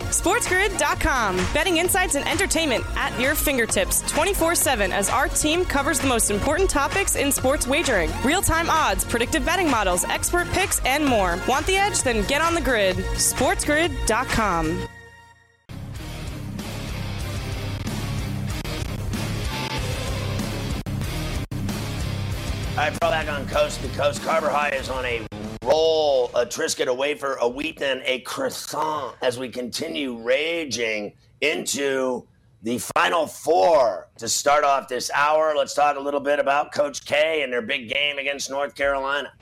SportsGrid.com. 0.00 1.36
Betting 1.54 1.78
insights 1.78 2.16
and 2.16 2.28
entertainment 2.28 2.84
at 2.96 3.18
your 3.18 3.34
fingertips 3.34 4.02
24 4.10 4.54
7 4.54 4.92
as 4.92 5.08
our 5.08 5.28
team 5.28 5.64
covers 5.64 6.00
the 6.00 6.06
most 6.06 6.30
important 6.30 6.68
topics 6.68 7.16
in 7.16 7.32
sports 7.32 7.66
wagering 7.66 8.10
real 8.24 8.42
time 8.42 8.68
odds, 8.68 9.04
predictive 9.04 9.44
betting 9.44 9.70
models, 9.70 10.04
expert 10.04 10.48
picks, 10.48 10.80
and 10.84 11.04
more. 11.04 11.38
Want 11.48 11.66
the 11.66 11.76
edge? 11.76 12.02
Then 12.02 12.26
get 12.26 12.40
on 12.42 12.54
the 12.54 12.60
grid. 12.60 12.96
SportsGrid.com. 12.96 14.88
All 22.70 22.82
right, 22.82 22.92
throw 22.92 23.08
back 23.08 23.28
on 23.28 23.46
coast 23.48 23.80
to 23.80 23.88
coast. 23.88 24.22
Carver 24.22 24.50
High 24.50 24.68
is 24.70 24.90
on 24.90 25.06
a 25.06 25.26
roll, 25.66 26.30
a 26.34 26.46
Triscuit, 26.46 26.86
a 26.86 26.94
wafer, 26.94 27.36
a 27.40 27.48
wheat, 27.48 27.78
then 27.78 28.00
a 28.04 28.20
croissant 28.20 29.16
as 29.22 29.38
we 29.38 29.48
continue 29.48 30.16
raging 30.16 31.12
into 31.40 32.26
the 32.62 32.78
final 32.96 33.26
four 33.26 34.08
to 34.18 34.28
start 34.28 34.64
off 34.64 34.88
this 34.88 35.10
hour. 35.14 35.54
Let's 35.56 35.74
talk 35.74 35.96
a 35.96 36.00
little 36.00 36.20
bit 36.20 36.38
about 36.38 36.72
Coach 36.72 37.04
K 37.04 37.42
and 37.42 37.52
their 37.52 37.62
big 37.62 37.88
game 37.88 38.18
against 38.18 38.50
North 38.50 38.74
Carolina. 38.74 39.32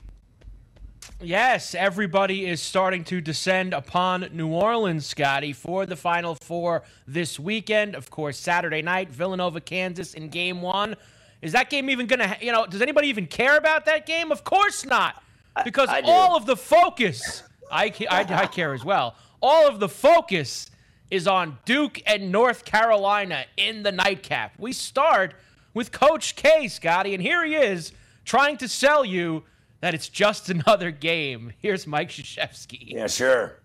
Yes, 1.21 1.73
everybody 1.73 2.45
is 2.45 2.61
starting 2.61 3.03
to 3.05 3.21
descend 3.21 3.73
upon 3.73 4.27
New 4.33 4.49
Orleans, 4.49 5.05
Scotty, 5.05 5.53
for 5.53 5.85
the 5.85 5.95
Final 5.95 6.35
Four 6.35 6.83
this 7.07 7.39
weekend. 7.39 7.95
Of 7.95 8.09
course, 8.09 8.37
Saturday 8.37 8.81
night, 8.81 9.09
Villanova, 9.09 9.61
Kansas 9.61 10.13
in 10.13 10.27
game 10.27 10.61
one. 10.61 10.95
Is 11.41 11.53
that 11.53 11.69
game 11.69 11.89
even 11.89 12.07
going 12.07 12.19
to, 12.19 12.35
you 12.41 12.51
know, 12.51 12.65
does 12.65 12.81
anybody 12.81 13.07
even 13.07 13.27
care 13.27 13.55
about 13.55 13.85
that 13.85 14.05
game? 14.05 14.31
Of 14.31 14.43
course 14.43 14.83
not. 14.85 15.23
Because 15.63 15.89
I- 15.89 15.97
I 15.97 16.01
do. 16.01 16.07
all 16.11 16.35
of 16.35 16.45
the 16.45 16.57
focus, 16.57 17.43
I, 17.71 17.85
I, 18.09 18.25
I 18.29 18.47
care 18.51 18.73
as 18.73 18.83
well, 18.83 19.15
all 19.41 19.67
of 19.67 19.79
the 19.79 19.89
focus 19.89 20.69
is 21.11 21.27
on 21.27 21.57
Duke 21.65 22.01
and 22.05 22.31
North 22.31 22.65
Carolina 22.65 23.45
in 23.57 23.83
the 23.83 23.91
nightcap. 23.91 24.53
We 24.57 24.73
start 24.73 25.35
with 25.73 25.91
Coach 25.91 26.35
K, 26.35 26.67
Scotty, 26.67 27.13
and 27.13 27.21
here 27.21 27.45
he 27.45 27.55
is 27.55 27.91
trying 28.25 28.57
to 28.57 28.67
sell 28.67 29.05
you 29.05 29.43
that 29.81 29.93
it's 29.93 30.09
just 30.09 30.49
another 30.49 30.91
game. 30.91 31.53
Here's 31.59 31.85
Mike 31.85 32.09
Krzyzewski. 32.09 32.91
Yeah, 32.93 33.07
sure. 33.07 33.59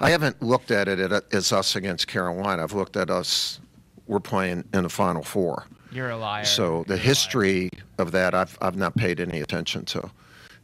I 0.00 0.10
haven't 0.10 0.42
looked 0.42 0.70
at 0.70 0.88
it 0.88 1.00
as 1.32 1.52
us 1.52 1.74
against 1.76 2.06
Carolina. 2.06 2.62
I've 2.62 2.72
looked 2.74 2.96
at 2.96 3.08
us. 3.10 3.60
We're 4.06 4.20
playing 4.20 4.64
in 4.74 4.82
the 4.82 4.88
Final 4.88 5.22
Four. 5.22 5.66
You're 5.90 6.10
a 6.10 6.16
liar. 6.16 6.44
So 6.44 6.76
You're 6.76 6.84
the 6.84 6.96
history 6.98 7.70
of 7.98 8.12
that, 8.12 8.34
I've 8.34 8.56
I've 8.60 8.76
not 8.76 8.94
paid 8.96 9.20
any 9.20 9.40
attention 9.40 9.84
to. 9.86 10.10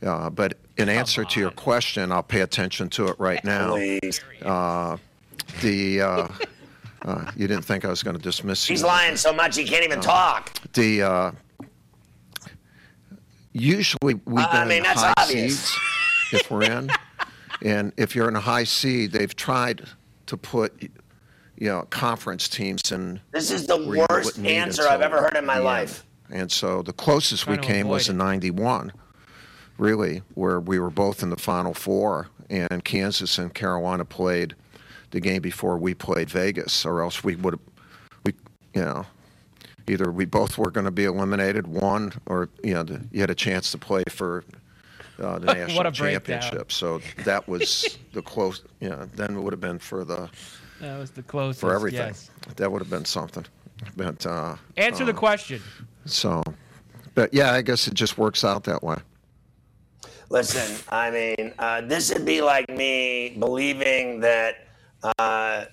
Uh, 0.02 0.30
but 0.30 0.54
in 0.76 0.88
answer 0.88 1.24
to 1.24 1.40
your 1.40 1.50
question, 1.50 2.10
I'll 2.10 2.22
pay 2.22 2.40
attention 2.40 2.88
to 2.90 3.08
it 3.08 3.18
right 3.18 3.42
now. 3.44 3.76
Uh, 4.42 4.96
the 5.60 6.00
uh, 6.00 6.28
uh, 7.02 7.30
you 7.36 7.46
didn't 7.46 7.64
think 7.64 7.84
I 7.84 7.88
was 7.88 8.02
going 8.02 8.16
to 8.16 8.22
dismiss 8.22 8.68
you. 8.68 8.74
He's 8.74 8.82
lying 8.82 9.16
so 9.16 9.32
much 9.32 9.56
he 9.56 9.64
can't 9.64 9.84
even 9.84 10.00
talk. 10.00 10.52
The 10.72 11.02
uh, 11.02 11.32
usually 13.52 14.14
we've 14.24 14.44
I 14.44 14.64
mean, 14.64 14.78
in 14.78 14.82
that's 14.82 15.02
high 15.02 15.14
obvious. 15.16 15.60
seeds 15.60 15.78
if 16.32 16.50
we're 16.50 16.64
in, 16.64 16.90
and 17.62 17.92
if 17.96 18.16
you're 18.16 18.28
in 18.28 18.36
a 18.36 18.40
high 18.40 18.64
seed, 18.64 19.12
they've 19.12 19.34
tried 19.34 19.82
to 20.26 20.36
put 20.36 20.72
you 20.82 21.68
know 21.68 21.82
conference 21.90 22.48
teams 22.48 22.90
in. 22.90 23.20
This 23.30 23.50
is 23.50 23.66
the 23.66 23.86
worst 24.08 24.38
answer 24.40 24.88
I've 24.88 25.02
ever 25.02 25.20
heard 25.20 25.36
in 25.36 25.46
my 25.46 25.58
the 25.58 25.64
life. 25.64 26.04
And 26.30 26.50
so 26.50 26.80
the 26.80 26.94
closest 26.94 27.46
we 27.46 27.58
came 27.58 27.88
was 27.88 28.08
avoid 28.08 28.22
in 28.22 28.26
'91, 28.26 28.92
really, 29.78 30.22
where 30.34 30.60
we 30.60 30.78
were 30.78 30.90
both 30.90 31.22
in 31.22 31.30
the 31.30 31.36
Final 31.36 31.74
Four, 31.74 32.28
and 32.50 32.84
Kansas 32.84 33.38
and 33.38 33.52
Carolina 33.54 34.04
played 34.04 34.54
the 35.10 35.20
game 35.20 35.42
before 35.42 35.76
we 35.78 35.94
played 35.94 36.30
Vegas, 36.30 36.84
or 36.84 37.02
else 37.02 37.22
we 37.24 37.36
would 37.36 37.54
have, 37.54 37.60
we, 38.24 38.32
you 38.74 38.82
know, 38.82 39.06
either 39.88 40.10
we 40.10 40.24
both 40.24 40.56
were 40.58 40.70
going 40.70 40.84
to 40.84 40.90
be 40.90 41.04
eliminated, 41.04 41.66
one, 41.66 42.12
or 42.26 42.48
you 42.62 42.74
know, 42.74 42.82
the, 42.82 43.00
you 43.10 43.20
had 43.20 43.30
a 43.30 43.34
chance 43.34 43.70
to 43.72 43.78
play 43.78 44.02
for 44.08 44.44
uh, 45.20 45.38
the 45.38 45.46
national 45.54 45.80
a 45.80 45.90
breakdown. 45.90 46.40
championship. 46.40 46.72
So 46.72 47.00
that 47.24 47.46
was 47.48 47.98
the 48.12 48.22
close. 48.22 48.62
You 48.80 48.90
know, 48.90 49.08
then 49.14 49.36
it 49.36 49.40
would 49.40 49.52
have 49.52 49.60
been 49.60 49.78
for 49.78 50.04
the 50.04 50.30
That 50.80 50.98
was 50.98 51.10
the 51.10 51.22
closest. 51.22 51.60
for 51.60 51.74
everything. 51.74 51.98
yes. 52.08 52.30
That 52.56 52.70
would 52.72 52.80
have 52.80 52.90
been 52.90 53.04
something. 53.04 53.44
But 53.96 54.24
uh, 54.26 54.56
Answer 54.76 55.04
the 55.04 55.12
uh, 55.12 55.16
question. 55.16 55.60
so, 56.04 56.42
but 57.14 57.34
yeah, 57.34 57.52
I 57.52 57.62
guess 57.62 57.86
it 57.88 57.94
just 57.94 58.16
works 58.16 58.44
out 58.44 58.64
that 58.64 58.82
way. 58.82 58.96
Listen, 60.32 60.82
I 60.88 61.10
mean, 61.10 61.52
uh, 61.58 61.82
this 61.82 62.10
would 62.10 62.24
be 62.24 62.40
like 62.40 62.66
me 62.70 63.36
believing 63.38 64.20
that 64.20 64.66
uh, 65.18 65.66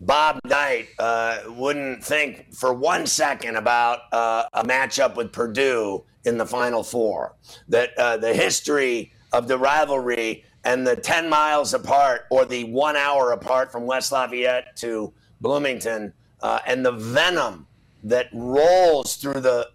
Bob 0.00 0.38
Knight 0.46 0.88
uh, 0.98 1.40
wouldn't 1.48 2.02
think 2.02 2.54
for 2.54 2.72
one 2.72 3.04
second 3.04 3.56
about 3.56 4.10
uh, 4.12 4.44
a 4.54 4.64
matchup 4.64 5.16
with 5.16 5.32
Purdue 5.32 6.02
in 6.24 6.38
the 6.38 6.46
Final 6.46 6.82
Four. 6.82 7.34
That 7.68 7.90
uh, 7.98 8.16
the 8.16 8.32
history 8.32 9.12
of 9.34 9.48
the 9.48 9.58
rivalry 9.58 10.46
and 10.64 10.86
the 10.86 10.96
10 10.96 11.28
miles 11.28 11.74
apart 11.74 12.22
or 12.30 12.46
the 12.46 12.64
one 12.64 12.96
hour 12.96 13.32
apart 13.32 13.70
from 13.70 13.84
West 13.84 14.12
Lafayette 14.12 14.76
to 14.76 15.12
Bloomington 15.42 16.14
uh, 16.40 16.60
and 16.66 16.82
the 16.82 16.92
venom 16.92 17.66
that 18.02 18.28
rolls 18.32 19.16
through 19.16 19.40
the 19.40 19.68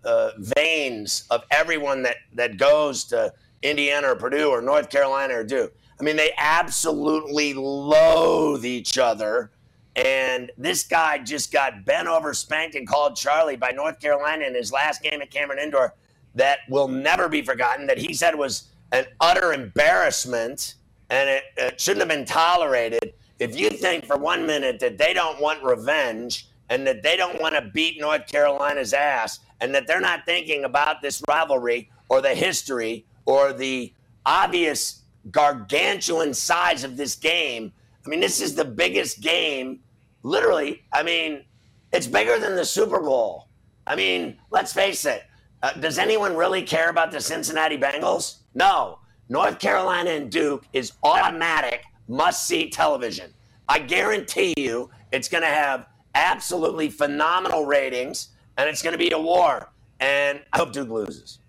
veins 0.57 1.25
of 1.29 1.43
everyone 1.51 2.01
that, 2.01 2.15
that 2.33 2.57
goes 2.57 3.03
to 3.03 3.31
Indiana 3.61 4.11
or 4.11 4.15
Purdue 4.15 4.49
or 4.49 4.61
North 4.61 4.89
Carolina 4.89 5.35
or 5.35 5.43
Duke. 5.43 5.73
I 5.99 6.03
mean, 6.03 6.15
they 6.15 6.33
absolutely 6.37 7.53
loathe 7.53 8.65
each 8.65 8.97
other. 8.97 9.51
And 9.95 10.51
this 10.57 10.83
guy 10.83 11.19
just 11.19 11.51
got 11.51 11.85
bent 11.85 12.07
over, 12.07 12.33
spanked, 12.33 12.75
and 12.75 12.87
called 12.87 13.15
Charlie 13.15 13.57
by 13.57 13.71
North 13.71 13.99
Carolina 13.99 14.45
in 14.45 14.55
his 14.55 14.71
last 14.71 15.03
game 15.03 15.21
at 15.21 15.29
Cameron 15.31 15.59
Indoor 15.59 15.95
that 16.35 16.59
will 16.69 16.87
never 16.87 17.27
be 17.27 17.41
forgotten, 17.41 17.87
that 17.87 17.97
he 17.97 18.13
said 18.13 18.35
was 18.35 18.69
an 18.91 19.05
utter 19.19 19.53
embarrassment 19.53 20.75
and 21.09 21.29
it, 21.29 21.43
it 21.57 21.79
shouldn't 21.79 21.99
have 21.99 22.09
been 22.09 22.25
tolerated. 22.25 23.13
If 23.37 23.59
you 23.59 23.69
think 23.69 24.05
for 24.05 24.17
one 24.17 24.45
minute 24.45 24.79
that 24.79 24.97
they 24.97 25.13
don't 25.13 25.41
want 25.41 25.61
revenge 25.61 26.47
and 26.69 26.87
that 26.87 27.03
they 27.03 27.17
don't 27.17 27.41
want 27.41 27.53
to 27.55 27.61
beat 27.61 27.99
North 27.99 28.27
Carolina's 28.27 28.93
ass 28.93 29.39
and 29.59 29.75
that 29.75 29.87
they're 29.87 29.99
not 29.99 30.25
thinking 30.25 30.63
about 30.63 31.01
this 31.01 31.21
rivalry 31.27 31.89
or 32.07 32.21
the 32.21 32.33
history 32.33 33.05
or 33.31 33.53
the 33.53 33.93
obvious 34.25 35.03
gargantuan 35.31 36.33
size 36.33 36.83
of 36.83 36.97
this 36.97 37.15
game, 37.15 37.71
I 38.05 38.09
mean, 38.09 38.19
this 38.19 38.41
is 38.41 38.55
the 38.55 38.65
biggest 38.65 39.21
game, 39.21 39.79
literally. 40.23 40.83
I 40.91 41.03
mean, 41.03 41.45
it's 41.93 42.07
bigger 42.07 42.39
than 42.39 42.57
the 42.57 42.65
Super 42.65 42.99
Bowl. 42.99 43.47
I 43.87 43.95
mean, 43.95 44.37
let's 44.49 44.73
face 44.73 45.05
it. 45.05 45.23
Uh, 45.63 45.71
does 45.73 45.97
anyone 45.97 46.35
really 46.35 46.61
care 46.61 46.89
about 46.89 47.11
the 47.11 47.21
Cincinnati 47.21 47.77
Bengals? 47.77 48.39
No. 48.53 48.99
North 49.29 49.59
Carolina 49.59 50.09
and 50.09 50.29
Duke 50.29 50.65
is 50.73 50.91
automatic 51.03 51.85
must 52.09 52.45
see 52.45 52.69
television. 52.69 53.33
I 53.69 53.79
guarantee 53.79 54.53
you 54.57 54.89
it's 55.13 55.29
going 55.29 55.43
to 55.43 55.47
have 55.47 55.85
absolutely 56.15 56.89
phenomenal 56.89 57.65
ratings 57.65 58.29
and 58.57 58.67
it's 58.67 58.81
going 58.81 58.91
to 58.91 58.99
be 58.99 59.11
a 59.11 59.21
war. 59.21 59.71
And 60.01 60.41
I 60.51 60.57
hope 60.57 60.73
Duke 60.73 60.89
loses. 60.89 61.39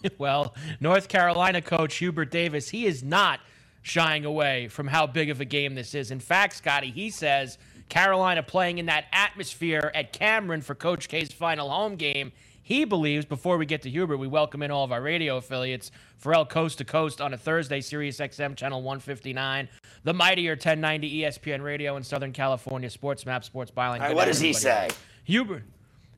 Well, 0.18 0.54
North 0.80 1.08
Carolina 1.08 1.60
coach 1.60 1.96
Hubert 1.96 2.30
Davis, 2.30 2.68
he 2.68 2.86
is 2.86 3.02
not 3.02 3.40
shying 3.82 4.24
away 4.24 4.68
from 4.68 4.86
how 4.86 5.06
big 5.06 5.30
of 5.30 5.40
a 5.40 5.44
game 5.44 5.74
this 5.74 5.94
is. 5.94 6.10
In 6.10 6.20
fact, 6.20 6.56
Scotty, 6.56 6.90
he 6.90 7.10
says 7.10 7.58
Carolina 7.88 8.42
playing 8.42 8.78
in 8.78 8.86
that 8.86 9.06
atmosphere 9.12 9.90
at 9.94 10.12
Cameron 10.12 10.60
for 10.60 10.74
Coach 10.74 11.08
K's 11.08 11.32
final 11.32 11.70
home 11.70 11.96
game. 11.96 12.32
He 12.62 12.84
believes, 12.84 13.24
before 13.24 13.56
we 13.56 13.64
get 13.64 13.80
to 13.82 13.90
Hubert, 13.90 14.18
we 14.18 14.26
welcome 14.26 14.62
in 14.62 14.70
all 14.70 14.84
of 14.84 14.92
our 14.92 15.00
radio 15.00 15.38
affiliates. 15.38 15.90
Ferrall 16.18 16.44
Coast 16.44 16.76
to 16.78 16.84
Coast 16.84 17.18
on 17.18 17.32
a 17.32 17.38
Thursday, 17.38 17.80
Sirius 17.80 18.18
XM 18.18 18.54
Channel 18.56 18.82
159. 18.82 19.70
The 20.04 20.12
mightier 20.12 20.52
1090 20.52 21.22
ESPN 21.22 21.62
Radio 21.62 21.96
in 21.96 22.02
Southern 22.02 22.32
California, 22.32 22.90
Sports 22.90 23.24
Map, 23.24 23.42
Sports 23.42 23.70
Byline. 23.70 24.00
Right, 24.00 24.14
what 24.14 24.26
does 24.26 24.38
he 24.38 24.52
say? 24.52 24.90
Hubert, 25.24 25.62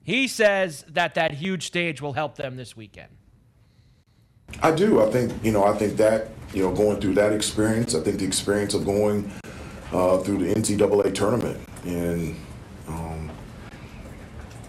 he 0.03 0.27
says 0.27 0.85
that 0.89 1.15
that 1.15 1.35
huge 1.35 1.67
stage 1.67 2.03
will 2.03 2.15
help 2.15 2.35
them 2.35 2.57
this 2.57 2.77
weekend. 2.77 3.11
I 4.63 4.71
do. 4.73 5.03
I 5.03 5.11
think, 5.11 5.33
you 5.45 5.53
know, 5.53 5.65
I 5.65 5.77
think 5.77 5.97
that, 5.97 6.29
you 6.53 6.63
know, 6.63 6.75
going 6.75 7.01
through 7.01 7.15
that 7.15 7.33
experience, 7.33 7.95
I 7.95 8.01
think 8.01 8.19
the 8.19 8.27
experience 8.27 8.75
of 8.75 8.85
going 8.85 9.33
uh, 9.93 10.19
through 10.19 10.39
the 10.39 10.55
NCAA 10.55 11.15
tournament 11.15 11.59
and, 11.85 12.37
um, 12.89 13.31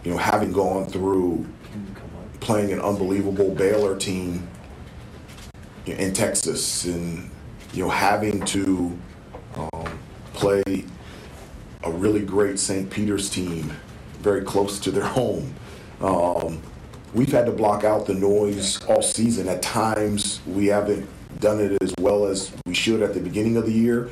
you 0.04 0.12
know, 0.12 0.18
having 0.18 0.52
gone 0.52 0.86
through 0.86 1.46
playing 2.40 2.74
an 2.74 2.82
unbelievable 2.82 3.52
Baylor 3.52 3.96
team 3.96 4.48
in 5.86 6.14
Texas 6.14 6.86
and 6.86 7.30
you 7.74 7.84
know 7.84 7.90
having 7.90 8.44
to 8.46 8.98
um, 9.56 10.00
play 10.34 10.64
a 11.84 11.92
really 11.92 12.26
great 12.26 12.60
St. 12.60 12.90
Peter's 12.90 13.30
team 13.30 13.72
very 14.20 14.44
close 14.44 14.80
to 14.80 14.92
their 14.92 15.06
home. 15.18 15.54
Um, 16.02 16.62
we've 17.14 17.32
had 17.32 17.46
to 17.46 17.52
block 17.52 17.84
out 17.84 18.06
the 18.06 18.14
noise 18.14 18.82
all 18.86 19.02
season. 19.02 19.48
At 19.48 19.62
times, 19.62 20.42
we 20.48 20.68
haven't 20.68 21.08
done 21.40 21.60
it 21.60 21.78
as 21.82 21.94
well 22.00 22.26
as 22.26 22.52
we 22.66 22.74
should 22.74 23.02
at 23.02 23.14
the 23.14 23.20
beginning 23.20 23.58
of 23.58 23.66
the 23.66 23.72
year, 23.72 24.10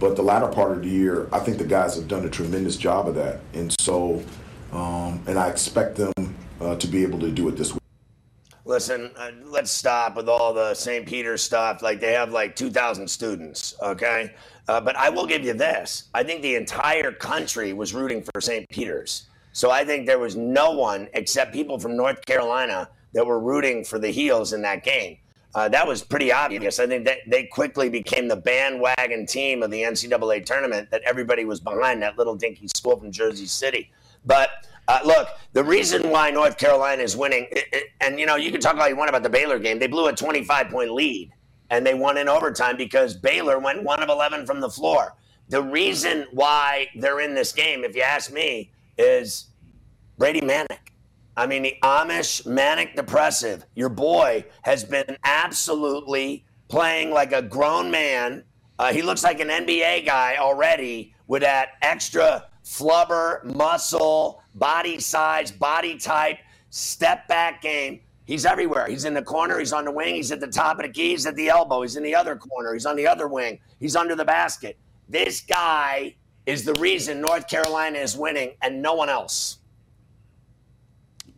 but 0.00 0.16
the 0.16 0.22
latter 0.22 0.48
part 0.48 0.72
of 0.72 0.82
the 0.82 0.88
year, 0.88 1.28
I 1.32 1.40
think 1.40 1.58
the 1.58 1.64
guys 1.64 1.96
have 1.96 2.08
done 2.08 2.24
a 2.24 2.30
tremendous 2.30 2.76
job 2.76 3.08
of 3.08 3.14
that. 3.16 3.40
And 3.52 3.74
so, 3.80 4.22
um, 4.72 5.22
and 5.26 5.38
I 5.38 5.48
expect 5.48 5.96
them 5.96 6.36
uh, 6.60 6.76
to 6.76 6.86
be 6.86 7.02
able 7.02 7.18
to 7.20 7.30
do 7.30 7.48
it 7.48 7.56
this 7.56 7.72
week. 7.72 7.82
Listen, 8.64 9.10
uh, 9.16 9.30
let's 9.46 9.70
stop 9.70 10.14
with 10.14 10.28
all 10.28 10.52
the 10.52 10.74
St. 10.74 11.06
Peter 11.06 11.38
stuff. 11.38 11.80
Like 11.80 12.00
they 12.00 12.12
have 12.12 12.32
like 12.32 12.54
2,000 12.54 13.08
students, 13.08 13.74
okay? 13.82 14.34
Uh, 14.68 14.78
but 14.78 14.94
I 14.94 15.08
will 15.08 15.26
give 15.26 15.42
you 15.42 15.54
this. 15.54 16.04
I 16.12 16.22
think 16.22 16.42
the 16.42 16.54
entire 16.54 17.10
country 17.10 17.72
was 17.72 17.94
rooting 17.94 18.22
for 18.22 18.42
St. 18.42 18.68
Peter's. 18.68 19.26
So 19.58 19.72
I 19.72 19.84
think 19.84 20.06
there 20.06 20.20
was 20.20 20.36
no 20.36 20.70
one 20.70 21.08
except 21.14 21.52
people 21.52 21.80
from 21.80 21.96
North 21.96 22.24
Carolina 22.24 22.88
that 23.12 23.26
were 23.26 23.40
rooting 23.40 23.82
for 23.82 23.98
the 23.98 24.06
Heels 24.06 24.52
in 24.52 24.62
that 24.62 24.84
game. 24.84 25.18
Uh, 25.52 25.68
that 25.70 25.84
was 25.84 26.00
pretty 26.00 26.30
obvious. 26.30 26.78
I 26.78 26.86
think 26.86 27.04
that 27.06 27.18
they 27.26 27.46
quickly 27.46 27.88
became 27.88 28.28
the 28.28 28.36
bandwagon 28.36 29.26
team 29.26 29.64
of 29.64 29.72
the 29.72 29.82
NCAA 29.82 30.46
tournament 30.46 30.92
that 30.92 31.02
everybody 31.04 31.44
was 31.44 31.58
behind 31.58 32.00
that 32.02 32.16
little 32.16 32.36
dinky 32.36 32.68
school 32.68 33.00
from 33.00 33.10
Jersey 33.10 33.46
City. 33.46 33.90
But 34.24 34.50
uh, 34.86 35.00
look, 35.04 35.26
the 35.54 35.64
reason 35.64 36.08
why 36.08 36.30
North 36.30 36.56
Carolina 36.56 37.02
is 37.02 37.16
winning, 37.16 37.48
it, 37.50 37.64
it, 37.72 37.84
and 38.00 38.20
you 38.20 38.26
know, 38.26 38.36
you 38.36 38.52
can 38.52 38.60
talk 38.60 38.76
all 38.76 38.88
you 38.88 38.94
want 38.94 39.08
about 39.08 39.24
the 39.24 39.28
Baylor 39.28 39.58
game. 39.58 39.80
They 39.80 39.88
blew 39.88 40.06
a 40.06 40.12
25 40.12 40.68
point 40.68 40.92
lead 40.92 41.32
and 41.70 41.84
they 41.84 41.94
won 41.94 42.16
in 42.16 42.28
overtime 42.28 42.76
because 42.76 43.16
Baylor 43.16 43.58
went 43.58 43.82
one 43.82 44.04
of 44.04 44.08
11 44.08 44.46
from 44.46 44.60
the 44.60 44.70
floor. 44.70 45.16
The 45.48 45.64
reason 45.64 46.26
why 46.30 46.86
they're 46.94 47.18
in 47.18 47.34
this 47.34 47.50
game, 47.50 47.82
if 47.82 47.96
you 47.96 48.02
ask 48.02 48.32
me, 48.32 48.70
is 48.98 49.46
Brady 50.18 50.40
Manek. 50.40 50.78
I 51.36 51.46
mean, 51.46 51.62
the 51.62 51.76
Amish 51.82 52.44
manic 52.46 52.96
depressive, 52.96 53.64
your 53.76 53.88
boy 53.88 54.44
has 54.62 54.84
been 54.84 55.16
absolutely 55.22 56.44
playing 56.66 57.12
like 57.12 57.32
a 57.32 57.40
grown 57.40 57.90
man. 57.90 58.42
Uh, 58.78 58.92
he 58.92 59.02
looks 59.02 59.22
like 59.22 59.38
an 59.38 59.48
NBA 59.48 60.04
guy 60.04 60.36
already 60.38 61.14
with 61.28 61.42
that 61.42 61.70
extra 61.80 62.46
flubber, 62.64 63.44
muscle, 63.44 64.42
body 64.56 64.98
size, 64.98 65.52
body 65.52 65.96
type, 65.96 66.38
step 66.70 67.28
back 67.28 67.62
game. 67.62 68.00
He's 68.24 68.44
everywhere. 68.44 68.86
He's 68.88 69.04
in 69.04 69.14
the 69.14 69.22
corner. 69.22 69.58
He's 69.58 69.72
on 69.72 69.84
the 69.84 69.92
wing. 69.92 70.16
He's 70.16 70.32
at 70.32 70.40
the 70.40 70.48
top 70.48 70.78
of 70.78 70.86
the 70.86 70.92
key. 70.92 71.10
He's 71.10 71.24
at 71.24 71.34
the 71.36 71.48
elbow. 71.48 71.82
He's 71.82 71.96
in 71.96 72.02
the 72.02 72.14
other 72.14 72.36
corner. 72.36 72.74
He's 72.74 72.84
on 72.84 72.96
the 72.96 73.06
other 73.06 73.26
wing. 73.26 73.58
He's 73.80 73.96
under 73.96 74.14
the 74.14 74.24
basket. 74.24 74.76
This 75.08 75.40
guy 75.40 76.16
is 76.48 76.64
the 76.64 76.72
reason 76.74 77.20
North 77.20 77.46
Carolina 77.46 77.98
is 77.98 78.16
winning 78.16 78.54
and 78.62 78.80
no 78.80 78.94
one 78.94 79.10
else. 79.10 79.58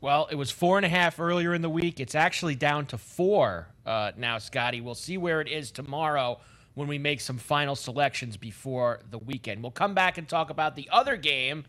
Well, 0.00 0.28
it 0.30 0.36
was 0.36 0.52
four 0.52 0.78
and 0.78 0.86
a 0.86 0.88
half 0.88 1.18
earlier 1.18 1.52
in 1.52 1.62
the 1.62 1.68
week. 1.68 1.98
It's 1.98 2.14
actually 2.14 2.54
down 2.54 2.86
to 2.86 2.96
four 2.96 3.66
uh, 3.84 4.12
now, 4.16 4.38
Scotty. 4.38 4.80
We'll 4.80 4.94
see 4.94 5.18
where 5.18 5.40
it 5.40 5.48
is 5.48 5.72
tomorrow 5.72 6.38
when 6.74 6.86
we 6.86 6.96
make 6.96 7.20
some 7.20 7.38
final 7.38 7.74
selections 7.74 8.36
before 8.36 9.00
the 9.10 9.18
weekend. 9.18 9.62
We'll 9.62 9.72
come 9.72 9.94
back 9.94 10.16
and 10.16 10.28
talk 10.28 10.48
about 10.48 10.76
the 10.76 10.88
other 10.92 11.16
game, 11.16 11.64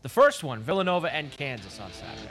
the 0.00 0.08
first 0.08 0.42
one, 0.42 0.62
Villanova 0.62 1.14
and 1.14 1.30
Kansas 1.30 1.78
on 1.78 1.90
Saturday. 1.92 2.30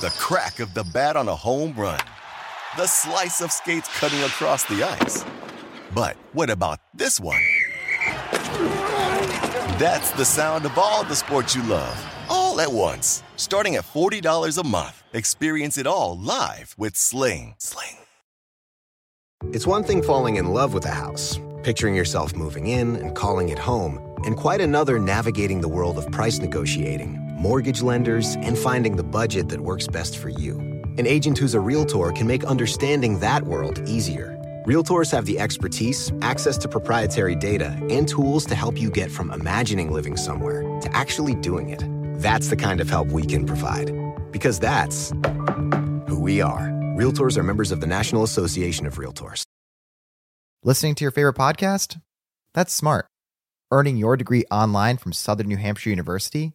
The 0.00 0.14
crack 0.18 0.60
of 0.60 0.74
the 0.74 0.84
bat 0.84 1.16
on 1.16 1.26
a 1.26 1.34
home 1.34 1.72
run. 1.74 1.98
The 2.76 2.86
slice 2.86 3.40
of 3.40 3.50
skates 3.50 3.88
cutting 3.98 4.22
across 4.24 4.62
the 4.64 4.82
ice. 4.82 5.24
But 5.94 6.18
what 6.34 6.50
about 6.50 6.80
this 6.92 7.18
one? 7.18 7.40
That's 9.80 10.10
the 10.10 10.26
sound 10.26 10.66
of 10.66 10.76
all 10.76 11.02
the 11.04 11.16
sports 11.16 11.56
you 11.56 11.62
love, 11.62 11.98
all 12.28 12.60
at 12.60 12.70
once. 12.70 13.22
Starting 13.36 13.76
at 13.76 13.84
$40 13.84 14.58
a 14.62 14.66
month. 14.66 15.02
Experience 15.14 15.78
it 15.78 15.86
all 15.86 16.18
live 16.18 16.74
with 16.76 16.94
Sling. 16.94 17.54
Sling. 17.56 17.96
It's 19.52 19.66
one 19.66 19.82
thing 19.82 20.02
falling 20.02 20.36
in 20.36 20.52
love 20.52 20.74
with 20.74 20.84
a 20.84 20.90
house, 20.90 21.40
picturing 21.62 21.94
yourself 21.94 22.36
moving 22.36 22.66
in 22.66 22.96
and 22.96 23.14
calling 23.14 23.48
it 23.48 23.58
home, 23.58 23.98
and 24.26 24.36
quite 24.36 24.60
another 24.60 24.98
navigating 24.98 25.62
the 25.62 25.68
world 25.68 25.96
of 25.96 26.10
price 26.10 26.38
negotiating, 26.38 27.18
mortgage 27.46 27.80
lenders, 27.80 28.34
and 28.46 28.58
finding 28.58 28.96
the 28.96 29.04
budget 29.04 29.48
that 29.50 29.60
works 29.60 29.86
best 29.86 30.18
for 30.18 30.28
you. 30.28 30.58
An 30.98 31.06
agent 31.06 31.38
who's 31.38 31.54
a 31.54 31.60
realtor 31.60 32.10
can 32.10 32.26
make 32.26 32.42
understanding 32.42 33.20
that 33.20 33.44
world 33.44 33.80
easier. 33.86 34.28
Realtors 34.66 35.12
have 35.12 35.26
the 35.26 35.38
expertise, 35.38 36.12
access 36.22 36.58
to 36.58 36.68
proprietary 36.68 37.36
data, 37.36 37.68
and 37.88 38.08
tools 38.08 38.46
to 38.46 38.56
help 38.56 38.80
you 38.80 38.90
get 38.90 39.12
from 39.12 39.30
imagining 39.30 39.92
living 39.92 40.16
somewhere 40.16 40.62
to 40.80 40.88
actually 40.92 41.36
doing 41.36 41.68
it. 41.70 41.84
That's 42.20 42.48
the 42.48 42.56
kind 42.56 42.80
of 42.80 42.90
help 42.90 43.08
we 43.08 43.24
can 43.24 43.46
provide. 43.46 43.92
Because 44.32 44.58
that's 44.58 45.12
who 46.08 46.18
we 46.20 46.40
are. 46.40 46.66
Realtors 46.98 47.36
are 47.36 47.44
members 47.44 47.70
of 47.70 47.80
the 47.80 47.86
National 47.86 48.24
Association 48.24 48.86
of 48.86 48.96
Realtors. 48.96 49.44
Listening 50.64 50.96
to 50.96 51.04
your 51.04 51.12
favorite 51.12 51.36
podcast? 51.36 52.00
That's 52.54 52.74
smart. 52.74 53.06
Earning 53.70 53.96
your 53.98 54.16
degree 54.16 54.44
online 54.50 54.96
from 54.96 55.12
Southern 55.12 55.46
New 55.46 55.58
Hampshire 55.58 55.90
University? 55.90 56.54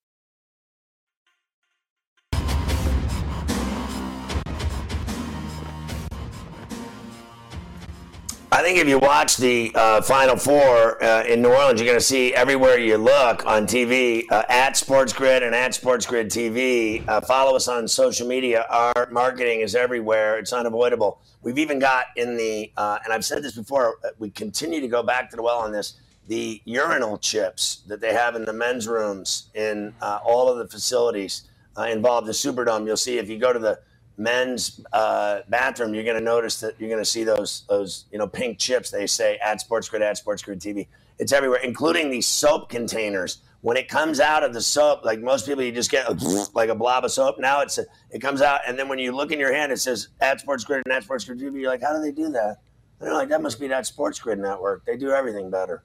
I 8.53 8.61
think 8.63 8.79
if 8.79 8.87
you 8.89 8.99
watch 8.99 9.37
the 9.37 9.71
uh, 9.75 10.01
Final 10.01 10.35
Four 10.35 11.01
uh, 11.01 11.23
in 11.23 11.41
New 11.41 11.53
Orleans, 11.53 11.79
you're 11.79 11.87
going 11.87 11.97
to 11.97 12.05
see 12.05 12.33
everywhere 12.33 12.77
you 12.77 12.97
look 12.97 13.45
on 13.47 13.65
TV 13.65 14.29
uh, 14.29 14.43
at 14.49 14.75
Sports 14.75 15.13
Grid 15.13 15.41
and 15.41 15.55
at 15.55 15.73
Sports 15.73 16.05
Grid 16.05 16.27
TV. 16.27 17.07
Uh, 17.07 17.21
follow 17.21 17.55
us 17.55 17.69
on 17.69 17.87
social 17.87 18.27
media. 18.27 18.65
Our 18.69 19.07
marketing 19.09 19.61
is 19.61 19.73
everywhere. 19.73 20.37
It's 20.37 20.51
unavoidable. 20.51 21.21
We've 21.41 21.57
even 21.59 21.79
got 21.79 22.07
in 22.17 22.35
the, 22.35 22.69
uh, 22.75 22.99
and 23.05 23.13
I've 23.13 23.23
said 23.23 23.41
this 23.41 23.55
before, 23.55 23.95
uh, 24.03 24.09
we 24.19 24.29
continue 24.29 24.81
to 24.81 24.87
go 24.89 25.01
back 25.01 25.29
to 25.29 25.37
the 25.37 25.43
well 25.43 25.59
on 25.59 25.71
this. 25.71 25.93
The 26.27 26.61
urinal 26.65 27.19
chips 27.19 27.83
that 27.87 28.01
they 28.01 28.11
have 28.11 28.35
in 28.35 28.43
the 28.43 28.51
men's 28.51 28.85
rooms 28.85 29.49
in 29.53 29.93
all 30.01 30.49
of 30.49 30.57
the 30.57 30.67
facilities 30.67 31.43
involved 31.87 32.27
the 32.27 32.33
Superdome. 32.33 32.85
You'll 32.85 32.97
see 32.97 33.17
if 33.17 33.29
you 33.29 33.39
go 33.39 33.53
to 33.53 33.59
the 33.59 33.79
men's 34.17 34.81
uh, 34.93 35.39
bathroom, 35.49 35.93
you're 35.93 36.03
going 36.03 36.17
to 36.17 36.23
notice 36.23 36.59
that 36.59 36.79
you're 36.79 36.89
going 36.89 37.01
to 37.01 37.09
see 37.09 37.23
those 37.23 37.63
those 37.69 38.05
you 38.11 38.17
know 38.17 38.27
pink 38.27 38.59
chips. 38.59 38.91
They 38.91 39.07
say 39.07 39.37
at 39.37 39.61
Sports 39.61 39.89
Grid, 39.89 40.01
at 40.01 40.17
Sports 40.17 40.43
Grid 40.43 40.59
TV. 40.59 40.87
It's 41.19 41.33
everywhere, 41.33 41.59
including 41.63 42.09
these 42.09 42.27
soap 42.27 42.69
containers. 42.69 43.39
When 43.61 43.77
it 43.77 43.87
comes 43.87 44.19
out 44.19 44.43
of 44.43 44.53
the 44.53 44.61
soap, 44.61 45.05
like 45.05 45.19
most 45.19 45.45
people, 45.45 45.63
you 45.63 45.71
just 45.71 45.91
get 45.91 46.07
a, 46.09 46.47
like 46.55 46.69
a 46.69 46.75
blob 46.75 47.05
of 47.05 47.11
soap. 47.11 47.35
Now 47.37 47.61
it's 47.61 47.77
a, 47.77 47.85
it 48.09 48.19
comes 48.19 48.41
out, 48.41 48.61
and 48.67 48.77
then 48.77 48.87
when 48.87 48.97
you 48.97 49.11
look 49.11 49.31
in 49.31 49.39
your 49.39 49.53
hand, 49.53 49.71
it 49.71 49.79
says 49.79 50.07
at 50.19 50.39
Sports 50.39 50.63
Grid 50.63 50.81
and 50.85 50.93
at 50.93 51.03
Sports 51.03 51.25
Grid 51.25 51.39
TV. 51.39 51.61
You're 51.61 51.69
like, 51.69 51.81
how 51.81 51.95
do 51.95 52.01
they 52.01 52.11
do 52.11 52.29
that? 52.29 52.57
And 52.99 53.07
they're 53.07 53.13
like, 53.13 53.29
that 53.29 53.41
must 53.41 53.59
be 53.59 53.67
that 53.67 53.85
Sports 53.85 54.19
Grid 54.19 54.39
network. 54.39 54.85
They 54.85 54.97
do 54.97 55.11
everything 55.11 55.49
better. 55.51 55.83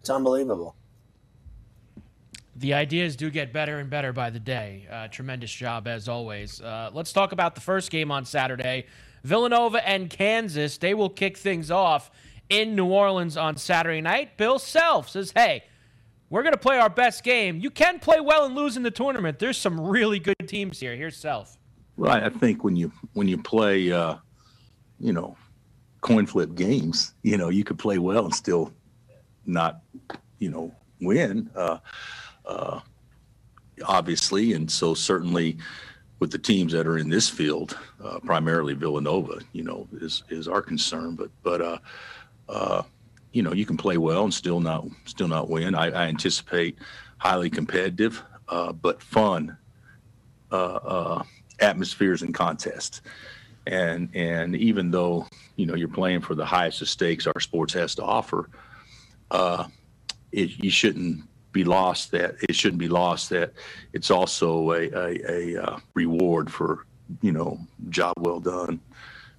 It's 0.00 0.10
unbelievable 0.10 0.76
the 2.58 2.72
ideas 2.72 3.16
do 3.16 3.30
get 3.30 3.52
better 3.52 3.78
and 3.78 3.90
better 3.90 4.12
by 4.12 4.30
the 4.30 4.40
day. 4.40 4.86
Uh, 4.90 5.08
tremendous 5.08 5.52
job 5.52 5.86
as 5.86 6.08
always. 6.08 6.60
Uh, 6.60 6.90
let's 6.92 7.12
talk 7.12 7.32
about 7.32 7.54
the 7.54 7.60
first 7.60 7.90
game 7.90 8.10
on 8.10 8.24
Saturday. 8.24 8.86
Villanova 9.24 9.86
and 9.86 10.08
Kansas. 10.08 10.78
They 10.78 10.94
will 10.94 11.10
kick 11.10 11.36
things 11.36 11.70
off 11.70 12.10
in 12.48 12.74
New 12.74 12.86
Orleans 12.86 13.36
on 13.36 13.56
Saturday 13.56 14.00
night. 14.00 14.36
Bill 14.36 14.58
Self 14.58 15.10
says, 15.10 15.32
"Hey, 15.34 15.64
we're 16.30 16.42
going 16.42 16.54
to 16.54 16.58
play 16.58 16.78
our 16.78 16.88
best 16.88 17.24
game. 17.24 17.58
You 17.58 17.70
can 17.70 17.98
play 17.98 18.20
well 18.20 18.46
and 18.46 18.54
lose 18.54 18.76
in 18.76 18.82
the 18.82 18.90
tournament. 18.90 19.38
There's 19.38 19.58
some 19.58 19.78
really 19.80 20.18
good 20.18 20.36
teams 20.46 20.80
here. 20.80 20.96
Here's 20.96 21.16
Self." 21.16 21.58
Right. 21.98 22.22
I 22.22 22.30
think 22.30 22.64
when 22.64 22.76
you 22.76 22.90
when 23.12 23.28
you 23.28 23.36
play, 23.36 23.92
uh, 23.92 24.16
you 24.98 25.12
know, 25.12 25.36
coin 26.00 26.24
flip 26.24 26.54
games, 26.54 27.12
you 27.22 27.36
know, 27.36 27.50
you 27.50 27.64
could 27.64 27.78
play 27.78 27.98
well 27.98 28.24
and 28.24 28.34
still 28.34 28.72
not, 29.44 29.80
you 30.38 30.50
know, 30.50 30.74
win. 31.00 31.50
Uh, 31.54 31.78
uh, 32.46 32.80
obviously, 33.84 34.52
and 34.54 34.70
so 34.70 34.94
certainly 34.94 35.58
with 36.18 36.30
the 36.30 36.38
teams 36.38 36.72
that 36.72 36.86
are 36.86 36.98
in 36.98 37.08
this 37.10 37.28
field, 37.28 37.78
uh, 38.02 38.18
primarily 38.20 38.74
Villanova, 38.74 39.40
you 39.52 39.62
know, 39.62 39.86
is 40.00 40.22
is 40.30 40.48
our 40.48 40.62
concern. 40.62 41.14
But 41.14 41.30
but 41.42 41.60
uh, 41.60 41.78
uh, 42.48 42.82
you 43.32 43.42
know, 43.42 43.52
you 43.52 43.66
can 43.66 43.76
play 43.76 43.98
well 43.98 44.24
and 44.24 44.32
still 44.32 44.60
not 44.60 44.86
still 45.04 45.28
not 45.28 45.50
win. 45.50 45.74
I, 45.74 45.90
I 45.90 46.06
anticipate 46.06 46.78
highly 47.18 47.50
competitive, 47.50 48.22
uh, 48.48 48.72
but 48.72 49.02
fun 49.02 49.56
uh, 50.50 51.22
atmospheres 51.60 52.22
and 52.22 52.32
contests. 52.34 53.02
And 53.66 54.08
and 54.14 54.54
even 54.56 54.90
though 54.90 55.26
you 55.56 55.66
know 55.66 55.74
you're 55.74 55.88
playing 55.88 56.20
for 56.20 56.34
the 56.34 56.46
highest 56.46 56.80
of 56.82 56.88
stakes 56.88 57.26
our 57.26 57.40
sports 57.40 57.74
has 57.74 57.94
to 57.96 58.04
offer, 58.04 58.48
it, 60.32 60.50
you 60.62 60.70
shouldn't 60.70 61.24
be 61.56 61.64
lost 61.64 62.10
that 62.10 62.34
it 62.48 62.54
shouldn't 62.54 62.78
be 62.78 62.88
lost 62.88 63.30
that 63.30 63.52
it's 63.94 64.10
also 64.10 64.72
a, 64.72 64.90
a, 64.90 65.54
a 65.56 65.62
uh, 65.62 65.78
reward 65.94 66.52
for 66.52 66.86
you 67.22 67.32
know 67.32 67.58
job 67.88 68.12
well 68.18 68.40
done 68.40 68.78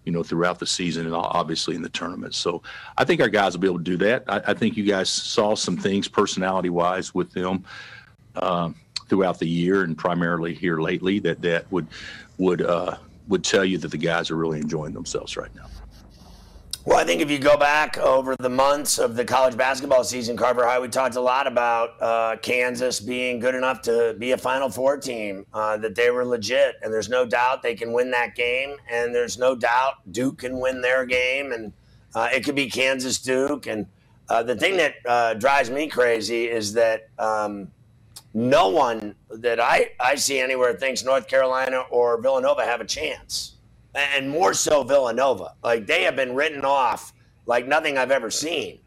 you 0.04 0.12
know 0.12 0.24
throughout 0.24 0.58
the 0.58 0.66
season 0.66 1.06
and 1.06 1.14
obviously 1.14 1.76
in 1.76 1.82
the 1.82 1.90
tournament. 1.90 2.34
So 2.34 2.64
i 2.98 3.04
think 3.04 3.22
our 3.22 3.30
guys 3.30 3.54
will 3.54 3.62
be 3.62 3.68
able 3.68 3.78
to 3.80 3.84
do 3.84 3.98
that. 3.98 4.24
I, 4.28 4.38
I 4.52 4.54
think 4.56 4.78
you 4.78 4.86
guys 4.86 5.10
saw 5.10 5.54
some 5.56 5.78
things 5.78 6.08
personality 6.08 6.70
wise 6.70 7.14
with 7.14 7.32
them 7.34 7.64
uh, 8.36 8.72
throughout 9.08 9.38
the 9.38 9.48
year 9.48 9.84
and 9.84 9.98
primarily 9.98 10.54
here 10.56 10.80
lately 10.80 11.20
that 11.20 11.42
that 11.42 11.72
would 11.72 11.88
would 12.40 12.62
uh, 12.62 12.98
would 13.28 13.44
tell 13.44 13.66
you 13.66 13.78
that 13.78 13.92
the 13.92 13.98
guys 14.12 14.32
are 14.32 14.38
really 14.38 14.60
enjoying 14.60 14.94
themselves 14.94 15.38
right 15.38 15.54
now 15.56 15.68
well, 16.88 16.98
I 16.98 17.04
think 17.04 17.20
if 17.20 17.30
you 17.30 17.38
go 17.38 17.58
back 17.58 17.98
over 17.98 18.34
the 18.40 18.48
months 18.48 18.98
of 18.98 19.18
the 19.18 19.26
college 19.26 19.58
basketball 19.58 20.06
season, 20.06 20.38
Carver 20.38 20.66
High, 20.66 20.80
we 20.80 20.88
talked 20.88 21.18
a 21.18 21.22
lot 21.22 21.46
about 21.46 22.02
uh, 22.02 22.38
Kansas 22.38 23.02
being 23.02 23.42
good 23.42 23.56
enough 23.56 23.82
to 23.82 24.16
be 24.18 24.32
a 24.32 24.38
Final 24.38 24.70
Four 24.70 24.96
team, 24.96 25.46
uh, 25.54 25.76
that 25.76 25.96
they 25.96 26.12
were 26.12 26.24
legit. 26.24 26.76
And 26.82 26.94
there's 26.94 27.10
no 27.10 27.26
doubt 27.26 27.62
they 27.62 27.76
can 27.76 27.92
win 27.92 28.10
that 28.12 28.36
game. 28.36 28.78
And 28.90 29.14
there's 29.14 29.38
no 29.38 29.54
doubt 29.54 29.96
Duke 30.14 30.38
can 30.38 30.62
win 30.62 30.80
their 30.80 31.06
game. 31.06 31.52
And 31.52 31.74
uh, 32.16 32.30
it 32.32 32.46
could 32.46 32.56
be 32.56 32.70
Kansas 32.70 33.20
Duke. 33.20 33.68
And 33.68 33.88
uh, 34.30 34.44
the 34.44 34.56
thing 34.56 34.78
that 34.78 34.94
uh, 35.06 35.34
drives 35.34 35.70
me 35.70 35.88
crazy 35.90 36.46
is 36.46 36.72
that 36.76 37.10
um, 37.20 37.70
no 38.34 38.70
one 38.70 39.14
that 39.30 39.60
I, 39.60 39.90
I 40.00 40.16
see 40.16 40.40
anywhere 40.40 40.74
thinks 40.76 41.04
North 41.04 41.28
Carolina 41.28 41.82
or 41.90 42.22
Villanova 42.22 42.64
have 42.64 42.80
a 42.80 42.86
chance 42.86 43.57
and 43.98 44.30
more 44.30 44.54
so 44.54 44.84
Villanova. 44.84 45.54
Like 45.64 45.88
they 45.88 46.04
have 46.04 46.16
been 46.16 46.36
written 46.36 46.64
off 46.64 47.14
like 47.46 47.68
nothing 47.68 47.98
I've 47.98 48.12
ever 48.12 48.30
seen. 48.30 48.80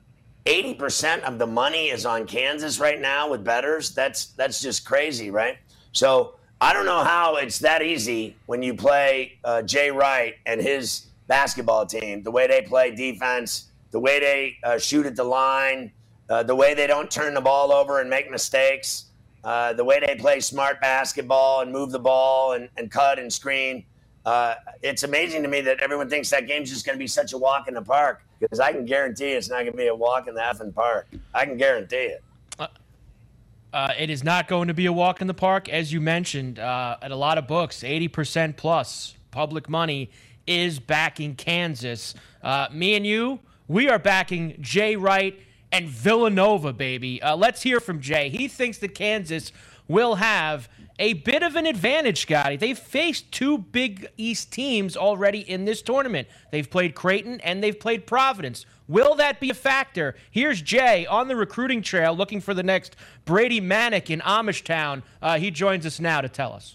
80% 0.47 1.21
of 1.23 1.38
the 1.38 1.47
money 1.47 1.88
is 1.90 2.07
on 2.07 2.26
Kansas 2.26 2.81
right 2.81 3.00
now 3.00 3.31
with 3.31 3.45
betters. 3.45 3.90
That's 3.90 4.26
that's 4.26 4.61
just 4.61 4.87
crazy, 4.87 5.31
right? 5.31 5.59
So 5.93 6.37
I 6.61 6.73
don't 6.73 6.87
know 6.87 7.05
how 7.05 7.37
it's 7.37 7.59
that 7.59 7.83
easy 7.83 8.37
when 8.47 8.62
you 8.62 8.75
play 8.75 9.38
uh, 9.45 9.62
Jay 9.62 9.90
Wright 9.90 10.37
and 10.47 10.61
his 10.61 11.07
basketball 11.26 11.85
team. 11.87 12.23
The 12.23 12.31
way 12.31 12.47
they 12.47 12.62
play 12.62 12.95
defense, 12.95 13.69
the 13.90 14.00
way 14.00 14.21
they 14.21 14.57
uh, 14.62 14.79
shoot 14.79 15.05
at 15.07 15.17
the 15.17 15.25
line, 15.25 15.93
uh, 16.29 16.43
the 16.43 16.55
way 16.55 16.75
they 16.75 16.87
don't 16.87 17.11
turn 17.11 17.35
the 17.35 17.40
ball 17.40 17.73
over 17.73 18.00
and 18.00 18.09
make 18.09 18.31
mistakes, 18.31 19.07
uh, 19.45 19.73
the 19.73 19.85
way 19.85 20.00
they 20.00 20.14
play 20.17 20.40
smart 20.40 20.81
basketball 20.81 21.61
and 21.61 21.73
move 21.73 21.90
the 21.90 21.99
ball 21.99 22.52
and, 22.52 22.69
and 22.76 22.90
cut 22.90 23.19
and 23.19 23.33
screen 23.33 23.85
uh, 24.26 24.54
it's 24.82 25.02
amazing 25.02 25.42
to 25.42 25.48
me 25.48 25.60
that 25.62 25.80
everyone 25.80 26.08
thinks 26.08 26.30
that 26.30 26.46
game's 26.46 26.70
just 26.70 26.84
going 26.84 26.96
to 26.96 26.98
be 26.98 27.06
such 27.06 27.32
a 27.32 27.38
walk 27.38 27.68
in 27.68 27.74
the 27.74 27.82
park 27.82 28.22
because 28.38 28.60
I 28.60 28.72
can 28.72 28.84
guarantee 28.84 29.32
it's 29.32 29.48
not 29.48 29.60
going 29.60 29.72
to 29.72 29.76
be 29.76 29.86
a 29.86 29.94
walk 29.94 30.28
in 30.28 30.34
the 30.34 30.40
effing 30.40 30.74
park. 30.74 31.06
I 31.34 31.46
can 31.46 31.56
guarantee 31.56 31.96
it. 31.96 32.22
Uh, 32.58 32.66
uh, 33.72 33.92
it 33.98 34.10
is 34.10 34.22
not 34.22 34.48
going 34.48 34.68
to 34.68 34.74
be 34.74 34.86
a 34.86 34.92
walk 34.92 35.20
in 35.20 35.26
the 35.26 35.34
park, 35.34 35.68
as 35.68 35.92
you 35.92 36.00
mentioned. 36.00 36.58
Uh, 36.58 36.96
at 37.00 37.10
a 37.10 37.16
lot 37.16 37.38
of 37.38 37.46
books, 37.46 37.82
80% 37.82 38.56
plus 38.56 39.16
public 39.30 39.68
money 39.68 40.10
is 40.46 40.78
backing 40.78 41.34
Kansas. 41.34 42.14
Uh, 42.42 42.68
me 42.72 42.96
and 42.96 43.06
you, 43.06 43.40
we 43.68 43.88
are 43.88 43.98
backing 43.98 44.56
Jay 44.60 44.96
Wright 44.96 45.38
and 45.72 45.88
Villanova, 45.88 46.72
baby. 46.72 47.22
Uh, 47.22 47.36
let's 47.36 47.62
hear 47.62 47.80
from 47.80 48.00
Jay. 48.00 48.28
He 48.28 48.48
thinks 48.48 48.78
that 48.78 48.94
Kansas 48.94 49.52
will 49.90 50.14
have 50.14 50.68
a 51.00 51.14
bit 51.14 51.42
of 51.42 51.56
an 51.56 51.66
advantage, 51.66 52.23
Scotty. 52.23 52.56
They've 52.56 52.78
faced 52.78 53.32
two 53.32 53.59
Big 53.59 54.06
East 54.16 54.52
teams 54.52 54.97
already 54.97 55.40
in 55.40 55.64
this 55.64 55.82
tournament. 55.82 56.28
They've 56.52 56.70
played 56.70 56.94
Creighton 56.94 57.40
and 57.40 57.62
they've 57.62 57.78
played 57.78 58.06
Providence. 58.06 58.66
Will 58.87 59.16
that 59.16 59.40
be 59.40 59.50
a 59.50 59.54
factor? 59.54 60.14
Here's 60.30 60.62
Jay 60.62 61.06
on 61.06 61.26
the 61.26 61.35
recruiting 61.35 61.82
trail 61.82 62.14
looking 62.14 62.40
for 62.40 62.54
the 62.54 62.62
next 62.62 62.97
Brady 63.25 63.61
Manek 63.61 64.11
in 64.11 64.20
Amish 64.20 64.62
Town. 64.64 65.02
Uh, 65.20 65.38
he 65.38 65.50
joins 65.50 65.87
us 65.87 65.99
now 65.99 66.20
to 66.20 66.28
tell 66.28 66.52
us. 66.52 66.73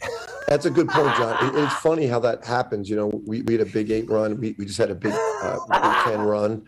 That's 0.47 0.65
a 0.65 0.71
good 0.71 0.89
point, 0.89 1.15
John. 1.15 1.45
It, 1.45 1.63
it's 1.63 1.75
funny 1.75 2.07
how 2.07 2.19
that 2.19 2.43
happens. 2.43 2.89
You 2.89 2.97
know, 2.97 3.21
we, 3.25 3.43
we 3.43 3.53
had 3.53 3.61
a 3.65 3.71
Big 3.71 3.91
Eight 3.91 4.09
run, 4.09 4.39
we, 4.41 4.55
we 4.57 4.65
just 4.65 4.77
had 4.77 4.91
a 4.91 4.95
Big, 4.95 5.13
uh, 5.13 5.59
big 5.69 5.81
Ten 6.03 6.19
run, 6.21 6.65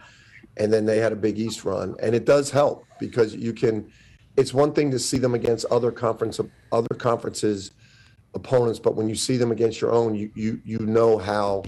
and 0.57 0.71
then 0.71 0.85
they 0.85 0.99
had 0.99 1.11
a 1.11 1.17
Big 1.17 1.39
East 1.39 1.65
run. 1.65 1.95
And 2.01 2.15
it 2.15 2.25
does 2.25 2.49
help 2.49 2.85
because 2.99 3.35
you 3.35 3.51
can– 3.51 3.91
it's 4.37 4.53
one 4.53 4.71
thing 4.71 4.91
to 4.91 4.99
see 4.99 5.17
them 5.17 5.33
against 5.33 5.65
other 5.65 5.91
conference 5.91 6.39
other 6.71 6.95
conferences 6.95 7.71
opponents, 8.33 8.79
but 8.79 8.95
when 8.95 9.09
you 9.09 9.15
see 9.15 9.35
them 9.35 9.51
against 9.51 9.81
your 9.81 9.91
own, 9.91 10.15
you 10.15 10.31
you 10.35 10.61
you 10.63 10.79
know 10.79 11.17
how 11.17 11.63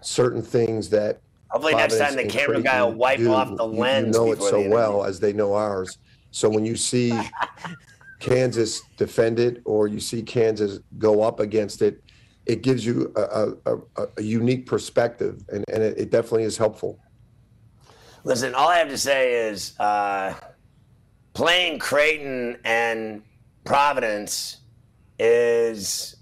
certain 0.00 0.42
things 0.42 0.88
that 0.90 1.20
hopefully 1.50 1.74
next 1.74 1.98
time 1.98 2.16
the 2.16 2.26
camera 2.26 2.62
guy 2.62 2.82
will 2.82 2.92
wipe 2.92 3.18
do, 3.18 3.32
off 3.32 3.54
the 3.56 3.66
lens. 3.66 4.06
You 4.06 4.12
know 4.12 4.32
it 4.32 4.40
so 4.40 4.66
well 4.68 5.04
as 5.04 5.20
they 5.20 5.32
know 5.32 5.54
ours. 5.54 5.98
So 6.30 6.48
when 6.48 6.64
you 6.64 6.76
see 6.76 7.12
Kansas 8.20 8.82
defend 8.96 9.38
it 9.38 9.60
or 9.64 9.88
you 9.88 10.00
see 10.00 10.22
Kansas 10.22 10.78
go 10.98 11.22
up 11.22 11.40
against 11.40 11.82
it, 11.82 12.02
it 12.46 12.62
gives 12.62 12.86
you 12.86 13.12
a, 13.16 13.20
a, 13.66 13.76
a, 13.76 14.06
a 14.16 14.22
unique 14.22 14.66
perspective, 14.66 15.44
and, 15.48 15.64
and 15.72 15.82
it, 15.82 15.98
it, 15.98 16.10
definitely 16.10 16.44
is 16.44 16.56
helpful. 16.56 16.98
Listen, 18.24 18.54
all 18.54 18.68
I 18.68 18.78
have 18.78 18.88
to 18.88 18.98
say 18.98 19.48
is. 19.48 19.78
Uh, 19.78 20.34
playing 21.34 21.78
Creighton 21.78 22.58
and 22.64 23.22
Providence 23.64 24.58
is 25.18 26.16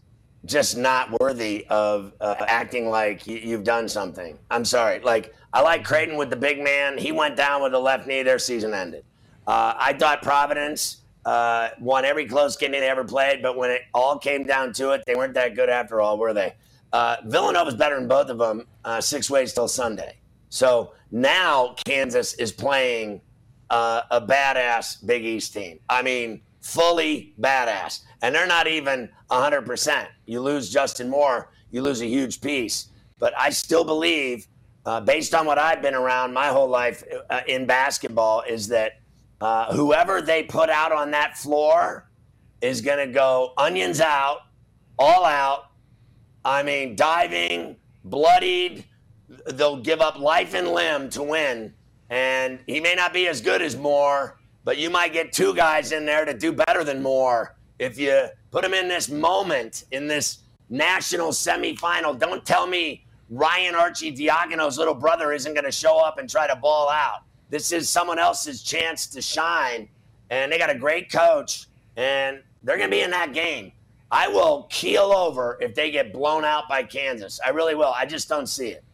just 0.44 0.76
not 0.76 1.20
worthy 1.20 1.66
of 1.68 2.12
uh, 2.20 2.34
acting 2.40 2.88
like 2.88 3.26
you've 3.26 3.64
done 3.64 3.88
something. 3.88 4.38
I'm 4.50 4.64
sorry. 4.64 5.00
Like, 5.00 5.34
I 5.52 5.60
like 5.62 5.84
Creighton 5.84 6.16
with 6.16 6.30
the 6.30 6.36
big 6.36 6.62
man. 6.62 6.96
He 6.96 7.12
went 7.12 7.36
down 7.36 7.62
with 7.62 7.72
the 7.72 7.78
left 7.78 8.06
knee. 8.06 8.22
Their 8.22 8.38
season 8.38 8.72
ended. 8.72 9.04
Uh, 9.46 9.74
I 9.76 9.92
thought 9.94 10.22
Providence 10.22 10.98
uh, 11.24 11.70
won 11.80 12.04
every 12.04 12.26
close 12.26 12.56
game 12.56 12.72
they 12.72 12.88
ever 12.88 13.04
played, 13.04 13.42
but 13.42 13.56
when 13.56 13.70
it 13.70 13.82
all 13.92 14.18
came 14.18 14.44
down 14.44 14.72
to 14.74 14.90
it, 14.92 15.02
they 15.06 15.14
weren't 15.14 15.34
that 15.34 15.54
good 15.54 15.68
after 15.68 16.00
all, 16.00 16.18
were 16.18 16.32
they? 16.32 16.54
Uh, 16.92 17.16
Villanova's 17.26 17.74
better 17.74 17.96
than 17.96 18.08
both 18.08 18.28
of 18.30 18.38
them 18.38 18.66
uh, 18.84 19.00
six 19.00 19.30
ways 19.30 19.52
till 19.52 19.68
Sunday. 19.68 20.16
So 20.48 20.92
now 21.10 21.74
Kansas 21.84 22.34
is 22.34 22.52
playing 22.52 23.20
uh, 23.70 24.02
a 24.10 24.20
badass 24.20 25.04
Big 25.06 25.24
East 25.24 25.54
team. 25.54 25.78
I 25.88 26.02
mean, 26.02 26.42
fully 26.60 27.34
badass. 27.40 28.00
And 28.22 28.34
they're 28.34 28.46
not 28.46 28.66
even 28.66 29.08
100%. 29.30 30.06
You 30.26 30.40
lose 30.40 30.70
Justin 30.70 31.08
Moore, 31.08 31.50
you 31.70 31.82
lose 31.82 32.02
a 32.02 32.06
huge 32.06 32.40
piece. 32.40 32.88
But 33.18 33.32
I 33.38 33.50
still 33.50 33.84
believe, 33.84 34.46
uh, 34.84 35.00
based 35.00 35.34
on 35.34 35.46
what 35.46 35.58
I've 35.58 35.82
been 35.82 35.94
around 35.94 36.32
my 36.32 36.48
whole 36.48 36.68
life 36.68 37.04
uh, 37.30 37.40
in 37.46 37.66
basketball, 37.66 38.42
is 38.48 38.68
that 38.68 39.00
uh, 39.40 39.74
whoever 39.74 40.20
they 40.20 40.42
put 40.42 40.68
out 40.68 40.92
on 40.92 41.10
that 41.12 41.38
floor 41.38 42.10
is 42.60 42.80
going 42.80 43.06
to 43.06 43.12
go 43.12 43.52
onions 43.56 44.00
out, 44.00 44.40
all 44.98 45.24
out, 45.24 45.70
I 46.44 46.62
mean, 46.62 46.96
diving, 46.96 47.76
bloodied. 48.04 48.84
They'll 49.46 49.80
give 49.80 50.00
up 50.00 50.18
life 50.18 50.54
and 50.54 50.68
limb 50.68 51.10
to 51.10 51.22
win. 51.22 51.74
And 52.10 52.58
he 52.66 52.80
may 52.80 52.94
not 52.94 53.12
be 53.12 53.28
as 53.28 53.40
good 53.40 53.62
as 53.62 53.76
Moore, 53.76 54.38
but 54.64 54.76
you 54.76 54.90
might 54.90 55.12
get 55.12 55.32
two 55.32 55.54
guys 55.54 55.92
in 55.92 56.04
there 56.04 56.24
to 56.24 56.34
do 56.34 56.52
better 56.52 56.84
than 56.84 57.02
Moore 57.02 57.56
if 57.78 57.98
you 57.98 58.26
put 58.50 58.64
him 58.64 58.74
in 58.74 58.88
this 58.88 59.08
moment, 59.08 59.84
in 59.92 60.06
this 60.06 60.40
national 60.68 61.28
semifinal. 61.30 62.18
Don't 62.18 62.44
tell 62.44 62.66
me 62.66 63.04
Ryan 63.30 63.74
Arcidiacono's 63.74 64.76
little 64.76 64.94
brother 64.94 65.32
isn't 65.32 65.54
going 65.54 65.64
to 65.64 65.72
show 65.72 65.98
up 65.98 66.18
and 66.18 66.28
try 66.28 66.46
to 66.46 66.56
ball 66.56 66.90
out. 66.90 67.22
This 67.48 67.72
is 67.72 67.88
someone 67.88 68.18
else's 68.18 68.62
chance 68.62 69.06
to 69.08 69.22
shine. 69.22 69.88
And 70.30 70.52
they 70.52 70.58
got 70.58 70.70
a 70.70 70.78
great 70.78 71.10
coach, 71.10 71.66
and 71.96 72.40
they're 72.62 72.76
going 72.76 72.88
to 72.88 72.96
be 72.96 73.02
in 73.02 73.10
that 73.10 73.32
game. 73.32 73.72
I 74.12 74.28
will 74.28 74.68
keel 74.70 75.12
over 75.12 75.58
if 75.60 75.74
they 75.74 75.90
get 75.90 76.12
blown 76.12 76.44
out 76.44 76.68
by 76.68 76.82
Kansas. 76.82 77.40
I 77.44 77.50
really 77.50 77.74
will. 77.74 77.92
I 77.96 78.06
just 78.06 78.28
don't 78.28 78.48
see 78.48 78.68
it. 78.68 78.84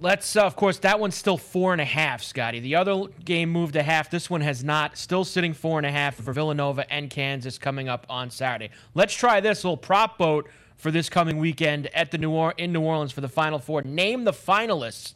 Let's, 0.00 0.36
uh, 0.36 0.44
of 0.46 0.54
course, 0.54 0.78
that 0.78 1.00
one's 1.00 1.16
still 1.16 1.36
four 1.36 1.72
and 1.72 1.80
a 1.80 1.84
half, 1.84 2.22
Scotty. 2.22 2.60
The 2.60 2.76
other 2.76 3.06
game 3.24 3.50
moved 3.50 3.74
a 3.74 3.82
half. 3.82 4.10
This 4.10 4.30
one 4.30 4.42
has 4.42 4.62
not. 4.62 4.96
Still 4.96 5.24
sitting 5.24 5.52
four 5.52 5.78
and 5.78 5.86
a 5.86 5.90
half 5.90 6.14
for 6.14 6.32
Villanova 6.32 6.90
and 6.92 7.10
Kansas 7.10 7.58
coming 7.58 7.88
up 7.88 8.06
on 8.08 8.30
Saturday. 8.30 8.72
Let's 8.94 9.12
try 9.12 9.40
this 9.40 9.64
little 9.64 9.76
prop 9.76 10.16
boat 10.16 10.48
for 10.76 10.92
this 10.92 11.08
coming 11.08 11.38
weekend 11.38 11.88
at 11.88 12.12
the 12.12 12.18
New 12.18 12.30
or- 12.30 12.54
in 12.56 12.72
New 12.72 12.80
Orleans 12.80 13.10
for 13.10 13.22
the 13.22 13.28
Final 13.28 13.58
Four. 13.58 13.82
Name 13.82 14.22
the 14.22 14.32
finalists 14.32 15.14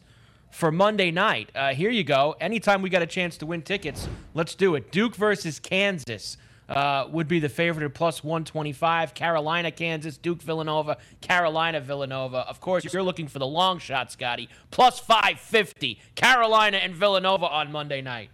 for 0.51 0.69
Monday 0.69 1.11
night. 1.11 1.49
Uh, 1.55 1.73
here 1.73 1.89
you 1.89 2.03
go. 2.03 2.35
Anytime 2.41 2.81
we 2.81 2.89
got 2.89 3.01
a 3.01 3.07
chance 3.07 3.37
to 3.37 3.45
win 3.45 3.61
tickets, 3.61 4.09
let's 4.33 4.53
do 4.53 4.75
it. 4.75 4.91
Duke 4.91 5.15
versus 5.15 5.59
Kansas 5.59 6.35
uh, 6.69 7.07
would 7.09 7.27
be 7.27 7.39
the 7.39 7.49
favorite 7.49 7.85
at 7.85 7.93
plus 7.93 8.23
125. 8.23 9.13
Carolina, 9.13 9.71
Kansas, 9.71 10.17
Duke, 10.17 10.41
Villanova, 10.41 10.97
Carolina, 11.21 11.79
Villanova. 11.79 12.39
Of 12.47 12.59
course, 12.59 12.85
if 12.85 12.93
you're 12.93 13.03
looking 13.03 13.27
for 13.27 13.39
the 13.39 13.47
long 13.47 13.79
shot, 13.79 14.11
Scotty. 14.11 14.49
Plus 14.71 14.99
550. 14.99 15.99
Carolina 16.15 16.77
and 16.77 16.95
Villanova 16.95 17.47
on 17.47 17.71
Monday 17.71 18.01
night. 18.01 18.29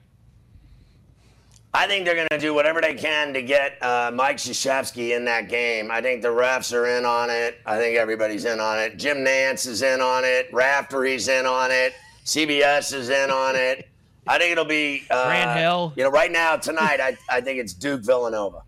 I 1.72 1.86
think 1.86 2.06
they're 2.06 2.16
going 2.16 2.28
to 2.32 2.40
do 2.40 2.56
whatever 2.56 2.82
they 2.82 2.96
can 2.96 3.32
to 3.34 3.44
get 3.44 3.82
uh, 3.84 4.10
Mike 4.12 4.38
Krzyzewski 4.38 5.16
in 5.16 5.26
that 5.26 5.50
game. 5.50 5.92
I 5.92 6.02
think 6.02 6.24
the 6.24 6.30
refs 6.30 6.74
are 6.74 6.88
in 6.88 7.06
on 7.06 7.30
it. 7.30 7.60
I 7.64 7.78
think 7.78 7.96
everybody's 7.96 8.46
in 8.46 8.60
on 8.60 8.80
it. 8.80 8.98
Jim 8.98 9.18
Nantz 9.18 9.68
is 9.68 9.84
in 9.84 10.02
on 10.02 10.24
it. 10.26 10.52
Raftery's 10.52 11.28
in 11.28 11.46
on 11.46 11.70
it. 11.72 11.94
CBS 12.26 12.94
is 12.94 13.10
in 13.10 13.30
on 13.30 13.56
it. 13.56 13.89
I 14.30 14.38
think 14.38 14.52
it'll 14.52 14.64
be 14.64 15.08
uh, 15.10 15.26
Grant 15.26 15.60
Hill. 15.60 15.92
You 15.96 16.04
know, 16.04 16.12
right 16.12 16.32
now 16.32 16.56
tonight, 16.56 17.00
I, 17.02 17.18
I 17.28 17.42
think 17.42 17.60
it's 17.60 17.74
Duke 17.74 18.02
Villanova. 18.02 18.62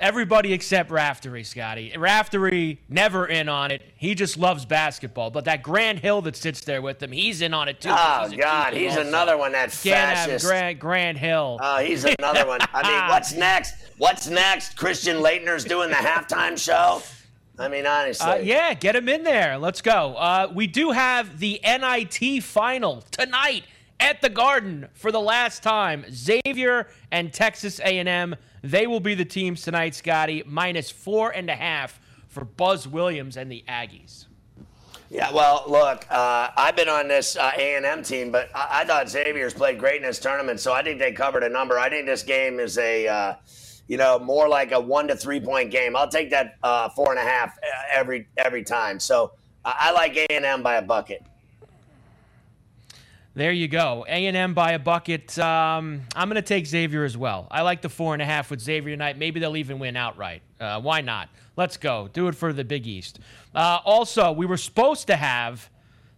Everybody 0.00 0.52
except 0.52 0.90
Raftery, 0.90 1.44
Scotty. 1.44 1.96
Raftery 1.96 2.80
never 2.88 3.26
in 3.26 3.48
on 3.48 3.70
it. 3.70 3.80
He 3.94 4.16
just 4.16 4.36
loves 4.36 4.64
basketball. 4.64 5.30
But 5.30 5.44
that 5.44 5.62
Grant 5.62 6.00
Hill 6.00 6.20
that 6.22 6.34
sits 6.34 6.62
there 6.62 6.82
with 6.82 7.00
him, 7.00 7.12
he's 7.12 7.42
in 7.42 7.54
on 7.54 7.68
it 7.68 7.80
too. 7.80 7.90
Oh 7.92 8.26
he's 8.28 8.36
God, 8.36 8.74
he's 8.74 8.96
also. 8.96 9.06
another 9.06 9.38
one 9.38 9.52
that 9.52 9.70
Can't 9.70 10.16
have 10.16 10.26
fascist. 10.26 10.46
Grant 10.46 10.80
Grant 10.80 11.16
Hill. 11.16 11.60
Oh, 11.62 11.78
he's 11.78 12.04
another 12.04 12.44
one. 12.44 12.58
I 12.72 12.82
mean, 12.82 13.08
what's 13.08 13.32
next? 13.34 13.74
What's 13.98 14.26
next? 14.26 14.76
Christian 14.76 15.18
Laettner's 15.18 15.64
doing 15.64 15.90
the 15.90 15.96
halftime 15.96 16.58
show. 16.58 17.00
I 17.56 17.68
mean, 17.68 17.86
honestly. 17.86 18.26
Uh, 18.26 18.36
yeah, 18.38 18.74
get 18.74 18.96
him 18.96 19.08
in 19.08 19.22
there. 19.22 19.58
Let's 19.58 19.80
go. 19.80 20.16
Uh, 20.16 20.50
we 20.52 20.66
do 20.66 20.90
have 20.90 21.38
the 21.38 21.60
NIT 21.62 22.42
final 22.42 23.02
tonight 23.12 23.62
at 24.00 24.20
the 24.20 24.28
Garden 24.28 24.88
for 24.94 25.10
the 25.12 25.20
last 25.20 25.62
time. 25.62 26.04
Xavier 26.10 26.88
and 27.10 27.32
Texas 27.32 27.80
A&M. 27.80 28.36
They 28.62 28.86
will 28.86 29.00
be 29.00 29.14
the 29.14 29.24
teams 29.24 29.62
tonight, 29.62 29.94
Scotty. 29.94 30.42
Minus 30.46 30.90
four 30.90 31.30
and 31.30 31.48
a 31.50 31.54
half 31.54 32.00
for 32.28 32.44
Buzz 32.44 32.88
Williams 32.88 33.36
and 33.36 33.50
the 33.50 33.64
Aggies. 33.68 34.26
Yeah, 35.10 35.30
well, 35.30 35.64
look, 35.68 36.06
uh, 36.10 36.48
I've 36.56 36.74
been 36.74 36.88
on 36.88 37.06
this 37.06 37.36
uh, 37.36 37.52
A&M 37.56 38.02
team, 38.02 38.32
but 38.32 38.50
I-, 38.54 38.80
I 38.80 38.84
thought 38.84 39.08
Xavier's 39.08 39.54
played 39.54 39.78
great 39.78 39.96
in 39.96 40.02
this 40.02 40.18
tournament, 40.18 40.58
so 40.58 40.72
I 40.72 40.82
think 40.82 40.98
they 40.98 41.12
covered 41.12 41.44
a 41.44 41.48
number. 41.48 41.78
I 41.78 41.88
think 41.88 42.06
this 42.06 42.22
game 42.24 42.58
is 42.58 42.78
a, 42.78 43.06
uh, 43.06 43.34
you 43.86 43.96
know, 43.96 44.18
more 44.18 44.48
like 44.48 44.72
a 44.72 44.80
one 44.80 45.06
to 45.08 45.14
three 45.16 45.40
point 45.40 45.70
game. 45.70 45.94
I'll 45.94 46.08
take 46.08 46.30
that 46.30 46.56
uh, 46.62 46.88
four 46.88 47.10
and 47.10 47.18
a 47.18 47.22
half 47.22 47.56
uh, 47.58 47.66
every 47.92 48.26
every 48.36 48.64
time. 48.64 48.98
So 48.98 49.32
I, 49.64 49.74
I 49.78 49.92
like 49.92 50.16
A&M 50.16 50.62
by 50.62 50.76
a 50.76 50.82
bucket. 50.82 51.22
There 53.36 53.50
you 53.50 53.66
go. 53.66 54.06
A&M 54.08 54.54
by 54.54 54.72
a 54.72 54.78
bucket. 54.78 55.36
Um, 55.40 56.02
I'm 56.14 56.28
going 56.28 56.36
to 56.36 56.42
take 56.42 56.68
Xavier 56.68 57.02
as 57.02 57.16
well. 57.16 57.48
I 57.50 57.62
like 57.62 57.82
the 57.82 57.88
four 57.88 58.12
and 58.12 58.22
a 58.22 58.24
half 58.24 58.48
with 58.48 58.60
Xavier 58.60 58.92
tonight. 58.92 59.18
Maybe 59.18 59.40
they'll 59.40 59.56
even 59.56 59.80
win 59.80 59.96
outright. 59.96 60.42
Uh, 60.60 60.80
why 60.80 61.00
not? 61.00 61.30
Let's 61.56 61.76
go. 61.76 62.08
Do 62.12 62.28
it 62.28 62.36
for 62.36 62.52
the 62.52 62.62
Big 62.62 62.86
East. 62.86 63.18
Uh, 63.52 63.80
also, 63.84 64.30
we 64.30 64.46
were 64.46 64.56
supposed 64.56 65.08
to 65.08 65.16
have 65.16 65.68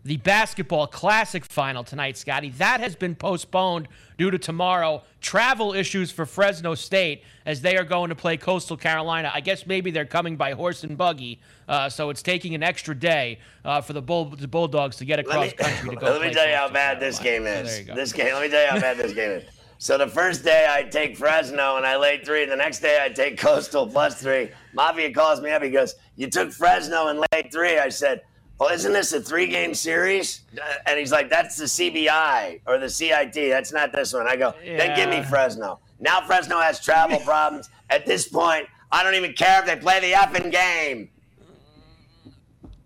the 0.06 0.16
basketball 0.18 0.86
classic 0.86 1.44
final 1.44 1.82
tonight, 1.84 2.16
Scotty. 2.16 2.50
That 2.50 2.80
has 2.80 2.94
been 2.94 3.14
postponed 3.14 3.88
due 4.16 4.30
to 4.30 4.38
tomorrow. 4.38 5.02
Travel 5.20 5.74
issues 5.74 6.10
for 6.10 6.24
Fresno 6.24 6.74
State 6.74 7.24
as 7.44 7.60
they 7.60 7.76
are 7.76 7.84
going 7.84 8.08
to 8.10 8.14
play 8.14 8.36
Coastal 8.36 8.76
Carolina. 8.76 9.30
I 9.34 9.40
guess 9.40 9.66
maybe 9.66 9.90
they're 9.90 10.04
coming 10.06 10.36
by 10.36 10.52
horse 10.52 10.84
and 10.84 10.96
buggy, 10.96 11.40
uh, 11.68 11.88
so 11.88 12.10
it's 12.10 12.22
taking 12.22 12.54
an 12.54 12.62
extra 12.62 12.94
day 12.94 13.38
uh, 13.64 13.80
for 13.80 13.92
the, 13.92 14.02
Bull, 14.02 14.26
the 14.26 14.48
Bulldogs 14.48 14.96
to 14.96 15.04
get 15.04 15.18
across 15.18 15.36
Let 15.36 15.58
me, 15.58 15.64
country 15.64 15.90
to 15.90 15.96
go. 16.00 16.06
let 16.06 16.22
me 16.22 16.32
tell 16.32 16.48
you 16.48 16.54
how 16.54 16.70
bad 16.70 17.00
this 17.00 17.18
game 17.18 17.46
is. 17.46 17.68
So 17.68 17.72
there 17.72 17.80
you 17.80 17.86
go. 17.88 17.94
this 17.94 18.12
game. 18.12 18.32
Let 18.32 18.42
me 18.42 18.48
tell 18.48 18.62
you 18.62 18.70
how 18.70 18.80
bad 18.80 18.96
this 18.98 19.12
game 19.12 19.30
is. 19.30 19.44
So 19.78 19.98
the 19.98 20.08
first 20.08 20.42
day 20.42 20.66
I 20.70 20.84
take 20.84 21.18
Fresno 21.18 21.76
and 21.76 21.84
I 21.84 21.96
laid 21.96 22.24
three. 22.24 22.46
The 22.46 22.56
next 22.56 22.78
day 22.80 22.98
I 23.02 23.10
take 23.10 23.38
Coastal 23.38 23.86
plus 23.86 24.22
three. 24.22 24.50
Mafia 24.72 25.12
calls 25.12 25.42
me 25.42 25.50
up. 25.50 25.62
He 25.62 25.68
goes, 25.68 25.96
"You 26.16 26.30
took 26.30 26.50
Fresno 26.52 27.08
and 27.08 27.22
laid 27.32 27.52
three. 27.52 27.78
I 27.78 27.90
said, 27.90 28.22
"Well, 28.58 28.70
isn't 28.70 28.92
this 28.92 29.12
a 29.12 29.20
three-game 29.20 29.74
series?" 29.74 30.42
Uh, 30.56 30.64
And 30.86 30.98
he's 30.98 31.12
like, 31.12 31.28
"That's 31.30 31.56
the 31.56 31.66
CBI 31.66 32.60
or 32.66 32.78
the 32.78 32.88
CIT. 32.88 33.34
That's 33.50 33.72
not 33.72 33.92
this 33.92 34.12
one." 34.12 34.26
I 34.26 34.36
go, 34.36 34.54
"Then 34.64 34.96
give 34.96 35.10
me 35.10 35.22
Fresno." 35.22 35.80
Now 36.00 36.20
Fresno 36.26 36.58
has 36.60 36.80
travel 36.80 37.18
problems. 37.24 37.68
At 37.90 38.06
this 38.06 38.28
point, 38.28 38.66
I 38.92 39.02
don't 39.02 39.14
even 39.14 39.32
care 39.32 39.60
if 39.60 39.66
they 39.66 39.76
play 39.76 40.00
the 40.00 40.12
effing 40.12 40.50
game. 40.50 41.10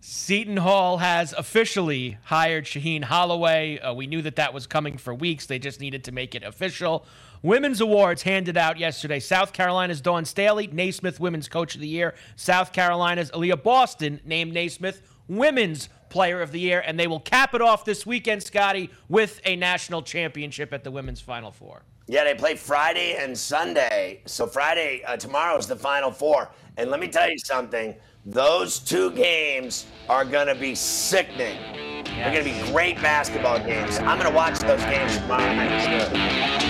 Seton 0.03 0.57
Hall 0.57 0.99
has 0.99 1.33
officially 1.35 2.19
hired 2.25 2.65
Shaheen 2.65 3.05
Holloway. 3.05 3.79
Uh, 3.79 3.93
we 3.95 4.07
knew 4.07 4.23
that 4.23 4.37
that 4.37 4.53
was 4.55 4.67
coming 4.67 4.97
for 4.97 5.15
weeks. 5.15 5.47
They 5.47 5.59
just 5.59 5.81
needed 5.81 6.05
to 6.05 6.13
make 6.13 6.35
it 6.35 6.43
official. 6.43 7.07
Women's 7.43 7.81
awards 7.81 8.23
handed 8.23 8.57
out 8.57 8.79
yesterday. 8.79 9.21
South 9.21 9.53
Carolina's 9.53 10.01
Dawn 10.01 10.25
Staley, 10.25 10.67
Naismith 10.67 11.21
Women's 11.21 11.49
Coach 11.49 11.75
of 11.75 11.81
the 11.81 11.89
Year. 11.89 12.15
South 12.37 12.73
Carolina's 12.73 13.31
Aaliyah 13.31 13.63
Boston 13.63 14.21
named 14.25 14.53
Naismith 14.53 15.03
Women's 15.31 15.89
Player 16.11 16.43
of 16.43 16.53
the 16.53 16.61
Year. 16.61 16.83
And 16.85 16.99
they 16.99 17.07
will 17.07 17.21
cap 17.21 17.55
it 17.55 17.63
off 17.63 17.85
this 17.85 18.05
weekend, 18.05 18.43
Scotty, 18.43 18.91
with 19.09 19.41
a 19.45 19.57
national 19.57 20.03
championship 20.03 20.73
at 20.73 20.85
the 20.85 20.91
Women's 20.91 21.21
Final 21.21 21.53
Four. 21.53 21.83
Yeah, 22.09 22.25
they 22.25 22.35
play 22.35 22.57
Friday 22.57 23.17
and 23.17 23.39
Sunday. 23.39 24.21
So 24.27 24.47
Friday, 24.47 25.03
uh, 25.07 25.17
tomorrow 25.17 25.57
is 25.57 25.69
the 25.69 25.77
Final 25.77 26.11
Four. 26.11 26.51
And 26.77 26.91
let 26.91 26.99
me 26.99 27.07
tell 27.09 27.31
you 27.31 27.39
something. 27.39 27.95
Those 28.27 28.81
two 28.81 29.13
games 29.13 29.87
are 30.09 30.25
going 30.25 30.49
to 30.49 30.55
be 30.55 30.75
sickening. 30.75 31.57
They're 32.05 32.33
going 32.33 32.45
to 32.45 32.53
be 32.53 32.73
great 32.73 33.01
basketball 33.01 33.61
games. 33.61 33.99
I'm 33.99 34.19
going 34.19 34.29
to 34.29 34.37
watch 34.37 34.59
those 34.59 34.83
games 34.83 35.17
tomorrow 35.17 35.55
night. 35.55 36.70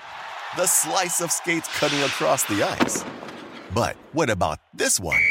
The 0.57 0.67
slice 0.67 1.21
of 1.21 1.31
skates 1.31 1.69
cutting 1.79 1.99
across 1.99 2.43
the 2.43 2.61
ice. 2.61 3.05
But 3.73 3.95
what 4.11 4.29
about 4.29 4.59
this 4.73 4.99
one? 4.99 5.21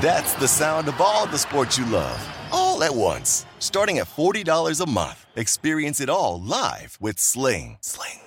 That's 0.00 0.34
the 0.34 0.46
sound 0.46 0.86
of 0.86 1.00
all 1.00 1.26
the 1.26 1.36
sports 1.38 1.76
you 1.76 1.86
love, 1.86 2.24
all 2.52 2.84
at 2.84 2.94
once. 2.94 3.46
Starting 3.58 3.98
at 3.98 4.06
$40 4.06 4.80
a 4.80 4.88
month. 4.88 5.26
Experience 5.34 6.00
it 6.00 6.08
all 6.08 6.40
live 6.40 6.96
with 7.00 7.18
Sling. 7.18 7.78
Sling. 7.80 8.20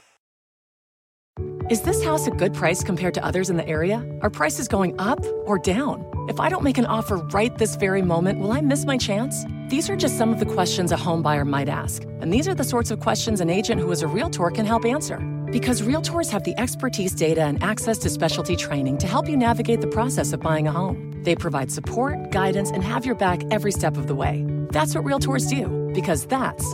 Is 1.69 1.81
this 1.81 2.03
house 2.03 2.27
a 2.27 2.31
good 2.31 2.53
price 2.53 2.83
compared 2.83 3.13
to 3.13 3.23
others 3.23 3.49
in 3.49 3.55
the 3.55 3.67
area? 3.67 4.05
Are 4.21 4.29
prices 4.29 4.67
going 4.67 4.99
up 4.99 5.23
or 5.45 5.57
down? 5.57 6.05
If 6.27 6.41
I 6.41 6.49
don't 6.49 6.63
make 6.63 6.77
an 6.77 6.85
offer 6.85 7.17
right 7.31 7.57
this 7.57 7.75
very 7.77 8.01
moment, 8.01 8.39
will 8.39 8.51
I 8.51 8.59
miss 8.59 8.85
my 8.85 8.97
chance? 8.97 9.45
These 9.69 9.89
are 9.89 9.95
just 9.95 10.17
some 10.17 10.33
of 10.33 10.39
the 10.39 10.45
questions 10.45 10.91
a 10.91 10.97
home 10.97 11.21
buyer 11.21 11.45
might 11.45 11.69
ask. 11.69 12.03
And 12.21 12.33
these 12.33 12.47
are 12.47 12.55
the 12.55 12.63
sorts 12.63 12.91
of 12.91 12.99
questions 12.99 13.41
an 13.41 13.49
agent 13.49 13.81
who 13.81 13.91
is 13.91 14.01
a 14.01 14.07
realtor 14.07 14.49
can 14.49 14.65
help 14.65 14.85
answer. 14.85 15.17
Because 15.51 15.81
Realtors 15.81 16.29
have 16.29 16.43
the 16.43 16.59
expertise, 16.59 17.15
data, 17.15 17.43
and 17.43 17.61
access 17.63 17.97
to 17.99 18.09
specialty 18.09 18.55
training 18.55 18.97
to 18.97 19.07
help 19.07 19.29
you 19.29 19.37
navigate 19.37 19.81
the 19.81 19.87
process 19.87 20.33
of 20.33 20.41
buying 20.41 20.67
a 20.67 20.71
home. 20.71 21.23
They 21.23 21.35
provide 21.35 21.71
support, 21.71 22.31
guidance, 22.31 22.69
and 22.69 22.83
have 22.83 23.05
your 23.05 23.15
back 23.15 23.41
every 23.49 23.71
step 23.71 23.97
of 23.97 24.07
the 24.07 24.15
way. 24.15 24.45
That's 24.71 24.93
what 24.93 25.05
Realtors 25.05 25.49
do, 25.49 25.91
because 25.93 26.25
that's 26.25 26.69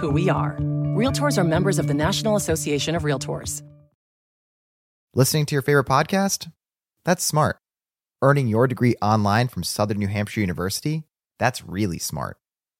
who 0.00 0.10
we 0.10 0.28
are. 0.28 0.56
Realtors 0.96 1.38
are 1.38 1.44
members 1.44 1.78
of 1.78 1.86
the 1.86 1.94
National 1.94 2.36
Association 2.36 2.94
of 2.94 3.02
Realtors. 3.02 3.62
Listening 5.14 5.46
to 5.46 5.54
your 5.54 5.62
favorite 5.62 5.86
podcast? 5.86 6.50
That's 7.04 7.24
smart. 7.24 7.58
Earning 8.20 8.48
your 8.48 8.66
degree 8.66 8.96
online 9.02 9.48
from 9.48 9.62
Southern 9.62 9.98
New 9.98 10.08
Hampshire 10.08 10.40
University? 10.40 11.04
That's 11.38 11.64
really 11.64 11.98
smart. 11.98 12.36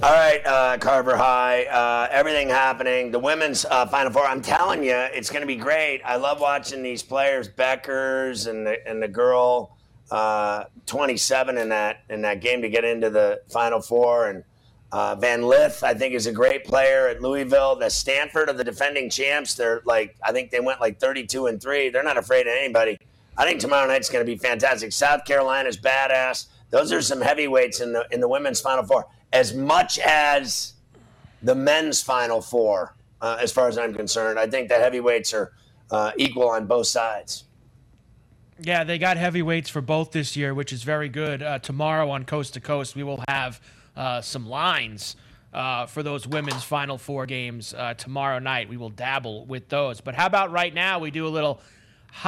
All 0.00 0.12
right, 0.12 0.46
uh, 0.46 0.78
Carver 0.78 1.16
High, 1.16 1.64
uh, 1.64 2.06
everything 2.12 2.48
happening. 2.48 3.10
The 3.10 3.18
women's 3.18 3.64
uh, 3.64 3.84
Final 3.86 4.12
Four. 4.12 4.26
I'm 4.26 4.40
telling 4.40 4.84
you, 4.84 4.94
it's 4.94 5.28
going 5.28 5.40
to 5.40 5.46
be 5.46 5.56
great. 5.56 6.02
I 6.04 6.14
love 6.14 6.40
watching 6.40 6.84
these 6.84 7.02
players, 7.02 7.48
Bueckers 7.48 8.48
and 8.48 8.64
the 8.64 8.86
and 8.86 9.02
the 9.02 9.08
girl, 9.08 9.76
uh, 10.12 10.64
27 10.86 11.58
in 11.58 11.70
that 11.70 12.04
in 12.10 12.22
that 12.22 12.40
game 12.40 12.62
to 12.62 12.68
get 12.68 12.84
into 12.84 13.10
the 13.10 13.40
Final 13.50 13.80
Four. 13.80 14.28
And 14.28 14.44
uh, 14.92 15.16
Van 15.16 15.42
Lith, 15.42 15.82
I 15.82 15.94
think, 15.94 16.14
is 16.14 16.28
a 16.28 16.32
great 16.32 16.64
player 16.64 17.08
at 17.08 17.20
Louisville. 17.20 17.74
The 17.74 17.90
Stanford 17.90 18.48
of 18.48 18.56
the 18.56 18.62
defending 18.62 19.10
champs. 19.10 19.54
They're 19.54 19.82
like, 19.84 20.14
I 20.22 20.30
think 20.30 20.52
they 20.52 20.60
went 20.60 20.80
like 20.80 21.00
32 21.00 21.46
and 21.48 21.60
three. 21.60 21.88
They're 21.88 22.04
not 22.04 22.16
afraid 22.16 22.46
of 22.46 22.52
anybody. 22.56 23.00
I 23.36 23.44
think 23.44 23.58
tomorrow 23.58 23.88
night's 23.88 24.10
going 24.10 24.24
to 24.24 24.32
be 24.32 24.38
fantastic. 24.38 24.92
South 24.92 25.24
Carolina's 25.24 25.76
badass. 25.76 26.46
Those 26.70 26.92
are 26.92 27.02
some 27.02 27.20
heavyweights 27.20 27.80
in 27.80 27.92
the 27.92 28.06
in 28.12 28.20
the 28.20 28.28
women's 28.28 28.60
Final 28.60 28.84
Four 28.84 29.08
as 29.32 29.54
much 29.54 29.98
as 29.98 30.74
the 31.42 31.54
men's 31.54 32.02
Final 32.02 32.40
Four, 32.40 32.96
uh, 33.20 33.38
as 33.40 33.52
far 33.52 33.68
as 33.68 33.78
I'm 33.78 33.94
concerned. 33.94 34.38
I 34.38 34.46
think 34.46 34.68
the 34.68 34.76
heavyweights 34.76 35.34
are 35.34 35.52
uh, 35.90 36.12
equal 36.16 36.48
on 36.48 36.66
both 36.66 36.86
sides. 36.86 37.44
Yeah, 38.60 38.82
they 38.84 38.98
got 38.98 39.16
heavyweights 39.16 39.70
for 39.70 39.80
both 39.80 40.10
this 40.10 40.36
year, 40.36 40.52
which 40.52 40.72
is 40.72 40.82
very 40.82 41.08
good. 41.08 41.42
Uh, 41.42 41.60
tomorrow 41.60 42.10
on 42.10 42.24
Coast 42.24 42.54
to 42.54 42.60
Coast, 42.60 42.96
we 42.96 43.04
will 43.04 43.22
have 43.28 43.60
uh, 43.96 44.20
some 44.20 44.48
lines 44.48 45.14
uh, 45.52 45.86
for 45.86 46.02
those 46.02 46.26
women's 46.26 46.64
Final 46.64 46.98
Four 46.98 47.26
games 47.26 47.72
uh, 47.74 47.94
tomorrow 47.94 48.40
night. 48.40 48.68
We 48.68 48.76
will 48.76 48.90
dabble 48.90 49.46
with 49.46 49.68
those. 49.68 50.00
But 50.00 50.16
how 50.16 50.26
about 50.26 50.50
right 50.50 50.74
now? 50.74 50.98
We 50.98 51.12
do 51.12 51.26
a 51.26 51.28
little 51.28 51.60
hockey, 52.10 52.26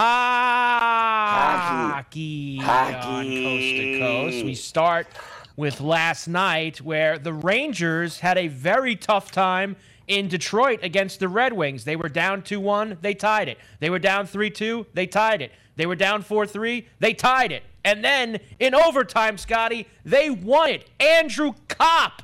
Hockey. 2.58 2.60
on 2.62 3.24
Coast 3.24 3.76
to 3.76 3.98
Coast. 3.98 4.44
We 4.44 4.54
start 4.54 5.08
with 5.56 5.80
last 5.80 6.28
night, 6.28 6.80
where 6.80 7.18
the 7.18 7.32
Rangers 7.32 8.20
had 8.20 8.38
a 8.38 8.48
very 8.48 8.96
tough 8.96 9.30
time 9.30 9.76
in 10.06 10.28
Detroit 10.28 10.80
against 10.82 11.20
the 11.20 11.28
Red 11.28 11.52
Wings. 11.52 11.84
They 11.84 11.96
were 11.96 12.08
down 12.08 12.42
2 12.42 12.60
1, 12.60 12.98
they 13.00 13.14
tied 13.14 13.48
it. 13.48 13.58
They 13.78 13.90
were 13.90 13.98
down 13.98 14.26
3 14.26 14.50
2, 14.50 14.86
they 14.92 15.06
tied 15.06 15.40
it. 15.42 15.52
They 15.76 15.86
were 15.86 15.96
down 15.96 16.22
4 16.22 16.46
3, 16.46 16.86
they 16.98 17.14
tied 17.14 17.52
it. 17.52 17.62
And 17.84 18.04
then 18.04 18.40
in 18.58 18.74
overtime, 18.74 19.38
Scotty, 19.38 19.86
they 20.04 20.28
won 20.28 20.70
it. 20.70 20.90
Andrew 20.98 21.52
Copp 21.68 22.22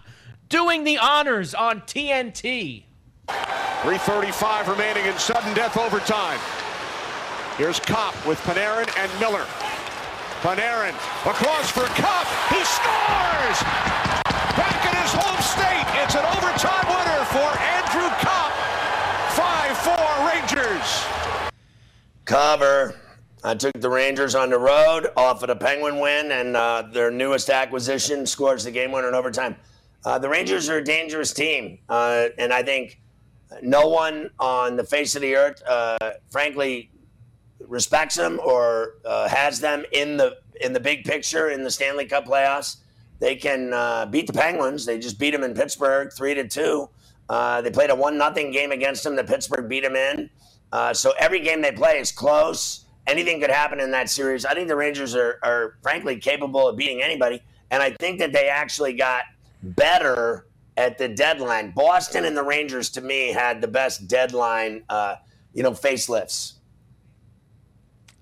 doing 0.48 0.84
the 0.84 0.98
honors 0.98 1.54
on 1.54 1.80
TNT. 1.82 2.84
335 3.28 4.68
remaining 4.68 5.06
in 5.06 5.16
sudden 5.18 5.54
death 5.54 5.76
overtime. 5.76 6.38
Here's 7.56 7.80
Copp 7.80 8.14
with 8.26 8.38
Panarin 8.40 8.90
and 8.98 9.20
Miller. 9.20 9.46
Panarin 10.42 10.94
across 11.24 11.70
for 11.70 11.84
Copp. 11.96 12.26
He 12.50 12.62
scores! 12.64 13.58
Back 14.56 14.84
in 14.84 14.94
his 15.02 15.12
home 15.12 15.40
state. 15.40 15.86
It's 16.02 16.14
an 16.14 16.24
overtime 16.36 16.86
winner 16.88 17.24
for 17.32 17.48
Andrew 17.74 18.08
Copp. 18.20 18.52
5-4 19.34 20.32
Rangers. 20.32 21.04
Cover. 22.26 22.94
I 23.42 23.54
took 23.54 23.80
the 23.80 23.88
Rangers 23.88 24.34
on 24.34 24.50
the 24.50 24.58
road 24.58 25.08
off 25.16 25.42
of 25.42 25.48
the 25.48 25.56
Penguin 25.56 26.00
win, 26.00 26.32
and 26.32 26.56
uh, 26.56 26.82
their 26.92 27.10
newest 27.10 27.48
acquisition 27.48 28.26
scores 28.26 28.64
the 28.64 28.70
game 28.70 28.92
winner 28.92 29.08
in 29.08 29.14
overtime. 29.14 29.56
Uh, 30.04 30.18
the 30.18 30.28
Rangers 30.28 30.68
are 30.68 30.78
a 30.78 30.84
dangerous 30.84 31.32
team, 31.32 31.78
uh, 31.88 32.26
and 32.38 32.52
I 32.52 32.62
think 32.62 33.00
no 33.62 33.88
one 33.88 34.30
on 34.38 34.76
the 34.76 34.84
face 34.84 35.16
of 35.16 35.22
the 35.22 35.34
earth, 35.34 35.62
uh, 35.66 36.10
frankly, 36.30 36.90
respects 37.68 38.16
them 38.16 38.40
or 38.44 38.94
uh, 39.04 39.28
has 39.28 39.60
them 39.60 39.84
in 39.92 40.16
the 40.16 40.38
in 40.60 40.72
the 40.72 40.80
big 40.80 41.04
picture 41.04 41.50
in 41.50 41.62
the 41.62 41.70
Stanley 41.70 42.06
Cup 42.06 42.26
playoffs. 42.26 42.76
They 43.18 43.36
can 43.36 43.72
uh, 43.72 44.06
beat 44.06 44.26
the 44.26 44.32
Penguins. 44.32 44.84
They 44.84 44.98
just 44.98 45.18
beat 45.18 45.30
them 45.30 45.42
in 45.42 45.54
Pittsburgh, 45.54 46.12
three 46.12 46.34
to 46.34 46.46
two. 46.46 46.88
they 47.28 47.70
played 47.72 47.90
a 47.90 47.94
one 47.94 48.18
nothing 48.18 48.50
game 48.50 48.72
against 48.72 49.04
them. 49.04 49.16
that 49.16 49.26
Pittsburgh 49.26 49.68
beat 49.68 49.82
them 49.82 49.96
in. 49.96 50.30
so 50.92 51.12
every 51.18 51.40
game 51.40 51.62
they 51.62 51.72
play 51.72 51.98
is 51.98 52.12
close 52.12 52.86
anything 53.06 53.40
could 53.40 53.50
happen 53.50 53.80
in 53.80 53.90
that 53.92 54.10
series. 54.10 54.44
I 54.44 54.54
think 54.54 54.68
the 54.68 54.76
Rangers 54.76 55.14
are, 55.14 55.38
are 55.42 55.76
frankly 55.82 56.18
capable 56.18 56.68
of 56.68 56.76
beating 56.76 57.02
anybody, 57.02 57.42
and 57.70 57.82
I 57.82 57.90
think 57.92 58.18
that 58.18 58.32
they 58.32 58.48
actually 58.48 58.94
got 58.94 59.24
better 59.62 60.46
at 60.76 60.98
the 60.98 61.08
deadline. 61.08 61.72
Boston 61.72 62.24
and 62.24 62.36
the 62.36 62.42
Rangers, 62.42 62.90
to 62.90 63.00
me, 63.00 63.32
had 63.32 63.60
the 63.60 63.68
best 63.68 64.08
deadline, 64.08 64.84
uh, 64.88 65.16
you 65.54 65.62
know, 65.62 65.70
facelifts. 65.70 66.54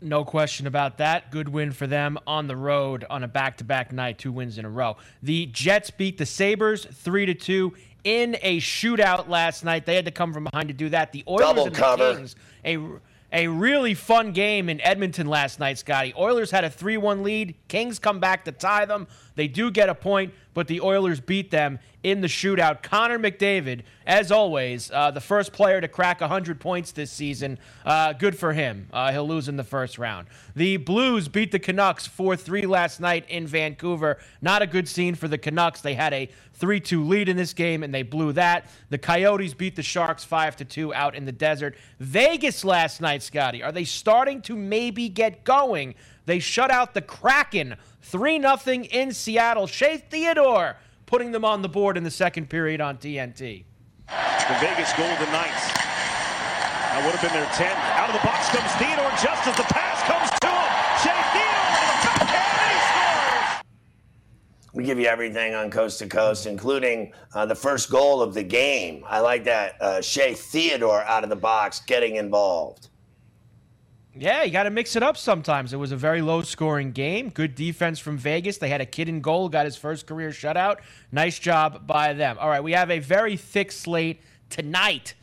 No 0.04 0.22
question 0.24 0.66
about 0.66 0.98
that. 0.98 1.30
Good 1.30 1.48
win 1.48 1.72
for 1.72 1.86
them 1.86 2.18
on 2.26 2.46
the 2.46 2.56
road 2.56 3.06
on 3.08 3.24
a 3.24 3.28
back-to-back 3.28 3.90
night, 3.90 4.18
two 4.18 4.30
wins 4.30 4.58
in 4.58 4.66
a 4.66 4.70
row. 4.70 4.98
The 5.22 5.46
Jets 5.46 5.90
beat 5.90 6.18
the 6.18 6.26
Sabres 6.26 6.84
three 6.84 7.24
to 7.24 7.32
two 7.32 7.72
in 8.04 8.36
a 8.42 8.60
shootout 8.60 9.28
last 9.28 9.64
night. 9.64 9.86
They 9.86 9.96
had 9.96 10.04
to 10.04 10.10
come 10.10 10.34
from 10.34 10.44
behind 10.44 10.68
to 10.68 10.74
do 10.74 10.90
that. 10.90 11.12
The 11.12 11.24
Oilers 11.26 11.40
Double 11.40 11.66
and 11.66 11.74
cover. 11.74 12.08
the 12.08 12.14
Kings, 12.16 12.36
a 12.66 12.76
a 13.34 13.48
really 13.48 13.94
fun 13.94 14.30
game 14.30 14.68
in 14.68 14.80
Edmonton 14.80 15.26
last 15.26 15.58
night, 15.58 15.76
Scotty. 15.76 16.14
Oilers 16.16 16.52
had 16.52 16.62
a 16.64 16.70
3 16.70 16.96
1 16.96 17.24
lead. 17.24 17.56
Kings 17.66 17.98
come 17.98 18.20
back 18.20 18.44
to 18.44 18.52
tie 18.52 18.84
them. 18.84 19.08
They 19.34 19.48
do 19.48 19.72
get 19.72 19.88
a 19.88 19.94
point, 19.94 20.32
but 20.54 20.68
the 20.68 20.80
Oilers 20.80 21.20
beat 21.20 21.50
them 21.50 21.80
in 22.04 22.20
the 22.20 22.28
shootout. 22.28 22.84
Connor 22.84 23.18
McDavid, 23.18 23.82
as 24.06 24.30
always, 24.30 24.90
uh, 24.92 25.10
the 25.10 25.20
first 25.20 25.52
player 25.52 25.80
to 25.80 25.88
crack 25.88 26.20
100 26.20 26.60
points 26.60 26.92
this 26.92 27.10
season. 27.10 27.58
Uh, 27.84 28.12
good 28.12 28.38
for 28.38 28.52
him. 28.52 28.86
Uh, 28.92 29.10
he'll 29.10 29.26
lose 29.26 29.48
in 29.48 29.56
the 29.56 29.64
first 29.64 29.98
round. 29.98 30.28
The 30.54 30.76
Blues 30.76 31.26
beat 31.26 31.50
the 31.50 31.58
Canucks 31.58 32.06
4 32.06 32.36
3 32.36 32.66
last 32.66 33.00
night 33.00 33.24
in 33.28 33.48
Vancouver. 33.48 34.18
Not 34.40 34.62
a 34.62 34.66
good 34.68 34.86
scene 34.86 35.16
for 35.16 35.26
the 35.26 35.38
Canucks. 35.38 35.80
They 35.80 35.94
had 35.94 36.12
a 36.12 36.28
3 36.64 36.80
2 36.80 37.04
lead 37.04 37.28
in 37.28 37.36
this 37.36 37.52
game, 37.52 37.82
and 37.82 37.94
they 37.94 38.02
blew 38.02 38.32
that. 38.32 38.70
The 38.88 38.96
Coyotes 38.96 39.52
beat 39.52 39.76
the 39.76 39.82
Sharks 39.82 40.24
5 40.24 40.66
2 40.66 40.94
out 40.94 41.14
in 41.14 41.26
the 41.26 41.32
desert. 41.32 41.76
Vegas 42.00 42.64
last 42.64 43.02
night, 43.02 43.22
Scotty. 43.22 43.62
Are 43.62 43.70
they 43.70 43.84
starting 43.84 44.40
to 44.42 44.56
maybe 44.56 45.10
get 45.10 45.44
going? 45.44 45.94
They 46.24 46.38
shut 46.38 46.70
out 46.70 46.94
the 46.94 47.02
Kraken 47.02 47.76
3 48.00 48.40
0 48.40 48.84
in 48.90 49.12
Seattle. 49.12 49.66
Shea 49.66 49.98
Theodore 49.98 50.78
putting 51.04 51.32
them 51.32 51.44
on 51.44 51.60
the 51.60 51.68
board 51.68 51.98
in 51.98 52.02
the 52.02 52.10
second 52.10 52.48
period 52.48 52.80
on 52.80 52.96
TNT. 52.96 53.64
The 54.08 54.56
Vegas 54.58 54.90
Golden 54.94 55.30
Knights. 55.32 55.68
That 55.68 57.02
would 57.04 57.12
have 57.12 57.20
been 57.20 57.36
their 57.36 57.44
10. 57.52 57.76
Out 58.00 58.08
of 58.08 58.16
the 58.16 58.24
box 58.24 58.48
comes 58.48 58.72
Theodore 58.80 59.12
just 59.20 59.44
as 59.44 59.56
the 59.60 59.68
pass 59.68 60.00
comes 60.08 60.32
to 60.32 60.48
him. 60.48 60.72
Shea 61.04 61.20
Theodore 61.36 61.68
with 61.76 61.92
a 61.92 62.00
backhand 62.08 62.56
and 62.56 62.72
he 62.72 62.80
scores. 62.88 63.64
We 64.74 64.82
give 64.82 64.98
you 64.98 65.06
everything 65.06 65.54
on 65.54 65.70
Coast 65.70 66.00
to 66.00 66.08
Coast, 66.08 66.46
including 66.46 67.12
uh, 67.32 67.46
the 67.46 67.54
first 67.54 67.90
goal 67.90 68.20
of 68.20 68.34
the 68.34 68.42
game. 68.42 69.04
I 69.06 69.20
like 69.20 69.44
that. 69.44 69.80
Uh, 69.80 70.02
Shea 70.02 70.34
Theodore 70.34 71.04
out 71.04 71.22
of 71.22 71.30
the 71.30 71.36
box 71.36 71.78
getting 71.78 72.16
involved. 72.16 72.88
Yeah, 74.16 74.42
you 74.42 74.50
got 74.50 74.64
to 74.64 74.70
mix 74.70 74.96
it 74.96 75.02
up 75.02 75.16
sometimes. 75.16 75.72
It 75.72 75.76
was 75.76 75.92
a 75.92 75.96
very 75.96 76.22
low 76.22 76.42
scoring 76.42 76.90
game. 76.90 77.30
Good 77.30 77.54
defense 77.54 78.00
from 78.00 78.18
Vegas. 78.18 78.58
They 78.58 78.68
had 78.68 78.80
a 78.80 78.86
kid 78.86 79.08
in 79.08 79.20
goal, 79.20 79.48
got 79.48 79.64
his 79.64 79.76
first 79.76 80.08
career 80.08 80.30
shutout. 80.30 80.78
Nice 81.12 81.38
job 81.38 81.86
by 81.86 82.12
them. 82.12 82.36
All 82.40 82.48
right, 82.48 82.62
we 82.62 82.72
have 82.72 82.90
a 82.90 82.98
very 82.98 83.36
thick 83.36 83.70
slate 83.70 84.22
tonight 84.50 85.14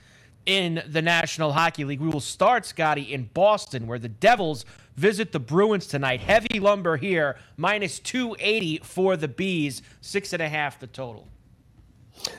in 0.46 0.84
the 0.88 1.02
National 1.02 1.54
Hockey 1.54 1.86
League. 1.86 2.00
We 2.00 2.10
will 2.10 2.20
start, 2.20 2.66
Scotty, 2.66 3.14
in 3.14 3.30
Boston, 3.34 3.88
where 3.88 4.00
the 4.00 4.10
Devils 4.10 4.66
visit 4.96 5.32
the 5.32 5.40
Bruins 5.40 5.88
tonight. 5.88 6.22
Heavy 6.22 6.60
lumber 6.60 6.98
here, 6.98 7.38
minus 7.58 8.00
280 8.00 8.80
for 8.84 9.18
the 9.18 9.28
Bees, 9.28 9.82
six 10.02 10.34
and 10.34 10.42
a 10.42 10.50
half 10.50 10.80
the 10.80 10.88
total. 10.88 11.28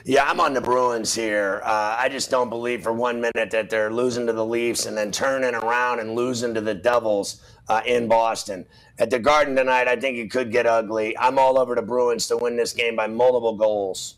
Yeah, 0.05 0.29
I'm 0.29 0.39
on 0.39 0.53
the 0.53 0.61
Bruins 0.61 1.13
here. 1.13 1.61
Uh, 1.65 1.95
I 1.99 2.07
just 2.09 2.29
don't 2.29 2.49
believe 2.49 2.83
for 2.83 2.93
one 2.93 3.19
minute 3.19 3.51
that 3.51 3.69
they're 3.69 3.91
losing 3.91 4.25
to 4.27 4.33
the 4.33 4.45
Leafs 4.45 4.85
and 4.85 4.95
then 4.95 5.11
turning 5.11 5.55
around 5.55 5.99
and 5.99 6.15
losing 6.15 6.53
to 6.53 6.61
the 6.61 6.73
Devils 6.73 7.41
uh, 7.67 7.81
in 7.85 8.07
Boston. 8.07 8.65
At 8.99 9.09
the 9.09 9.19
Garden 9.19 9.55
tonight, 9.55 9.87
I 9.87 9.95
think 9.95 10.17
it 10.17 10.31
could 10.31 10.51
get 10.51 10.67
ugly. 10.67 11.17
I'm 11.17 11.39
all 11.39 11.57
over 11.57 11.75
the 11.75 11.81
Bruins 11.81 12.27
to 12.27 12.37
win 12.37 12.55
this 12.55 12.73
game 12.73 12.95
by 12.95 13.07
multiple 13.07 13.55
goals. 13.55 14.15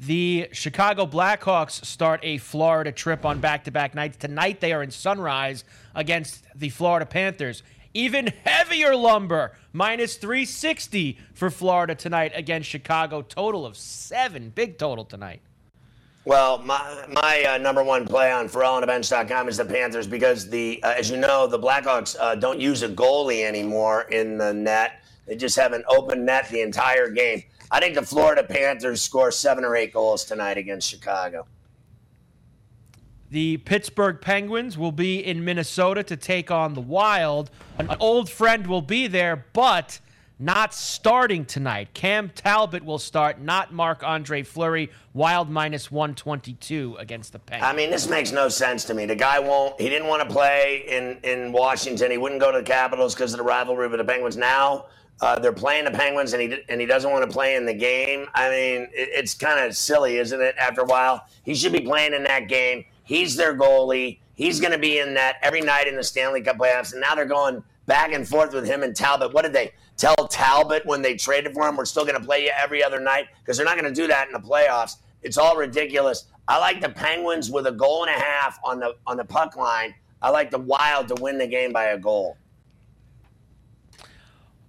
The 0.00 0.48
Chicago 0.52 1.06
Blackhawks 1.06 1.84
start 1.84 2.20
a 2.22 2.38
Florida 2.38 2.92
trip 2.92 3.24
on 3.24 3.40
back 3.40 3.64
to 3.64 3.72
back 3.72 3.96
nights. 3.96 4.16
Tonight, 4.16 4.60
they 4.60 4.72
are 4.72 4.82
in 4.82 4.92
Sunrise 4.92 5.64
against 5.92 6.44
the 6.54 6.68
Florida 6.68 7.04
Panthers. 7.04 7.64
Even 7.94 8.28
heavier 8.44 8.94
lumber, 8.94 9.56
minus 9.72 10.16
360 10.16 11.18
for 11.34 11.50
Florida 11.50 11.96
tonight 11.96 12.30
against 12.36 12.68
Chicago. 12.68 13.22
Total 13.22 13.66
of 13.66 13.76
seven. 13.76 14.50
Big 14.50 14.78
total 14.78 15.04
tonight. 15.04 15.40
Well, 16.24 16.58
my 16.58 17.04
my 17.08 17.42
uh, 17.54 17.58
number 17.58 17.82
one 17.82 18.06
play 18.06 18.30
on 18.30 18.48
ForAllOnTheBench.com 18.48 19.48
is 19.48 19.56
the 19.56 19.64
Panthers 19.64 20.06
because 20.06 20.48
the 20.48 20.80
uh, 20.84 20.92
as 20.92 21.10
you 21.10 21.16
know 21.16 21.48
the 21.48 21.58
Blackhawks 21.58 22.14
uh, 22.20 22.36
don't 22.36 22.60
use 22.60 22.82
a 22.82 22.88
goalie 22.88 23.44
anymore 23.44 24.02
in 24.02 24.38
the 24.38 24.52
net. 24.52 25.02
They 25.26 25.34
just 25.34 25.56
have 25.56 25.72
an 25.72 25.82
open 25.88 26.24
net 26.24 26.48
the 26.50 26.60
entire 26.60 27.10
game. 27.10 27.42
I 27.70 27.80
think 27.80 27.94
the 27.94 28.02
Florida 28.02 28.42
Panthers 28.42 29.02
score 29.02 29.30
seven 29.30 29.64
or 29.64 29.76
eight 29.76 29.92
goals 29.92 30.24
tonight 30.24 30.56
against 30.56 30.88
Chicago. 30.88 31.46
The 33.30 33.58
Pittsburgh 33.58 34.20
Penguins 34.22 34.78
will 34.78 34.92
be 34.92 35.24
in 35.24 35.44
Minnesota 35.44 36.02
to 36.04 36.16
take 36.16 36.50
on 36.50 36.72
the 36.72 36.80
Wild. 36.80 37.50
An 37.78 37.94
old 38.00 38.30
friend 38.30 38.66
will 38.66 38.80
be 38.80 39.06
there, 39.06 39.44
but 39.52 40.00
not 40.38 40.72
starting 40.72 41.44
tonight. 41.44 41.88
Cam 41.92 42.30
Talbot 42.30 42.84
will 42.84 42.98
start, 42.98 43.40
not 43.40 43.72
Marc 43.72 44.02
Andre 44.02 44.42
Fleury. 44.42 44.90
Wild 45.12 45.50
minus 45.50 45.90
122 45.90 46.96
against 46.98 47.32
the 47.32 47.38
Penguins. 47.38 47.70
I 47.70 47.76
mean, 47.76 47.90
this 47.90 48.08
makes 48.08 48.32
no 48.32 48.48
sense 48.48 48.84
to 48.84 48.94
me. 48.94 49.04
The 49.04 49.16
guy 49.16 49.40
won't, 49.40 49.78
he 49.78 49.90
didn't 49.90 50.08
want 50.08 50.26
to 50.26 50.32
play 50.32 50.84
in, 50.88 51.18
in 51.22 51.52
Washington. 51.52 52.10
He 52.10 52.18
wouldn't 52.18 52.40
go 52.40 52.50
to 52.50 52.58
the 52.58 52.64
Capitals 52.64 53.14
because 53.14 53.34
of 53.34 53.38
the 53.38 53.44
rivalry 53.44 53.88
with 53.88 53.98
the 53.98 54.04
Penguins. 54.04 54.36
Now, 54.38 54.86
uh, 55.20 55.38
they're 55.38 55.52
playing 55.52 55.84
the 55.84 55.90
Penguins, 55.90 56.32
and 56.32 56.42
he 56.42 56.58
and 56.68 56.80
he 56.80 56.86
doesn't 56.86 57.10
want 57.10 57.28
to 57.28 57.32
play 57.32 57.56
in 57.56 57.66
the 57.66 57.74
game. 57.74 58.26
I 58.34 58.48
mean, 58.50 58.82
it, 58.92 59.10
it's 59.12 59.34
kind 59.34 59.64
of 59.64 59.76
silly, 59.76 60.18
isn't 60.18 60.40
it? 60.40 60.54
After 60.58 60.82
a 60.82 60.86
while, 60.86 61.26
he 61.44 61.54
should 61.54 61.72
be 61.72 61.80
playing 61.80 62.14
in 62.14 62.22
that 62.24 62.48
game. 62.48 62.84
He's 63.04 63.36
their 63.36 63.56
goalie. 63.56 64.18
He's 64.34 64.60
going 64.60 64.72
to 64.72 64.78
be 64.78 64.98
in 64.98 65.14
that 65.14 65.36
every 65.42 65.60
night 65.60 65.88
in 65.88 65.96
the 65.96 66.04
Stanley 66.04 66.42
Cup 66.42 66.58
playoffs. 66.58 66.92
And 66.92 67.00
now 67.00 67.14
they're 67.14 67.24
going 67.24 67.64
back 67.86 68.12
and 68.12 68.28
forth 68.28 68.52
with 68.52 68.66
him 68.66 68.82
and 68.82 68.94
Talbot. 68.94 69.32
What 69.32 69.42
did 69.42 69.52
they 69.52 69.72
tell 69.96 70.14
Talbot 70.14 70.86
when 70.86 71.02
they 71.02 71.16
traded 71.16 71.54
for 71.54 71.66
him? 71.66 71.76
We're 71.76 71.86
still 71.86 72.04
going 72.04 72.20
to 72.20 72.24
play 72.24 72.44
you 72.44 72.52
every 72.56 72.84
other 72.84 73.00
night 73.00 73.26
because 73.40 73.56
they're 73.56 73.66
not 73.66 73.78
going 73.80 73.92
to 73.92 74.00
do 74.00 74.06
that 74.06 74.28
in 74.28 74.32
the 74.32 74.38
playoffs. 74.38 74.96
It's 75.22 75.38
all 75.38 75.56
ridiculous. 75.56 76.26
I 76.46 76.58
like 76.58 76.80
the 76.80 76.90
Penguins 76.90 77.50
with 77.50 77.66
a 77.66 77.72
goal 77.72 78.04
and 78.04 78.14
a 78.14 78.18
half 78.18 78.60
on 78.62 78.78
the 78.78 78.94
on 79.06 79.16
the 79.16 79.24
puck 79.24 79.56
line. 79.56 79.94
I 80.22 80.30
like 80.30 80.50
the 80.50 80.58
Wild 80.58 81.08
to 81.08 81.14
win 81.20 81.38
the 81.38 81.46
game 81.46 81.72
by 81.72 81.86
a 81.86 81.98
goal. 81.98 82.36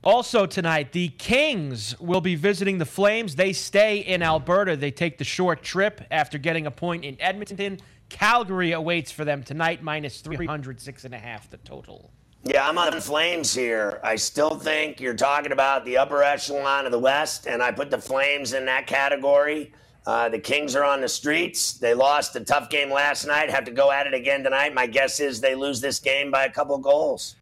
Also 0.01 0.45
tonight, 0.45 0.93
the 0.93 1.09
Kings 1.09 1.99
will 1.99 2.21
be 2.21 2.35
visiting 2.35 2.77
the 2.77 2.85
Flames. 2.85 3.35
They 3.35 3.51
stay 3.51 3.97
in 3.97 4.23
Alberta. 4.23 4.77
They 4.77 4.91
take 4.91 5.17
the 5.17 5.25
short 5.25 5.61
trip 5.61 6.01
after 6.09 6.37
getting 6.37 6.65
a 6.65 6.71
point 6.71 7.03
in 7.03 7.17
Edmonton. 7.19 7.79
Calgary 8.07 8.71
awaits 8.71 9.11
for 9.11 9.25
them 9.25 9.43
tonight, 9.43 9.83
minus 9.83 10.21
306 10.21 11.03
and 11.03 11.13
a 11.13 11.17
half 11.17 11.49
the 11.49 11.57
total. 11.57 12.11
Yeah, 12.43 12.67
I'm 12.67 12.77
on 12.77 12.99
Flames 13.01 13.53
here. 13.53 13.99
I 14.01 14.15
still 14.15 14.57
think 14.57 15.01
you're 15.01 15.13
talking 15.13 15.51
about 15.51 15.83
the 15.83 15.97
upper 15.97 16.23
echelon 16.23 16.85
of 16.85 16.93
the 16.93 16.99
West, 16.99 17.45
and 17.45 17.61
I 17.61 17.73
put 17.73 17.91
the 17.91 17.99
Flames 17.99 18.53
in 18.53 18.65
that 18.67 18.87
category. 18.87 19.73
Uh, 20.07 20.29
the 20.29 20.39
Kings 20.39 20.77
are 20.77 20.85
on 20.85 21.01
the 21.01 21.09
streets. 21.09 21.73
They 21.73 21.93
lost 21.93 22.37
a 22.37 22.39
tough 22.39 22.69
game 22.69 22.89
last 22.89 23.27
night, 23.27 23.49
have 23.49 23.65
to 23.65 23.71
go 23.71 23.91
at 23.91 24.07
it 24.07 24.13
again 24.13 24.45
tonight. 24.45 24.73
My 24.73 24.87
guess 24.87 25.19
is 25.19 25.41
they 25.41 25.55
lose 25.55 25.81
this 25.81 25.99
game 25.99 26.31
by 26.31 26.45
a 26.45 26.49
couple 26.49 26.77
goals. 26.77 27.35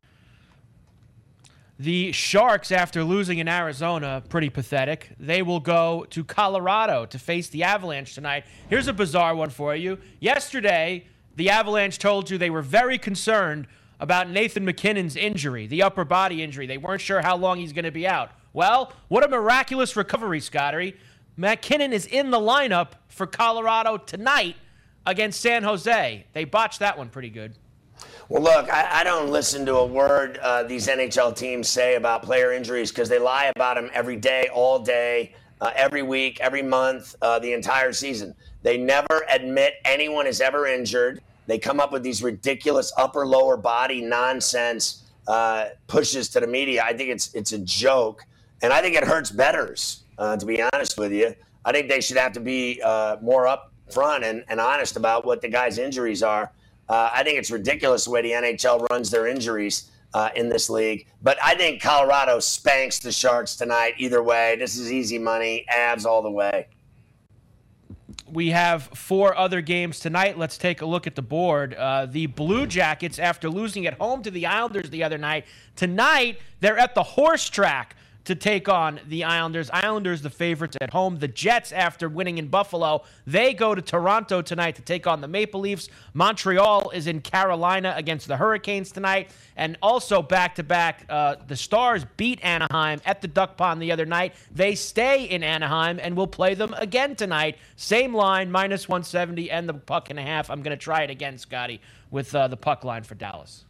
The 1.80 2.12
Sharks, 2.12 2.72
after 2.72 3.04
losing 3.04 3.38
in 3.38 3.48
Arizona, 3.48 4.24
pretty 4.30 4.50
pathetic. 4.50 5.12
They 5.20 5.44
will 5.44 5.60
go 5.60 6.08
to 6.10 6.24
Colorado 6.24 7.06
to 7.06 7.20
face 7.20 7.50
the 7.50 7.64
Avalanche 7.64 8.16
tonight. 8.16 8.46
Here's 8.68 8.88
a 8.88 8.94
bizarre 8.94 9.36
one 9.36 9.52
for 9.52 9.76
you. 9.76 10.00
Yesterday, 10.20 11.06
the 11.36 11.52
Avalanche 11.52 12.00
told 12.00 12.32
you 12.32 12.40
they 12.40 12.50
were 12.50 12.64
very 12.64 12.98
concerned 12.98 13.68
about 14.00 14.28
Nathan 14.28 14.66
MacKinnon's 14.66 15.16
injury, 15.16 15.68
the 15.68 15.84
upper 15.84 16.04
body 16.04 16.42
injury. 16.42 16.66
They 16.66 16.80
weren't 16.80 17.02
sure 17.02 17.22
how 17.22 17.38
long 17.38 17.60
he's 17.60 17.74
going 17.74 17.86
to 17.86 17.92
be 17.92 18.08
out. 18.08 18.32
Well, 18.54 18.92
what 19.08 19.24
a 19.24 19.28
miraculous 19.28 19.96
recovery, 19.96 20.40
Scotty. 20.40 20.96
MacKinnon 21.36 21.94
is 21.94 22.08
in 22.08 22.32
the 22.32 22.40
lineup 22.40 22.94
for 23.08 23.28
Colorado 23.28 23.98
tonight 23.98 24.56
against 25.06 25.42
San 25.42 25.62
Jose. 25.62 26.26
They 26.34 26.44
botched 26.44 26.80
that 26.80 26.98
one 26.98 27.10
pretty 27.10 27.30
good. 27.30 27.54
Well, 28.30 28.44
look, 28.44 28.70
I, 28.70 29.00
I 29.00 29.04
don't 29.06 29.30
listen 29.30 29.66
to 29.68 29.76
a 29.78 29.86
word 29.86 30.38
uh, 30.40 30.64
these 30.64 30.88
NHL 30.88 31.34
teams 31.34 31.70
say 31.70 31.96
about 31.96 32.24
player 32.24 32.52
injuries 32.52 32.92
because 32.92 33.08
they 33.08 33.20
lie 33.20 33.54
about 33.56 33.76
them 33.76 33.90
every 33.94 34.18
day, 34.18 34.50
all 34.54 34.80
day, 34.80 35.34
uh, 35.62 35.72
every 35.74 36.04
week, 36.04 36.42
every 36.42 36.62
month, 36.62 37.16
uh, 37.22 37.40
the 37.40 37.54
entire 37.54 37.94
season. 37.94 38.36
They 38.64 38.78
never 38.78 39.24
admit 39.30 39.76
anyone 39.86 40.28
is 40.28 40.42
ever 40.42 40.68
injured. 40.68 41.22
They 41.46 41.58
come 41.58 41.80
up 41.80 41.94
with 41.94 42.04
these 42.04 42.22
ridiculous 42.22 42.92
upper 42.98 43.26
lower 43.26 43.56
body 43.56 44.02
nonsense 44.02 45.04
uh, 45.30 45.68
pushes 45.88 46.28
to 46.30 46.42
the 46.42 46.48
media. 46.48 46.84
I 46.84 46.92
think 46.92 47.10
it's 47.10 47.34
it's 47.34 47.54
a 47.54 47.60
joke, 47.60 48.26
and 48.62 48.74
I 48.74 48.82
think 48.82 48.98
it 48.98 49.06
hurts 49.06 49.32
betters. 49.32 50.04
Uh, 50.18 50.36
to 50.36 50.46
be 50.46 50.62
honest 50.74 50.98
with 50.98 51.14
you, 51.14 51.34
I 51.64 51.72
think 51.72 51.88
they 51.88 52.02
should 52.02 52.18
have 52.18 52.34
to 52.34 52.42
be 52.42 52.82
uh, 52.84 53.16
more 53.22 53.46
upfront 53.46 54.24
and, 54.24 54.44
and 54.50 54.60
honest 54.60 54.98
about 54.98 55.26
what 55.26 55.42
the 55.42 55.48
guy's 55.48 55.78
injuries 55.78 56.24
are. 56.24 56.52
Uh, 56.90 57.10
I 57.14 57.24
think 57.24 57.38
it's 57.38 57.52
ridiculous 57.52 58.06
the 58.06 58.12
way 58.12 58.22
the 58.22 58.32
NHL 58.32 58.88
runs 58.90 59.10
their 59.10 59.28
injuries 59.28 59.92
uh, 60.14 60.30
in 60.36 60.50
this 60.50 60.70
league. 60.70 61.08
But 61.22 61.38
I 61.44 61.56
think 61.56 61.82
Colorado 61.82 62.40
spanks 62.40 63.00
the 63.00 63.12
Sharks 63.12 63.56
tonight. 63.56 63.96
Either 63.98 64.24
way, 64.24 64.56
this 64.58 64.78
is 64.78 64.92
easy 64.92 65.18
money. 65.18 65.66
Avs 65.74 66.06
all 66.06 66.22
the 66.22 66.32
way. 66.32 66.68
We 68.30 68.50
have 68.50 68.84
four 68.84 69.38
other 69.38 69.62
games 69.62 70.00
tonight. 70.00 70.38
Let's 70.38 70.58
take 70.58 70.82
a 70.82 70.86
look 70.86 71.08
at 71.08 71.16
the 71.16 71.22
board. 71.22 71.74
Uh, 71.76 72.08
the 72.08 72.26
Blue 72.26 72.66
Jackets, 72.66 73.20
after 73.20 73.50
losing 73.50 73.86
at 73.86 73.94
home 73.94 74.22
to 74.24 74.32
the 74.32 74.46
Islanders 74.46 74.90
the 74.90 75.04
other 75.04 75.18
night, 75.18 75.46
tonight 75.76 76.40
they're 76.60 76.78
at 76.78 76.94
the 76.94 77.04
horse 77.04 77.50
track 77.50 77.96
to 78.28 78.36
take 78.36 78.68
on 78.68 79.00
the 79.08 79.24
Islanders. 79.24 79.70
Islanders, 79.72 80.22
the 80.22 80.30
favorites 80.30 80.76
at 80.82 80.92
home. 80.92 81.18
The 81.18 81.30
Jets, 81.30 81.72
after 81.72 82.10
winning 82.10 82.38
in 82.38 82.50
Buffalo, 82.50 83.04
they 83.26 83.54
go 83.54 83.74
to 83.74 83.82
Toronto 83.82 84.42
tonight 84.42 84.76
to 84.76 84.82
take 84.82 85.08
on 85.08 85.22
the 85.22 85.30
Maple 85.30 85.62
Leafs. 85.62 85.88
Montreal 86.14 86.90
is 86.90 87.08
in 87.08 87.22
Carolina 87.22 87.94
against 87.96 88.28
the 88.28 88.36
Hurricanes 88.36 88.92
tonight. 88.92 89.32
And 89.56 89.78
also 89.82 90.22
back 90.22 90.56
to 90.56 90.64
back, 90.64 91.08
the 91.08 91.56
Stars 91.56 92.06
beat 92.18 92.44
Anaheim 92.44 93.02
at 93.06 93.22
the 93.22 93.30
Duck 93.30 93.56
Pond 93.56 93.82
the 93.82 93.94
other 93.94 94.06
night. 94.06 94.36
They 94.52 94.76
stay 94.76 95.24
in 95.24 95.42
Anaheim 95.42 95.98
and 96.02 96.18
will 96.18 96.28
play 96.28 96.54
them 96.54 96.74
again 96.78 97.16
tonight. 97.16 97.58
Same 97.78 98.14
line, 98.14 98.52
minus 98.52 98.90
170 98.90 99.50
and 99.50 99.70
the 99.70 99.74
puck 99.74 100.10
and 100.10 100.20
a 100.20 100.22
half. 100.22 100.50
I'm 100.50 100.62
going 100.62 100.78
to 100.78 100.84
try 100.84 101.04
it 101.04 101.10
again, 101.10 101.38
Scotty, 101.38 101.80
with 102.12 102.36
uh, 102.36 102.50
the 102.50 102.58
puck 102.58 102.84
line 102.84 103.04
for 103.04 103.16
Dallas. 103.16 103.64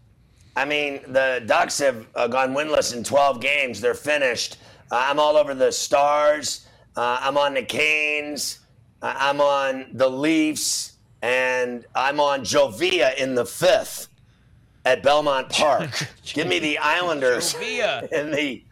I 0.57 0.65
mean, 0.65 1.01
the 1.09 1.43
Ducks 1.45 1.77
have 1.77 2.07
uh, 2.15 2.27
gone 2.27 2.55
winless 2.55 2.95
in 2.95 3.03
12 3.03 3.39
games. 3.39 3.79
They're 3.79 3.93
finished. 3.93 4.57
Uh, 4.91 5.05
I'm 5.05 5.19
all 5.19 5.37
over 5.37 5.53
the 5.53 5.71
Stars. 5.71 6.65
Uh, 6.95 7.19
I'm 7.21 7.37
on 7.37 7.53
the 7.53 7.61
Canes. 7.61 8.61
Uh, 9.03 9.13
I'm 9.15 9.39
on 9.39 9.85
the 9.93 10.09
Leafs. 10.09 10.93
And 11.21 11.85
I'm 11.93 12.19
on 12.19 12.41
Jovia 12.41 13.15
in 13.17 13.35
the 13.35 13.45
fifth 13.45 14.07
at 14.83 15.03
Belmont 15.03 15.49
Park. 15.49 15.91
Give 16.23 16.47
me 16.47 16.57
the 16.57 16.79
Islanders 16.79 17.53
Jovia. 17.53 18.07
in 18.11 18.31
the 18.31 18.63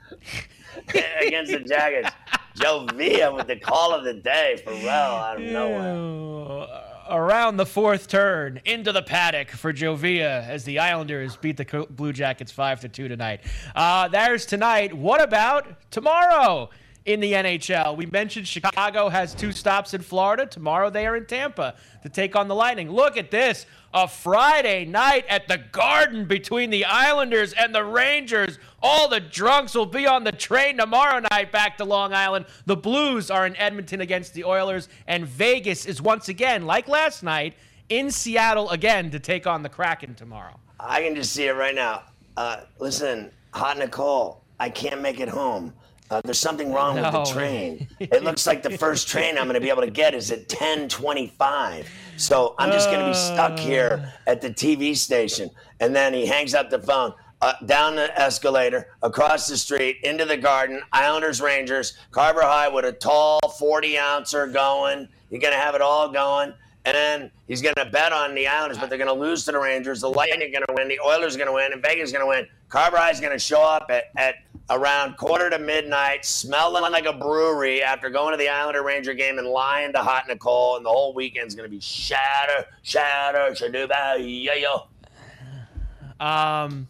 against 1.22 1.52
the 1.52 1.60
Jackets. 1.60 2.10
Jovia 2.56 3.32
with 3.36 3.46
the 3.46 3.60
call 3.60 3.94
of 3.94 4.04
the 4.04 4.14
day 4.16 4.60
for 4.64 4.74
well 4.74 5.18
out 5.18 5.36
of 5.38 5.44
nowhere 5.44 6.95
around 7.10 7.58
the 7.58 7.66
fourth 7.66 8.08
turn 8.08 8.62
into 8.66 8.92
the 8.92 9.02
paddock 9.02 9.52
for 9.52 9.74
Jovia 9.74 10.48
as 10.48 10.64
the 10.64 10.80
Islanders 10.80 11.38
beat 11.38 11.58
the 11.58 11.88
Blue 11.90 12.14
Jackets 12.14 12.52
5 12.52 12.82
to 12.82 12.90
2 12.90 13.08
tonight. 13.08 13.42
Uh, 13.76 14.08
there's 14.08 14.46
tonight. 14.46 14.94
What 14.94 15.22
about 15.22 15.92
tomorrow? 15.92 16.70
In 17.06 17.20
the 17.20 17.34
NHL. 17.34 17.96
We 17.96 18.08
mentioned 18.08 18.48
Chicago 18.48 19.10
has 19.10 19.36
two 19.36 19.52
stops 19.52 19.94
in 19.94 20.02
Florida. 20.02 20.46
Tomorrow 20.48 20.90
they 20.90 21.06
are 21.06 21.16
in 21.16 21.26
Tampa 21.26 21.76
to 22.02 22.10
take 22.10 22.36
on 22.36 22.48
the 22.48 22.56
Lightning. 22.56 22.92
Look 22.92 23.16
at 23.16 23.30
this 23.30 23.68
a 23.94 24.08
Friday 24.08 24.86
night 24.86 25.26
at 25.30 25.48
the 25.48 25.60
Garden 25.72 26.26
between 26.26 26.72
the 26.72 26.84
Islanders 26.84 27.54
and 27.54 27.74
the 27.74 27.84
Rangers. 27.84 28.60
All 28.82 29.08
the 29.08 29.20
drunks 29.20 29.76
will 29.76 29.86
be 29.86 30.08
on 30.08 30.24
the 30.24 30.32
train 30.32 30.78
tomorrow 30.78 31.24
night 31.32 31.52
back 31.52 31.78
to 31.78 31.86
Long 31.86 32.14
Island. 32.14 32.48
The 32.66 32.76
Blues 32.76 33.30
are 33.30 33.46
in 33.46 33.56
Edmonton 33.56 34.02
against 34.02 34.34
the 34.34 34.44
Oilers, 34.44 34.90
and 35.08 35.26
Vegas 35.26 35.86
is 35.86 36.02
once 36.02 36.28
again, 36.28 36.66
like 36.66 36.88
last 36.88 37.24
night, 37.24 37.54
in 37.88 38.10
Seattle 38.10 38.70
again 38.72 39.12
to 39.12 39.20
take 39.20 39.46
on 39.46 39.62
the 39.62 39.70
Kraken 39.70 40.16
tomorrow. 40.16 40.60
I 40.80 41.02
can 41.02 41.16
just 41.16 41.32
see 41.32 41.46
it 41.46 41.54
right 41.54 41.76
now. 41.76 42.04
Uh, 42.36 42.62
listen, 42.80 43.32
Hot 43.54 43.78
Nicole, 43.78 44.42
I 44.60 44.70
can't 44.70 45.02
make 45.02 45.20
it 45.20 45.30
home. 45.30 45.74
Uh, 46.12 46.22
there's 46.24 46.40
something 46.40 46.72
wrong 46.72 46.96
with 46.96 47.12
the 47.12 47.24
train. 47.26 47.88
It 48.00 48.24
looks 48.24 48.46
like 48.46 48.62
the 48.62 48.78
first 48.78 49.08
train 49.08 49.38
I'm 49.38 49.46
going 49.46 49.56
to 49.56 49.60
be 49.60 49.70
able 49.70 49.82
to 49.82 49.90
get 49.90 50.14
is 50.14 50.32
at 50.32 50.48
10:25. 50.48 51.88
So 52.18 52.56
I'm 52.60 52.72
just 52.72 52.90
going 52.90 53.00
to 53.00 53.08
be 53.08 53.14
stuck 53.14 53.58
here 53.58 54.14
at 54.28 54.42
the 54.42 54.50
TV 54.50 54.96
station. 54.96 55.50
And 55.80 55.96
then 55.96 56.14
he 56.14 56.26
hangs 56.26 56.54
up 56.54 56.70
the 56.70 56.80
phone. 56.80 57.14
Uh, 57.42 57.54
down 57.66 57.96
the 57.96 58.18
escalator, 58.20 58.88
across 59.04 59.48
the 59.48 59.58
street, 59.58 59.98
into 60.04 60.26
the 60.26 60.38
garden, 60.38 60.82
Islanders, 60.94 61.42
Rangers, 61.42 61.98
Carver 62.12 62.42
High 62.42 62.70
with 62.70 62.86
a 62.86 62.94
tall 62.94 63.40
40 63.60 63.98
ouncer 63.98 64.48
going. 64.48 65.08
You're 65.30 65.42
going 65.42 65.54
to 65.54 65.60
have 65.60 65.76
it 65.76 65.82
all 65.82 66.10
going. 66.10 66.54
And 66.86 66.96
then 66.96 67.32
he's 67.48 67.62
going 67.62 67.76
to 67.76 67.86
bet 67.86 68.14
on 68.14 68.36
the 68.36 68.48
Islanders, 68.48 68.78
but 68.78 68.90
they're 68.90 68.98
going 68.98 69.14
to 69.14 69.20
lose 69.20 69.44
to 69.46 69.52
the 69.52 69.60
Rangers. 69.60 70.02
The 70.02 70.10
Lightning 70.10 70.48
are 70.48 70.52
going 70.52 70.66
to 70.68 70.74
win. 70.74 70.88
The 70.88 71.00
Oilers 71.00 71.36
are 71.36 71.40
going 71.40 71.50
to 71.50 71.54
win. 71.54 71.74
And 71.74 71.82
Vegas 71.82 72.10
is 72.10 72.12
going 72.12 72.24
to 72.24 72.28
win. 72.28 72.48
Carver 72.70 72.98
High 72.98 73.12
is 73.12 73.20
going 73.20 73.34
to 73.34 73.40
show 73.40 73.62
up 73.62 73.88
at, 73.90 74.06
at 74.16 74.36
around 74.70 75.18
quarter 75.18 75.50
to 75.50 75.60
midnight, 75.60 76.26
smelling 76.26 76.92
like 76.92 77.06
a 77.06 77.14
brewery 77.14 77.84
after 77.84 78.10
going 78.10 78.32
to 78.32 78.38
the 78.38 78.50
Islander 78.50 78.84
Ranger 78.84 79.14
game 79.14 79.38
and 79.38 79.48
lying 79.48 79.94
to 79.94 80.00
Hot 80.00 80.28
Nicole. 80.28 80.78
And 80.78 80.86
the 80.86 80.90
whole 80.90 81.14
weekend's 81.14 81.56
to 81.56 81.70
be 81.70 81.80
shatter, 81.80 82.66
shatter, 82.82 83.52
shaduba, 83.52 84.18
yeah, 84.20 84.54
yo. 84.56 86.26
um, 86.26 86.88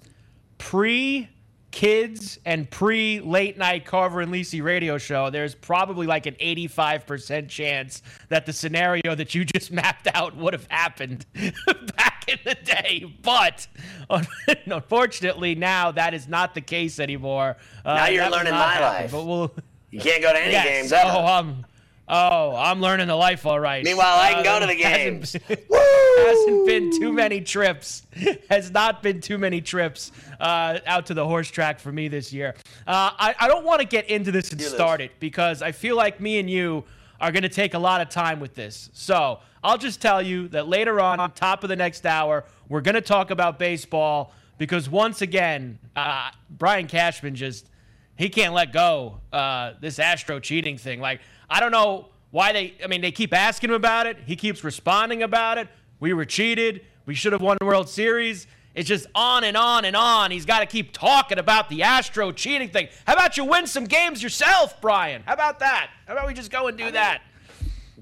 pre 0.57 1.29
kids 1.75 2.39
and 2.45 2.69
pre 2.71 3.19
late 3.19 3.57
night 3.57 3.85
Carver 3.85 4.21
and 4.21 4.31
Lisi 4.31 4.63
radio 4.63 4.97
show, 4.97 5.29
there's 5.29 5.53
probably 5.53 6.07
like 6.07 6.25
an 6.25 6.35
85% 6.35 7.49
chance 7.49 8.01
that 8.29 8.45
the 8.45 8.53
scenario 8.53 9.13
that 9.15 9.35
you 9.35 9.43
just 9.43 9.71
mapped 9.73 10.07
out 10.13 10.35
would 10.37 10.53
have 10.53 10.67
happened 10.69 11.25
back 11.97 12.14
in 12.27 12.39
the 12.43 12.55
day. 12.55 13.05
But 13.21 13.67
unfortunately, 14.65 15.55
now 15.55 15.91
that 15.91 16.13
is 16.13 16.27
not 16.27 16.53
the 16.55 16.61
case 16.61 16.99
anymore. 16.99 17.57
Uh, 17.83 17.95
Now 17.95 18.07
you're 18.07 18.29
learning 18.29 18.53
my 18.53 18.59
happen, 18.73 18.81
life. 18.83 19.11
But 19.11 19.25
we'll. 19.25 19.51
You 19.91 19.99
can't 20.01 20.21
go 20.21 20.33
to 20.33 20.39
any 20.39 20.51
Yes. 20.51 20.65
games 20.67 20.91
ever. 20.91 21.09
Oh, 21.13 21.25
um, 21.25 21.65
oh, 22.09 22.55
I'm 22.55 22.81
learning 22.81 23.07
the 23.07 23.15
life 23.15 23.45
all 23.45 23.59
right. 23.59 23.83
Meanwhile, 23.83 24.17
I 24.19 24.33
can 24.33 24.43
go 24.43 24.55
Uh, 24.55 24.59
to 24.59 24.67
the 24.67 24.81
hasn't- 24.81 25.31
hasn't 26.17 26.67
been 26.67 26.99
too 26.99 27.13
many 27.13 27.39
trips. 27.41 28.03
Has 28.49 28.71
not 28.71 29.01
been 29.03 29.21
too 29.21 29.37
many 29.37 29.61
trips 29.61 30.11
uh, 30.39 30.79
out 30.85 31.05
to 31.07 31.13
the 31.13 31.25
horse 31.25 31.49
track 31.49 31.79
for 31.79 31.91
me 31.91 32.07
this 32.09 32.33
year. 32.33 32.55
Uh, 32.87 33.11
I, 33.17 33.35
I 33.39 33.47
don't 33.47 33.65
want 33.65 33.81
to 33.81 33.87
get 33.87 34.09
into 34.09 34.31
this 34.31 34.51
and 34.51 34.61
start 34.61 34.99
it 35.01 35.11
because 35.19 35.61
I 35.61 35.71
feel 35.71 35.95
like 35.95 36.19
me 36.19 36.39
and 36.39 36.49
you 36.49 36.83
are 37.21 37.31
going 37.31 37.43
to 37.43 37.49
take 37.49 37.73
a 37.73 37.79
lot 37.79 38.01
of 38.01 38.09
time 38.09 38.39
with 38.41 38.53
this. 38.55 38.89
So 38.93 39.39
I'll 39.65 39.79
just 39.79 39.99
tell 39.99 40.21
you 40.21 40.47
that 40.49 40.67
later 40.67 41.01
on, 41.01 41.19
on 41.19 41.31
top 41.31 41.63
of 41.63 41.69
the 41.69 41.75
next 41.75 42.05
hour, 42.05 42.45
we're 42.69 42.81
going 42.81 42.93
to 42.93 43.01
talk 43.01 43.31
about 43.31 43.57
baseball 43.57 44.31
because 44.59 44.87
once 44.87 45.23
again, 45.23 45.79
uh, 45.95 46.29
Brian 46.51 46.85
Cashman 46.85 47.33
just 47.33 47.67
he 48.15 48.29
can't 48.29 48.53
let 48.53 48.71
go 48.71 49.21
uh, 49.33 49.73
this 49.81 49.97
Astro 49.97 50.39
cheating 50.39 50.77
thing. 50.77 51.01
Like 51.01 51.19
I 51.49 51.59
don't 51.59 51.71
know 51.71 52.09
why 52.29 52.53
they. 52.53 52.75
I 52.83 52.85
mean, 52.85 53.01
they 53.01 53.11
keep 53.11 53.33
asking 53.33 53.71
him 53.71 53.75
about 53.75 54.05
it. 54.05 54.17
He 54.27 54.35
keeps 54.35 54.63
responding 54.63 55.23
about 55.23 55.57
it. 55.57 55.67
We 55.99 56.13
were 56.13 56.25
cheated. 56.25 56.81
We 57.07 57.15
should 57.15 57.33
have 57.33 57.41
won 57.41 57.57
the 57.59 57.65
World 57.65 57.89
Series. 57.89 58.45
It's 58.75 58.87
just 58.87 59.07
on 59.15 59.43
and 59.43 59.57
on 59.57 59.83
and 59.83 59.95
on. 59.95 60.29
He's 60.29 60.45
got 60.45 60.59
to 60.59 60.67
keep 60.67 60.93
talking 60.93 61.39
about 61.39 61.69
the 61.69 61.81
Astro 61.81 62.31
cheating 62.31 62.69
thing. 62.69 62.89
How 63.07 63.13
about 63.13 63.35
you 63.35 63.45
win 63.45 63.65
some 63.65 63.85
games 63.85 64.21
yourself, 64.21 64.79
Brian? 64.79 65.23
How 65.25 65.33
about 65.33 65.57
that? 65.59 65.89
How 66.05 66.13
about 66.13 66.27
we 66.27 66.35
just 66.35 66.51
go 66.51 66.67
and 66.67 66.77
do 66.77 66.91
that? 66.91 67.23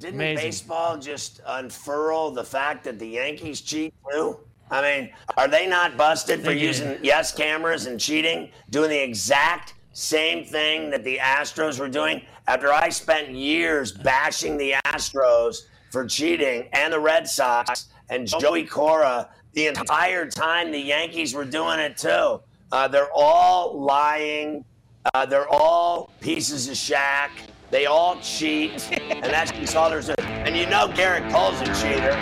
Didn't 0.04 0.16
Amazing. 0.16 0.46
baseball 0.48 0.98
just 0.98 1.40
unfurl 1.48 2.32
the 2.32 2.44
fact 2.44 2.84
that 2.84 3.00
the 3.00 3.08
Yankees 3.08 3.62
cheat 3.62 3.94
too? 4.12 4.38
I 4.70 4.82
mean, 4.82 5.10
are 5.38 5.48
they 5.48 5.66
not 5.66 5.96
busted 5.96 6.44
for 6.44 6.52
using 6.52 7.00
yes 7.02 7.32
cameras 7.32 7.86
and 7.86 7.98
cheating, 7.98 8.52
doing 8.70 8.90
the 8.90 9.02
exact 9.02 9.76
same 9.94 10.44
thing 10.44 10.90
that 10.90 11.06
the 11.06 11.20
Astros 11.20 11.80
were 11.80 11.88
doing? 11.88 12.22
After 12.50 12.74
I 12.74 12.90
spent 12.90 13.30
years 13.30 13.94
bashing 13.94 14.58
the 14.58 14.74
Astros 14.86 15.68
for 15.90 16.06
cheating 16.06 16.68
and 16.74 16.92
the 16.92 17.00
Red 17.00 17.26
Sox 17.26 17.86
and 18.10 18.28
Joey 18.28 18.66
Cora 18.66 19.30
the 19.54 19.68
entire 19.68 20.30
time 20.30 20.72
the 20.74 20.80
Yankees 20.80 21.34
were 21.34 21.46
doing 21.46 21.80
it 21.80 21.96
too. 21.96 22.42
Uh, 22.74 22.90
they're 22.90 23.14
all 23.16 23.80
lying. 23.80 24.66
Uh, 25.14 25.26
they're 25.26 25.48
all 25.48 26.12
pieces 26.20 26.68
of 26.68 26.76
shack. 26.76 27.32
They 27.74 27.88
all 27.88 28.18
cheat, 28.22 28.88
and 29.10 29.24
that's 29.24 29.50
just 29.52 29.76
all 29.76 29.90
there's. 29.90 30.06
to- 30.06 30.22
And 30.22 30.56
you 30.56 30.68
know 30.68 30.88
Gerrit 30.90 31.28
Cole's 31.32 31.60
a 31.62 31.66
cheater. 31.82 32.14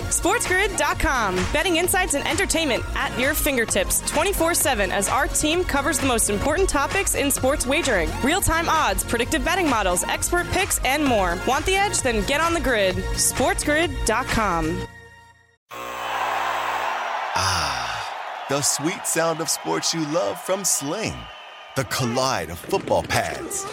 SportsGrid.com. 0.00 1.34
Betting 1.50 1.76
insights 1.78 2.12
and 2.12 2.28
entertainment 2.28 2.84
at 2.94 3.18
your 3.18 3.32
fingertips 3.32 4.02
24 4.10 4.52
7 4.52 4.92
as 4.92 5.08
our 5.08 5.26
team 5.26 5.64
covers 5.64 5.98
the 5.98 6.06
most 6.06 6.28
important 6.28 6.68
topics 6.68 7.14
in 7.14 7.30
sports 7.30 7.66
wagering 7.66 8.10
real 8.22 8.42
time 8.42 8.68
odds, 8.68 9.02
predictive 9.02 9.42
betting 9.42 9.70
models, 9.70 10.04
expert 10.04 10.46
picks, 10.50 10.78
and 10.84 11.02
more. 11.02 11.38
Want 11.48 11.64
the 11.64 11.76
edge? 11.76 12.02
Then 12.02 12.22
get 12.26 12.42
on 12.42 12.52
the 12.52 12.60
grid. 12.60 12.96
SportsGrid.com. 12.96 14.86
Ah, 17.34 18.44
the 18.50 18.60
sweet 18.60 19.06
sound 19.06 19.40
of 19.40 19.48
sports 19.48 19.94
you 19.94 20.06
love 20.08 20.38
from 20.38 20.66
Sling. 20.66 21.14
The 21.76 21.84
collide 21.84 22.50
of 22.50 22.58
football 22.58 23.04
pads. 23.04 23.64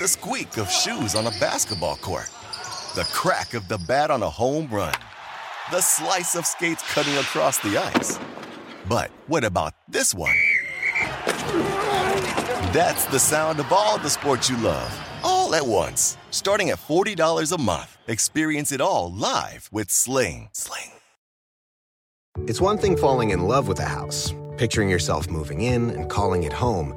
The 0.00 0.08
squeak 0.08 0.56
of 0.56 0.70
shoes 0.70 1.14
on 1.14 1.26
a 1.26 1.30
basketball 1.32 1.96
court. 1.96 2.30
The 2.94 3.06
crack 3.12 3.52
of 3.52 3.68
the 3.68 3.76
bat 3.76 4.10
on 4.10 4.22
a 4.22 4.30
home 4.30 4.66
run. 4.70 4.94
The 5.70 5.82
slice 5.82 6.34
of 6.34 6.46
skates 6.46 6.82
cutting 6.94 7.18
across 7.18 7.58
the 7.58 7.76
ice. 7.76 8.18
But 8.88 9.10
what 9.26 9.44
about 9.44 9.74
this 9.90 10.14
one? 10.14 10.34
That's 12.72 13.04
the 13.08 13.18
sound 13.18 13.60
of 13.60 13.70
all 13.70 13.98
the 13.98 14.08
sports 14.08 14.48
you 14.48 14.56
love, 14.56 14.90
all 15.22 15.54
at 15.54 15.66
once. 15.66 16.16
Starting 16.30 16.70
at 16.70 16.78
$40 16.78 17.52
a 17.52 17.60
month, 17.60 17.98
experience 18.06 18.72
it 18.72 18.80
all 18.80 19.12
live 19.12 19.68
with 19.70 19.90
Sling. 19.90 20.48
Sling. 20.54 20.92
It's 22.46 22.58
one 22.58 22.78
thing 22.78 22.96
falling 22.96 23.32
in 23.32 23.46
love 23.46 23.68
with 23.68 23.80
a 23.80 23.84
house, 23.98 24.32
picturing 24.56 24.88
yourself 24.88 25.28
moving 25.28 25.60
in 25.60 25.90
and 25.90 26.08
calling 26.08 26.44
it 26.44 26.54
home, 26.54 26.96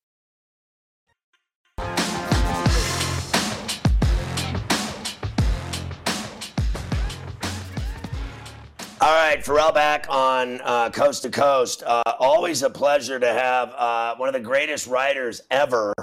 Right, 9.31 9.45
Ferrall 9.45 9.71
back 9.71 10.07
on 10.09 10.59
uh, 10.61 10.89
Coast 10.89 11.21
to 11.21 11.29
Coast. 11.29 11.83
Uh, 11.83 12.03
always 12.19 12.63
a 12.63 12.69
pleasure 12.69 13.17
to 13.17 13.29
have 13.29 13.73
uh, 13.77 14.13
one 14.17 14.27
of 14.27 14.33
the 14.33 14.41
greatest 14.41 14.87
writers 14.87 15.39
ever 15.49 15.93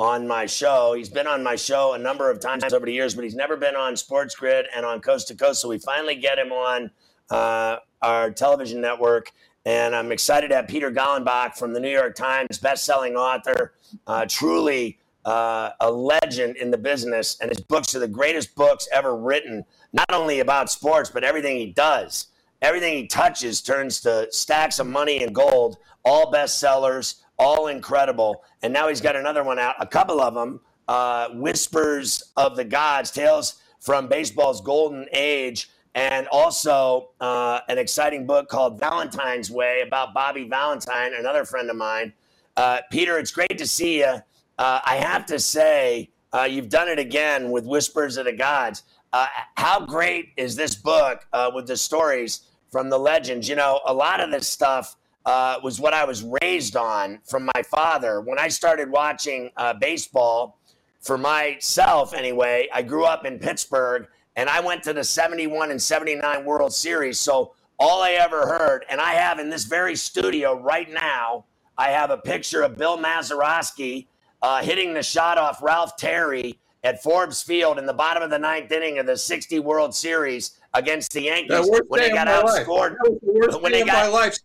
on 0.00 0.26
my 0.26 0.46
show. 0.46 0.92
He's 0.94 1.08
been 1.08 1.28
on 1.28 1.44
my 1.44 1.54
show 1.54 1.92
a 1.92 1.98
number 1.98 2.28
of 2.28 2.40
times 2.40 2.64
over 2.64 2.84
the 2.84 2.92
years, 2.92 3.14
but 3.14 3.22
he's 3.22 3.36
never 3.36 3.56
been 3.56 3.76
on 3.76 3.96
Sports 3.96 4.34
Grid 4.34 4.66
and 4.74 4.84
on 4.84 5.00
Coast 5.00 5.28
to 5.28 5.36
Coast. 5.36 5.60
So 5.60 5.68
we 5.68 5.78
finally 5.78 6.16
get 6.16 6.40
him 6.40 6.50
on 6.50 6.90
uh, 7.30 7.76
our 8.02 8.32
television 8.32 8.80
network. 8.80 9.30
And 9.64 9.94
I'm 9.94 10.10
excited 10.10 10.48
to 10.48 10.56
have 10.56 10.66
Peter 10.66 10.90
Golenbock 10.90 11.56
from 11.56 11.74
the 11.74 11.78
New 11.78 11.88
York 11.88 12.16
Times, 12.16 12.58
best-selling 12.58 13.14
author, 13.14 13.74
uh, 14.08 14.26
truly 14.28 14.98
uh, 15.24 15.70
a 15.78 15.88
legend 15.88 16.56
in 16.56 16.72
the 16.72 16.78
business. 16.78 17.38
And 17.40 17.48
his 17.48 17.60
books 17.60 17.94
are 17.94 18.00
the 18.00 18.08
greatest 18.08 18.56
books 18.56 18.88
ever 18.92 19.16
written, 19.16 19.64
not 19.92 20.12
only 20.12 20.40
about 20.40 20.68
sports, 20.68 21.10
but 21.10 21.22
everything 21.22 21.58
he 21.58 21.66
does. 21.66 22.26
Everything 22.62 22.94
he 22.94 23.06
touches 23.08 23.60
turns 23.60 24.00
to 24.02 24.28
stacks 24.30 24.78
of 24.78 24.86
money 24.86 25.24
and 25.24 25.34
gold, 25.34 25.78
all 26.04 26.32
bestsellers, 26.32 27.16
all 27.36 27.66
incredible. 27.66 28.44
And 28.62 28.72
now 28.72 28.88
he's 28.88 29.00
got 29.00 29.16
another 29.16 29.42
one 29.42 29.58
out, 29.58 29.74
a 29.80 29.86
couple 29.86 30.20
of 30.20 30.34
them, 30.34 30.60
uh, 30.86 31.30
Whispers 31.30 32.32
of 32.36 32.54
the 32.54 32.64
Gods, 32.64 33.10
Tales 33.10 33.60
from 33.80 34.06
baseball's 34.06 34.60
golden 34.60 35.06
age, 35.12 35.70
and 35.96 36.28
also 36.28 37.10
uh, 37.20 37.60
an 37.68 37.78
exciting 37.78 38.26
book 38.26 38.48
called 38.48 38.78
Valentine's 38.78 39.50
Way 39.50 39.82
about 39.84 40.14
Bobby 40.14 40.48
Valentine, 40.48 41.14
another 41.18 41.44
friend 41.44 41.68
of 41.68 41.76
mine. 41.76 42.12
Uh, 42.56 42.78
Peter, 42.92 43.18
it's 43.18 43.32
great 43.32 43.58
to 43.58 43.66
see 43.66 43.98
you. 43.98 44.14
Uh, 44.58 44.80
I 44.84 44.96
have 44.96 45.26
to 45.26 45.40
say, 45.40 46.10
uh, 46.32 46.44
you've 46.44 46.68
done 46.68 46.88
it 46.88 47.00
again 47.00 47.50
with 47.50 47.66
Whispers 47.66 48.16
of 48.18 48.26
the 48.26 48.32
Gods. 48.32 48.84
Uh, 49.12 49.26
how 49.56 49.84
great 49.84 50.28
is 50.36 50.54
this 50.54 50.76
book 50.76 51.26
with 51.52 51.66
the 51.66 51.76
stories 51.76 52.42
from 52.72 52.90
the 52.90 52.98
legends? 52.98 53.48
You 53.48 53.54
know, 53.54 53.80
a 53.86 53.94
lot 53.94 54.18
of 54.20 54.32
this 54.32 54.48
stuff 54.48 54.96
uh, 55.24 55.60
was 55.62 55.78
what 55.78 55.94
I 55.94 56.04
was 56.04 56.24
raised 56.42 56.74
on 56.74 57.20
from 57.24 57.48
my 57.54 57.62
father. 57.62 58.20
When 58.20 58.40
I 58.40 58.48
started 58.48 58.90
watching 58.90 59.50
uh, 59.56 59.74
baseball, 59.74 60.58
for 61.02 61.18
myself 61.18 62.14
anyway, 62.14 62.68
I 62.72 62.82
grew 62.82 63.04
up 63.04 63.26
in 63.26 63.38
Pittsburgh 63.38 64.06
and 64.36 64.48
I 64.48 64.60
went 64.60 64.84
to 64.84 64.92
the 64.92 65.04
71 65.04 65.70
and 65.70 65.82
79 65.82 66.44
World 66.44 66.72
Series. 66.72 67.18
So 67.18 67.54
all 67.78 68.02
I 68.02 68.12
ever 68.12 68.46
heard, 68.46 68.84
and 68.88 69.00
I 69.00 69.14
have 69.14 69.38
in 69.40 69.50
this 69.50 69.64
very 69.64 69.96
studio 69.96 70.58
right 70.58 70.88
now, 70.88 71.44
I 71.76 71.88
have 71.88 72.10
a 72.10 72.16
picture 72.16 72.62
of 72.62 72.78
Bill 72.78 72.96
Mazeroski 72.96 74.06
uh, 74.40 74.62
hitting 74.62 74.94
the 74.94 75.02
shot 75.02 75.38
off 75.38 75.62
Ralph 75.62 75.96
Terry 75.96 76.58
at 76.84 77.02
Forbes 77.02 77.42
Field 77.42 77.78
in 77.78 77.86
the 77.86 77.92
bottom 77.92 78.22
of 78.22 78.30
the 78.30 78.38
ninth 78.38 78.70
inning 78.70 78.98
of 78.98 79.06
the 79.06 79.16
60 79.16 79.58
World 79.58 79.94
Series 79.94 80.58
against 80.74 81.12
the 81.12 81.22
Yankees 81.22 81.68
when 81.88 82.00
they 82.00 82.10
got 82.10 82.26
outscored. 82.26 82.96
The 83.02 83.58
when 83.60 83.72
they 83.72 83.84
got, 83.84 84.06
my 84.06 84.08
life. 84.08 84.36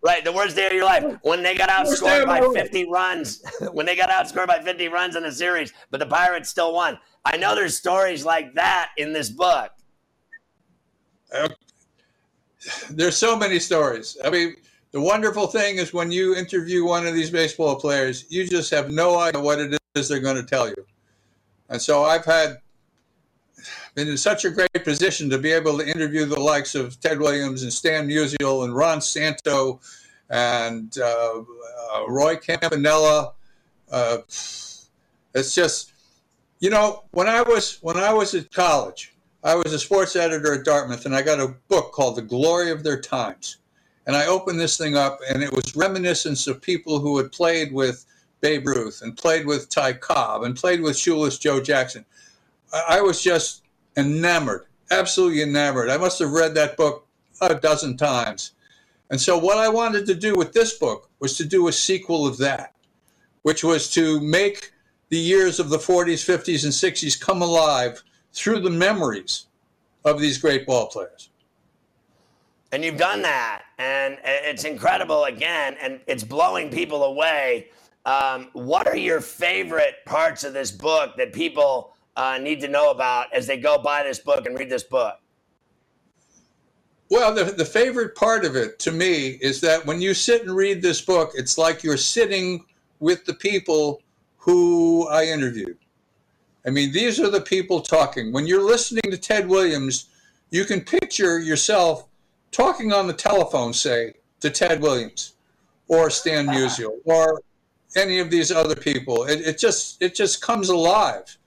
Right, 0.00 0.24
the 0.24 0.32
worst 0.32 0.54
day 0.54 0.66
of 0.66 0.72
your 0.72 0.84
life 0.84 1.18
when 1.22 1.42
they 1.42 1.56
got 1.56 1.68
outscored 1.68 2.26
by 2.26 2.40
50 2.40 2.88
runs. 2.88 3.42
when 3.72 3.84
they 3.84 3.96
got 3.96 4.10
outscored 4.10 4.46
by 4.46 4.60
50 4.60 4.88
runs 4.88 5.16
in 5.16 5.24
the 5.24 5.32
series, 5.32 5.72
but 5.90 5.98
the 5.98 6.06
Pirates 6.06 6.48
still 6.48 6.72
won. 6.72 6.98
I 7.24 7.36
know 7.36 7.54
there's 7.54 7.76
stories 7.76 8.24
like 8.24 8.54
that 8.54 8.90
in 8.96 9.12
this 9.12 9.28
book. 9.28 9.70
Uh, 11.32 11.48
there's 12.90 13.16
so 13.16 13.36
many 13.36 13.58
stories. 13.58 14.16
I 14.24 14.30
mean, 14.30 14.56
the 14.92 15.00
wonderful 15.00 15.46
thing 15.46 15.76
is 15.76 15.92
when 15.92 16.10
you 16.10 16.34
interview 16.36 16.84
one 16.84 17.06
of 17.06 17.14
these 17.14 17.30
baseball 17.30 17.76
players, 17.76 18.24
you 18.28 18.46
just 18.46 18.70
have 18.70 18.90
no 18.90 19.18
idea 19.18 19.40
what 19.40 19.58
it 19.58 19.78
is 19.94 20.08
they're 20.08 20.20
going 20.20 20.36
to 20.36 20.42
tell 20.42 20.68
you. 20.68 20.86
And 21.68 21.80
so 21.80 22.04
I've 22.04 22.24
had 22.24 22.58
been 23.98 24.06
in 24.06 24.16
such 24.16 24.44
a 24.44 24.50
great 24.50 24.84
position 24.84 25.28
to 25.28 25.38
be 25.38 25.50
able 25.50 25.76
to 25.76 25.84
interview 25.84 26.24
the 26.24 26.38
likes 26.38 26.76
of 26.76 27.00
Ted 27.00 27.18
Williams 27.18 27.64
and 27.64 27.72
Stan 27.72 28.06
Musial 28.06 28.62
and 28.62 28.72
Ron 28.72 29.00
Santo 29.00 29.80
and 30.30 30.96
uh, 30.98 31.40
uh, 31.40 32.06
Roy 32.06 32.36
Campanella. 32.36 33.32
Uh, 33.90 34.18
it's 35.34 35.52
just, 35.52 35.94
you 36.60 36.70
know, 36.70 37.02
when 37.10 37.26
I 37.26 37.42
was 37.42 37.78
when 37.82 37.96
I 37.96 38.12
was 38.12 38.36
at 38.36 38.52
college, 38.52 39.16
I 39.42 39.56
was 39.56 39.72
a 39.72 39.78
sports 39.80 40.14
editor 40.14 40.54
at 40.54 40.64
Dartmouth, 40.64 41.04
and 41.04 41.14
I 41.14 41.20
got 41.20 41.40
a 41.40 41.56
book 41.66 41.90
called 41.90 42.14
The 42.14 42.22
Glory 42.22 42.70
of 42.70 42.84
Their 42.84 43.00
Times. 43.00 43.56
And 44.06 44.14
I 44.14 44.26
opened 44.26 44.60
this 44.60 44.78
thing 44.78 44.96
up, 44.96 45.18
and 45.28 45.42
it 45.42 45.52
was 45.52 45.74
reminiscence 45.74 46.46
of 46.46 46.62
people 46.62 47.00
who 47.00 47.16
had 47.18 47.32
played 47.32 47.72
with 47.72 48.06
Babe 48.42 48.64
Ruth 48.64 49.02
and 49.02 49.16
played 49.16 49.44
with 49.44 49.68
Ty 49.70 49.94
Cobb 49.94 50.44
and 50.44 50.54
played 50.54 50.82
with 50.82 50.96
Shoeless 50.96 51.36
Joe 51.36 51.60
Jackson. 51.60 52.04
I 52.88 53.00
was 53.00 53.20
just 53.20 53.62
enamored, 53.98 54.66
absolutely 54.90 55.42
enamored. 55.42 55.90
I 55.90 55.98
must 55.98 56.18
have 56.20 56.30
read 56.30 56.54
that 56.54 56.76
book 56.76 57.06
a 57.40 57.54
dozen 57.54 57.96
times. 57.96 58.52
And 59.10 59.20
so, 59.20 59.38
what 59.38 59.58
I 59.58 59.68
wanted 59.68 60.06
to 60.06 60.14
do 60.14 60.34
with 60.34 60.52
this 60.52 60.78
book 60.78 61.10
was 61.18 61.36
to 61.38 61.44
do 61.44 61.68
a 61.68 61.72
sequel 61.72 62.26
of 62.26 62.38
that, 62.38 62.74
which 63.42 63.64
was 63.64 63.90
to 63.90 64.20
make 64.20 64.72
the 65.08 65.18
years 65.18 65.58
of 65.58 65.70
the 65.70 65.78
40s, 65.78 66.24
50s, 66.24 66.64
and 66.64 66.72
60s 66.72 67.18
come 67.18 67.42
alive 67.42 68.02
through 68.32 68.60
the 68.60 68.70
memories 68.70 69.46
of 70.04 70.20
these 70.20 70.38
great 70.38 70.66
ball 70.66 70.86
players. 70.88 71.30
And 72.70 72.84
you've 72.84 72.98
done 72.98 73.22
that, 73.22 73.62
and 73.78 74.18
it's 74.22 74.64
incredible 74.64 75.24
again, 75.24 75.76
and 75.80 76.00
it's 76.06 76.22
blowing 76.22 76.70
people 76.70 77.04
away. 77.04 77.68
Um, 78.04 78.50
what 78.52 78.86
are 78.86 78.96
your 78.96 79.22
favorite 79.22 80.04
parts 80.04 80.44
of 80.44 80.52
this 80.52 80.70
book 80.70 81.16
that 81.16 81.32
people 81.32 81.94
uh, 82.18 82.36
need 82.36 82.60
to 82.60 82.68
know 82.68 82.90
about 82.90 83.32
as 83.32 83.46
they 83.46 83.56
go 83.56 83.78
buy 83.78 84.02
this 84.02 84.18
book 84.18 84.44
and 84.44 84.58
read 84.58 84.68
this 84.68 84.82
book? 84.82 85.20
Well, 87.10 87.32
the, 87.32 87.44
the 87.44 87.64
favorite 87.64 88.14
part 88.14 88.44
of 88.44 88.56
it 88.56 88.78
to 88.80 88.92
me 88.92 89.38
is 89.40 89.60
that 89.62 89.86
when 89.86 90.00
you 90.00 90.12
sit 90.12 90.42
and 90.42 90.54
read 90.54 90.82
this 90.82 91.00
book, 91.00 91.30
it's 91.34 91.56
like 91.56 91.82
you're 91.82 91.96
sitting 91.96 92.64
with 92.98 93.24
the 93.24 93.34
people 93.34 94.02
who 94.36 95.08
I 95.08 95.26
interviewed. 95.26 95.78
I 96.66 96.70
mean, 96.70 96.92
these 96.92 97.20
are 97.20 97.30
the 97.30 97.40
people 97.40 97.80
talking. 97.80 98.32
When 98.32 98.46
you're 98.46 98.64
listening 98.64 99.10
to 99.10 99.16
Ted 99.16 99.48
Williams, 99.48 100.06
you 100.50 100.64
can 100.64 100.80
picture 100.80 101.38
yourself 101.38 102.08
talking 102.50 102.92
on 102.92 103.06
the 103.06 103.12
telephone, 103.12 103.72
say, 103.72 104.14
to 104.40 104.50
Ted 104.50 104.82
Williams 104.82 105.34
or 105.86 106.10
Stan 106.10 106.46
Musial 106.48 106.96
or 107.04 107.40
any 107.96 108.18
of 108.18 108.28
these 108.28 108.50
other 108.50 108.76
people. 108.76 109.24
It, 109.24 109.40
it 109.40 109.58
just 109.58 110.02
it 110.02 110.14
just 110.14 110.42
comes 110.42 110.68
alive. 110.68 111.38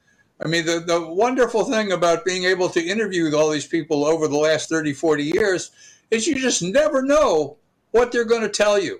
I 0.43 0.47
mean, 0.47 0.65
the, 0.65 0.79
the 0.79 0.99
wonderful 1.07 1.65
thing 1.65 1.91
about 1.91 2.25
being 2.25 2.45
able 2.45 2.69
to 2.69 2.81
interview 2.83 3.35
all 3.35 3.49
these 3.49 3.67
people 3.67 4.05
over 4.05 4.27
the 4.27 4.37
last 4.37 4.69
30, 4.69 4.93
40 4.93 5.23
years 5.23 5.71
is 6.09 6.25
you 6.25 6.35
just 6.35 6.63
never 6.63 7.03
know 7.03 7.57
what 7.91 8.11
they're 8.11 8.25
going 8.25 8.41
to 8.41 8.49
tell 8.49 8.79
you. 8.79 8.99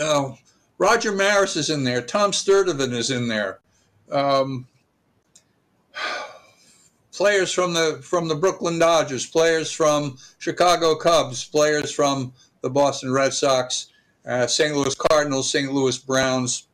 Uh, 0.00 0.32
Roger 0.78 1.12
Maris 1.12 1.56
is 1.56 1.70
in 1.70 1.82
there. 1.82 2.02
Tom 2.02 2.30
Sturdivant 2.30 2.92
is 2.92 3.10
in 3.10 3.26
there. 3.26 3.58
Um, 4.10 4.66
players 7.12 7.52
from 7.52 7.72
the 7.72 7.98
from 8.02 8.28
the 8.28 8.34
Brooklyn 8.34 8.78
Dodgers, 8.78 9.26
players 9.26 9.70
from 9.70 10.18
Chicago 10.38 10.94
Cubs, 10.94 11.44
players 11.44 11.90
from 11.90 12.32
the 12.60 12.70
Boston 12.70 13.12
Red 13.12 13.32
Sox, 13.32 13.88
uh, 14.26 14.46
St. 14.46 14.74
Louis 14.74 14.94
Cardinals, 14.94 15.50
St. 15.50 15.72
Louis 15.72 15.98
Browns, 15.98 16.68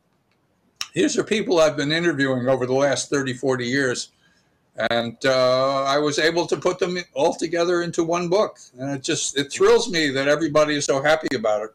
these 0.93 1.19
are 1.19 1.25
people 1.25 1.59
I've 1.59 1.77
been 1.77 1.93
interviewing 1.93 2.49
over 2.49 2.67
the 2.67 2.75
last 2.75 3.11
30, 3.11 3.35
40 3.35 3.67
years. 3.67 4.13
And 4.91 5.17
uh, 5.25 5.85
I 5.85 5.99
was 5.99 6.19
able 6.19 6.47
to 6.47 6.57
put 6.57 6.79
them 6.79 6.97
all 7.15 7.35
together 7.35 7.83
into 7.83 8.05
one 8.05 8.29
book. 8.29 8.59
And 8.79 8.91
it 8.97 9.03
just, 9.03 9.39
it 9.39 9.53
thrills 9.53 9.91
me 9.91 10.09
that 10.11 10.29
everybody 10.29 10.77
is 10.77 10.87
so 10.87 11.03
happy 11.03 11.35
about 11.37 11.63
it. 11.63 11.75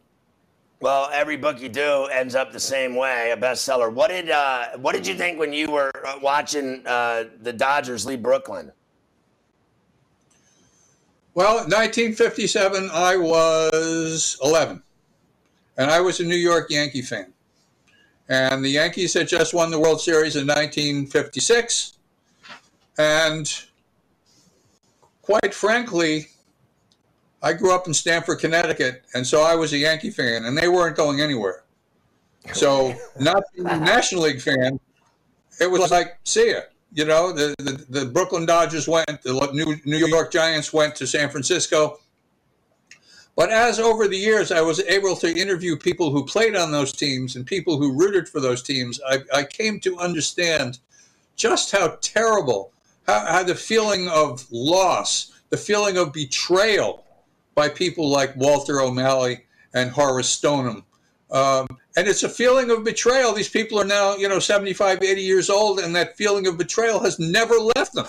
Well, 0.80 1.10
every 1.12 1.36
book 1.36 1.60
you 1.60 1.68
do 1.68 2.04
ends 2.04 2.36
up 2.36 2.52
the 2.52 2.60
same 2.60 2.94
way, 2.94 3.32
a 3.32 3.36
bestseller. 3.36 3.92
What 3.92 4.10
did 4.10 4.30
uh, 4.30 4.76
what 4.76 4.94
did 4.94 5.08
you 5.08 5.16
think 5.16 5.36
when 5.36 5.52
you 5.52 5.72
were 5.72 5.90
uh, 6.06 6.20
watching 6.22 6.86
uh, 6.86 7.24
the 7.42 7.52
Dodgers 7.52 8.06
leave 8.06 8.22
Brooklyn? 8.22 8.70
Well, 11.34 11.56
1957, 11.56 12.90
I 12.92 13.16
was 13.16 14.38
11, 14.42 14.80
and 15.78 15.90
I 15.90 16.00
was 16.00 16.20
a 16.20 16.24
New 16.24 16.36
York 16.36 16.70
Yankee 16.70 17.02
fan. 17.02 17.32
And 18.28 18.64
the 18.64 18.68
Yankees 18.68 19.14
had 19.14 19.28
just 19.28 19.54
won 19.54 19.70
the 19.70 19.78
World 19.78 20.00
Series 20.00 20.36
in 20.36 20.46
1956. 20.46 21.94
And 22.98 23.64
quite 25.22 25.54
frankly, 25.54 26.28
I 27.42 27.52
grew 27.52 27.74
up 27.74 27.86
in 27.86 27.94
Stamford, 27.94 28.40
Connecticut, 28.40 29.04
and 29.14 29.26
so 29.26 29.42
I 29.42 29.54
was 29.54 29.72
a 29.72 29.78
Yankee 29.78 30.10
fan, 30.10 30.44
and 30.44 30.58
they 30.58 30.68
weren't 30.68 30.96
going 30.96 31.20
anywhere. 31.20 31.62
So, 32.52 32.94
not 33.20 33.42
being 33.54 33.68
a 33.68 33.78
National 33.78 34.22
League 34.22 34.40
fan, 34.40 34.80
it 35.60 35.70
was 35.70 35.90
like, 35.90 36.18
see 36.24 36.52
ya. 36.52 36.60
You 36.92 37.04
know, 37.04 37.32
the, 37.32 37.54
the, 37.58 38.00
the 38.00 38.06
Brooklyn 38.06 38.46
Dodgers 38.46 38.88
went, 38.88 39.22
the 39.22 39.50
New, 39.52 39.76
New 39.84 40.06
York 40.06 40.32
Giants 40.32 40.72
went 40.72 40.96
to 40.96 41.06
San 41.06 41.28
Francisco. 41.28 41.98
But 43.38 43.52
as 43.52 43.78
over 43.78 44.08
the 44.08 44.16
years, 44.16 44.50
I 44.50 44.62
was 44.62 44.80
able 44.80 45.14
to 45.14 45.32
interview 45.32 45.76
people 45.76 46.10
who 46.10 46.24
played 46.24 46.56
on 46.56 46.72
those 46.72 46.90
teams 46.90 47.36
and 47.36 47.46
people 47.46 47.78
who 47.78 47.96
rooted 47.96 48.28
for 48.28 48.40
those 48.40 48.64
teams, 48.64 49.00
I, 49.08 49.20
I 49.32 49.44
came 49.44 49.78
to 49.78 49.96
understand 49.96 50.80
just 51.36 51.70
how 51.70 51.98
terrible, 52.00 52.72
how, 53.06 53.24
how 53.26 53.44
the 53.44 53.54
feeling 53.54 54.08
of 54.08 54.44
loss, 54.50 55.40
the 55.50 55.56
feeling 55.56 55.96
of 55.96 56.12
betrayal 56.12 57.04
by 57.54 57.68
people 57.68 58.08
like 58.08 58.34
Walter 58.34 58.80
O'Malley 58.80 59.44
and 59.72 59.92
Horace 59.92 60.30
Stoneham. 60.30 60.82
Um, 61.30 61.68
and 61.96 62.08
it's 62.08 62.24
a 62.24 62.28
feeling 62.28 62.72
of 62.72 62.82
betrayal. 62.82 63.32
These 63.32 63.50
people 63.50 63.80
are 63.80 63.84
now, 63.84 64.16
you 64.16 64.28
know, 64.28 64.40
75, 64.40 65.00
80 65.00 65.22
years 65.22 65.48
old, 65.48 65.78
and 65.78 65.94
that 65.94 66.16
feeling 66.16 66.48
of 66.48 66.58
betrayal 66.58 66.98
has 66.98 67.20
never 67.20 67.54
left 67.54 67.94
them. 67.94 68.08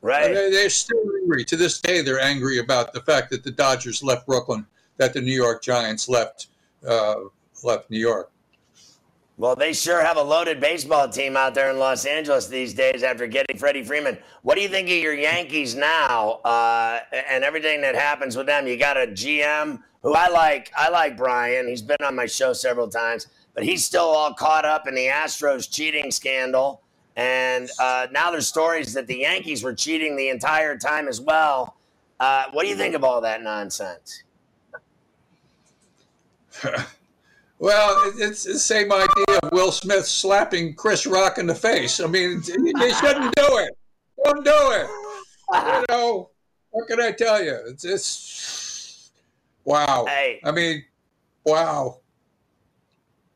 Right. 0.00 0.32
They're 0.32 0.70
still 0.70 1.02
angry. 1.22 1.44
To 1.44 1.56
this 1.56 1.80
day, 1.80 2.02
they're 2.02 2.20
angry 2.20 2.58
about 2.58 2.92
the 2.92 3.00
fact 3.00 3.30
that 3.30 3.42
the 3.42 3.50
Dodgers 3.50 4.02
left 4.02 4.26
Brooklyn, 4.26 4.66
that 4.96 5.12
the 5.12 5.20
New 5.20 5.34
York 5.34 5.62
Giants 5.62 6.08
left 6.08 6.48
uh, 6.86 7.14
left 7.64 7.90
New 7.90 7.98
York. 7.98 8.30
Well, 9.36 9.54
they 9.54 9.72
sure 9.72 10.04
have 10.04 10.16
a 10.16 10.22
loaded 10.22 10.60
baseball 10.60 11.08
team 11.08 11.36
out 11.36 11.54
there 11.54 11.70
in 11.70 11.78
Los 11.78 12.04
Angeles 12.06 12.48
these 12.48 12.74
days 12.74 13.04
after 13.04 13.28
getting 13.28 13.56
Freddie 13.56 13.84
Freeman. 13.84 14.18
What 14.42 14.56
do 14.56 14.62
you 14.62 14.68
think 14.68 14.88
of 14.88 14.96
your 14.96 15.14
Yankees 15.14 15.76
now 15.76 16.40
uh, 16.44 17.00
and 17.12 17.44
everything 17.44 17.80
that 17.82 17.94
happens 17.94 18.36
with 18.36 18.46
them? 18.46 18.66
You 18.66 18.76
got 18.76 18.96
a 18.96 19.06
GM 19.06 19.80
who 20.02 20.14
I 20.14 20.28
like. 20.28 20.72
I 20.76 20.88
like 20.88 21.16
Brian. 21.16 21.68
He's 21.68 21.82
been 21.82 21.98
on 22.04 22.16
my 22.16 22.26
show 22.26 22.52
several 22.52 22.88
times, 22.88 23.28
but 23.54 23.62
he's 23.62 23.84
still 23.84 24.06
all 24.06 24.34
caught 24.34 24.64
up 24.64 24.88
in 24.88 24.96
the 24.96 25.06
Astros 25.06 25.70
cheating 25.70 26.10
scandal 26.10 26.82
And 27.18 27.68
uh, 27.80 28.06
now 28.12 28.30
there's 28.30 28.46
stories 28.46 28.94
that 28.94 29.08
the 29.08 29.16
Yankees 29.16 29.64
were 29.64 29.74
cheating 29.74 30.14
the 30.16 30.28
entire 30.28 30.78
time 30.78 31.08
as 31.08 31.20
well. 31.20 31.76
Uh, 32.20 32.44
what 32.52 32.62
do 32.62 32.68
you 32.68 32.76
think 32.76 32.94
of 32.94 33.02
all 33.02 33.20
that 33.22 33.42
nonsense? 33.42 34.22
well, 37.58 38.12
it's 38.16 38.44
the 38.44 38.56
same 38.56 38.92
idea 38.92 39.40
of 39.42 39.50
Will 39.50 39.72
Smith 39.72 40.06
slapping 40.06 40.74
Chris 40.74 41.06
Rock 41.06 41.38
in 41.38 41.48
the 41.48 41.54
face. 41.56 41.98
I 41.98 42.06
mean, 42.06 42.40
they 42.78 42.92
shouldn't 42.92 43.34
do 43.34 43.58
it. 43.58 43.76
Don't 44.24 44.44
do 44.44 44.52
it. 44.54 44.88
You 45.52 45.84
know, 45.88 46.30
what 46.70 46.86
can 46.86 47.00
I 47.00 47.10
tell 47.10 47.42
you? 47.42 47.58
It's, 47.66 47.82
just 47.82 49.12
wow. 49.64 50.04
Hey. 50.06 50.40
I 50.44 50.52
mean, 50.52 50.84
wow. 51.44 51.98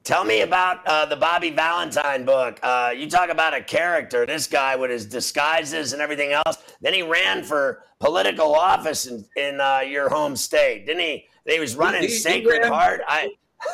Tell 0.04 0.24
me 0.24 0.40
about 0.40 0.84
uh, 0.86 1.06
the 1.06 1.16
Bobby 1.16 1.50
Valentine 1.50 2.24
book. 2.24 2.58
Uh, 2.62 2.92
you 2.96 3.08
talk 3.08 3.30
about 3.30 3.54
a 3.54 3.62
character. 3.62 4.26
This 4.26 4.48
guy 4.48 4.74
with 4.74 4.90
his 4.90 5.06
disguises 5.06 5.92
and 5.92 6.02
everything 6.02 6.32
else. 6.32 6.58
Then 6.80 6.92
he 6.92 7.02
ran 7.02 7.44
for 7.44 7.84
political 8.00 8.52
office 8.52 9.06
in, 9.06 9.24
in 9.36 9.60
uh, 9.60 9.80
your 9.80 10.08
home 10.08 10.34
state, 10.34 10.86
didn't 10.86 11.02
he? 11.02 11.26
He 11.46 11.60
was 11.60 11.76
running 11.76 12.02
he, 12.02 12.08
Sacred 12.08 12.54
he 12.54 12.60
ran, 12.62 12.72
Heart. 12.72 13.00
I. 13.06 13.30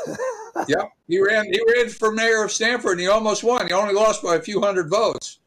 yeah, 0.69 0.85
he 1.07 1.19
ran. 1.19 1.47
He 1.47 1.61
ran 1.75 1.89
for 1.89 2.13
mayor 2.13 2.45
of 2.45 2.53
Stamford, 2.53 2.93
and 2.93 3.01
he 3.01 3.09
almost 3.09 3.43
won. 3.43 3.67
He 3.67 3.73
only 3.73 3.95
lost 3.95 4.23
by 4.23 4.37
a 4.37 4.41
few 4.41 4.61
hundred 4.61 4.91
votes. 4.91 5.39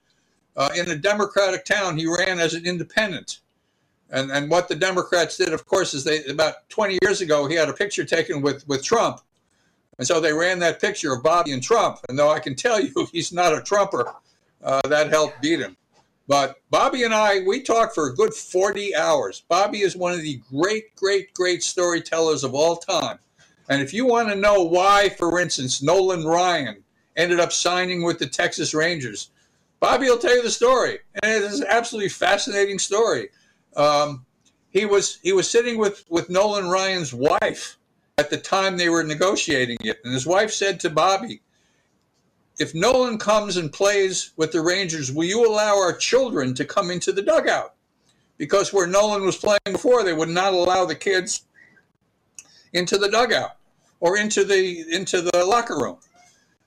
Uh, 0.57 0.69
in 0.75 0.89
a 0.89 0.95
Democratic 0.95 1.63
town, 1.63 1.95
he 1.95 2.07
ran 2.07 2.39
as 2.39 2.55
an 2.55 2.65
independent. 2.65 3.41
And 4.09 4.31
and 4.31 4.49
what 4.49 4.67
the 4.67 4.75
Democrats 4.75 5.37
did, 5.37 5.53
of 5.53 5.65
course, 5.67 5.93
is 5.93 6.03
they 6.03 6.23
about 6.25 6.67
20 6.69 6.97
years 7.03 7.21
ago 7.21 7.47
he 7.47 7.55
had 7.55 7.69
a 7.69 7.73
picture 7.73 8.03
taken 8.03 8.41
with 8.41 8.67
with 8.67 8.83
Trump 8.83 9.21
and 10.01 10.07
so 10.07 10.19
they 10.19 10.33
ran 10.33 10.57
that 10.57 10.81
picture 10.81 11.13
of 11.13 11.21
Bobby 11.21 11.51
and 11.51 11.61
Trump. 11.61 11.99
And 12.09 12.17
though 12.17 12.31
I 12.31 12.39
can 12.39 12.55
tell 12.55 12.81
you 12.81 13.07
he's 13.11 13.31
not 13.31 13.55
a 13.55 13.61
Trumper, 13.61 14.11
uh, 14.63 14.81
that 14.87 15.11
helped 15.11 15.39
beat 15.43 15.59
him. 15.59 15.77
But 16.27 16.55
Bobby 16.71 17.03
and 17.03 17.13
I, 17.13 17.41
we 17.41 17.61
talked 17.61 17.93
for 17.93 18.07
a 18.07 18.15
good 18.15 18.33
40 18.33 18.95
hours. 18.95 19.43
Bobby 19.47 19.81
is 19.81 19.95
one 19.95 20.11
of 20.11 20.23
the 20.23 20.41
great, 20.49 20.95
great, 20.95 21.31
great 21.35 21.61
storytellers 21.61 22.43
of 22.43 22.55
all 22.55 22.77
time. 22.77 23.19
And 23.69 23.79
if 23.79 23.93
you 23.93 24.07
want 24.07 24.29
to 24.29 24.35
know 24.35 24.63
why, 24.63 25.09
for 25.09 25.39
instance, 25.39 25.83
Nolan 25.83 26.25
Ryan 26.25 26.83
ended 27.15 27.39
up 27.39 27.51
signing 27.51 28.01
with 28.01 28.17
the 28.17 28.25
Texas 28.25 28.73
Rangers, 28.73 29.29
Bobby 29.79 30.09
will 30.09 30.17
tell 30.17 30.35
you 30.35 30.41
the 30.41 30.49
story. 30.49 30.97
And 31.21 31.31
it 31.31 31.43
is 31.43 31.59
an 31.59 31.67
absolutely 31.69 32.09
fascinating 32.09 32.79
story. 32.79 33.29
Um, 33.75 34.25
he 34.71 34.85
was 34.85 35.19
he 35.21 35.31
was 35.31 35.47
sitting 35.47 35.77
with, 35.77 36.05
with 36.09 36.31
Nolan 36.31 36.71
Ryan's 36.71 37.13
wife 37.13 37.77
at 38.21 38.29
the 38.29 38.37
time 38.37 38.77
they 38.77 38.87
were 38.87 39.03
negotiating 39.03 39.77
it. 39.81 39.99
And 40.03 40.13
his 40.13 40.27
wife 40.27 40.51
said 40.51 40.79
to 40.81 40.91
Bobby, 40.91 41.41
if 42.59 42.75
Nolan 42.75 43.17
comes 43.17 43.57
and 43.57 43.73
plays 43.73 44.31
with 44.37 44.51
the 44.51 44.61
Rangers, 44.61 45.11
will 45.11 45.25
you 45.25 45.49
allow 45.49 45.75
our 45.75 45.97
children 45.97 46.53
to 46.53 46.63
come 46.63 46.91
into 46.91 47.11
the 47.11 47.23
dugout? 47.23 47.73
Because 48.37 48.71
where 48.71 48.85
Nolan 48.85 49.25
was 49.25 49.37
playing 49.37 49.59
before, 49.71 50.03
they 50.03 50.13
would 50.13 50.29
not 50.29 50.53
allow 50.53 50.85
the 50.85 50.93
kids 50.93 51.45
into 52.73 52.99
the 52.99 53.09
dugout 53.09 53.57
or 53.99 54.17
into 54.17 54.43
the 54.43 54.85
into 54.95 55.21
the 55.21 55.43
locker 55.43 55.77
room. 55.77 55.97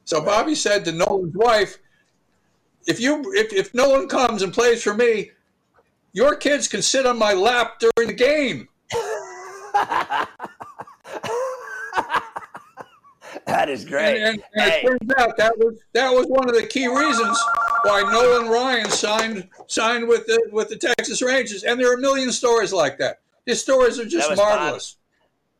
So 0.05 0.21
Bobby 0.21 0.57
said 0.57 0.85
to 0.87 0.93
Nolan's 0.93 1.37
wife, 1.37 1.79
if 2.89 2.99
you 2.99 3.23
if, 3.35 3.53
if 3.53 3.73
Nolan 3.75 4.09
comes 4.09 4.43
and 4.43 4.53
plays 4.53 4.83
for 4.83 4.95
me, 4.95 5.31
your 6.13 6.35
kids 6.35 6.67
can 6.67 6.83
sit 6.83 7.07
on 7.07 7.17
my 7.17 7.33
lap 7.33 7.79
during 7.79 8.09
the 8.09 8.15
game. 8.15 8.69
that 13.47 13.69
is 13.69 13.85
great. 13.85 14.23
And, 14.23 14.25
and, 14.25 14.43
and 14.55 14.71
hey. 14.71 14.81
it 14.81 14.87
turns 14.87 15.13
out 15.19 15.37
that 15.37 15.59
was 15.59 15.79
that 15.93 16.11
was 16.11 16.27
one 16.27 16.49
of 16.49 16.55
the 16.55 16.67
key 16.67 16.87
reasons 16.87 17.39
why 17.83 18.03
Nolan 18.03 18.51
Ryan 18.51 18.89
signed 18.91 19.49
signed 19.67 20.09
with 20.09 20.27
the 20.27 20.49
with 20.51 20.71
the 20.71 20.77
Texas 20.77 21.21
Rangers. 21.21 21.65
And 21.65 21.79
there 21.79 21.91
are 21.91 21.95
a 21.95 22.01
million 22.01 22.33
stories 22.33 22.73
like 22.73 22.99
that. 22.99 23.21
His 23.45 23.61
stories 23.61 23.99
are 23.99 24.07
just 24.07 24.35
marvelous. 24.35 24.97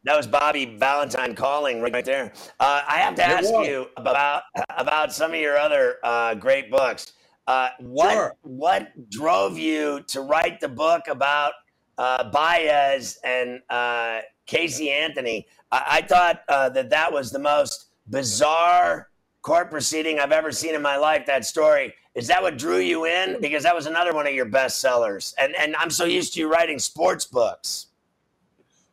that 0.05 0.17
was 0.17 0.27
Bobby 0.27 0.77
Valentine 0.77 1.35
calling 1.35 1.83
right 1.83 2.05
there. 2.05 2.33
Uh, 2.59 2.83
I 2.89 2.99
have 2.99 3.15
to 3.17 3.25
ask 3.25 3.51
you 3.51 3.87
about 3.99 4.45
about 4.71 5.13
some 5.13 5.33
of 5.33 5.41
your 5.41 5.59
other 5.59 5.97
uh, 6.03 6.35
great 6.35 6.71
books. 6.71 7.13
Uh, 7.47 7.69
what 7.81 8.13
sure. 8.13 8.35
what 8.43 9.11
drove 9.11 9.59
you 9.59 10.03
to 10.09 10.23
write 10.23 10.61
the 10.61 10.69
book 10.69 11.03
about 11.09 11.53
uh, 11.99 12.31
Baez 12.31 13.19
and 13.23 13.61
uh, 13.69 14.21
Casey 14.47 14.91
Anthony? 14.91 15.47
I, 15.71 15.85
I 15.89 16.03
thought 16.03 16.43
uh, 16.49 16.69
that 16.71 16.91
that 16.91 17.13
was 17.13 17.31
the 17.31 17.39
most 17.39 17.87
bizarre 18.09 19.11
court 19.43 19.71
proceeding 19.71 20.19
I've 20.19 20.33
ever 20.33 20.53
seen 20.53 20.75
in 20.75 20.83
my 20.83 20.97
life. 20.97 21.27
That 21.27 21.45
story 21.45 21.95
is 22.15 22.29
that 22.29 22.43
what 22.43 22.57
drew 22.59 22.79
you 22.79 23.07
in? 23.07 23.41
Because 23.41 23.65
that 23.65 23.75
was 23.75 23.87
another 23.87 24.15
one 24.15 24.27
of 24.27 24.35
your 24.35 24.45
best 24.45 24.81
sellers, 24.81 25.35
and 25.39 25.55
and 25.57 25.75
I'm 25.77 25.91
so 25.91 26.05
used 26.05 26.35
to 26.35 26.41
you 26.41 26.51
writing 26.51 26.79
sports 26.79 27.25
books. 27.25 27.87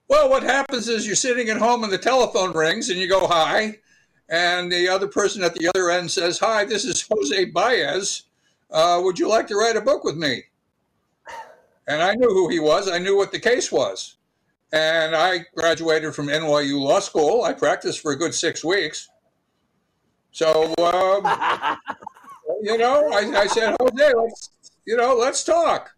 Well, 0.07 0.29
what 0.29 0.43
happens 0.43 0.89
is 0.89 1.05
you're 1.05 1.15
sitting 1.15 1.49
at 1.49 1.57
home 1.57 1.83
and 1.83 1.93
the 1.93 1.97
telephone 1.97 2.51
rings 2.53 2.89
and 2.89 2.99
you 2.99 3.07
go 3.07 3.27
hi, 3.27 3.77
and 4.27 4.71
the 4.71 4.89
other 4.89 5.07
person 5.07 5.43
at 5.43 5.53
the 5.53 5.69
other 5.69 5.91
end 5.91 6.09
says, 6.09 6.39
"Hi, 6.39 6.65
this 6.65 6.83
is 6.83 7.07
Jose 7.09 7.45
Baez. 7.45 8.23
Uh, 8.71 8.99
would 9.03 9.19
you 9.19 9.29
like 9.29 9.47
to 9.47 9.55
write 9.55 9.75
a 9.75 9.81
book 9.81 10.03
with 10.03 10.17
me?" 10.17 10.43
And 11.87 12.01
I 12.01 12.15
knew 12.15 12.29
who 12.29 12.49
he 12.49 12.59
was. 12.59 12.89
I 12.89 12.97
knew 12.97 13.15
what 13.15 13.31
the 13.31 13.39
case 13.39 13.71
was. 13.71 14.17
And 14.74 15.15
I 15.15 15.45
graduated 15.55 16.15
from 16.15 16.28
NYU 16.28 16.80
Law 16.80 16.99
School. 16.99 17.43
I 17.43 17.53
practiced 17.53 17.99
for 17.99 18.13
a 18.13 18.15
good 18.15 18.34
six 18.34 18.63
weeks. 18.63 19.09
So, 20.32 20.74
um, 20.78 21.26
you 22.61 22.78
know, 22.78 23.09
I, 23.11 23.41
I, 23.41 23.47
said, 23.47 23.76
Jose, 23.80 24.13
let's, 24.13 24.51
you 24.86 24.95
know, 24.95 25.15
let's 25.15 25.43
talk. 25.43 25.91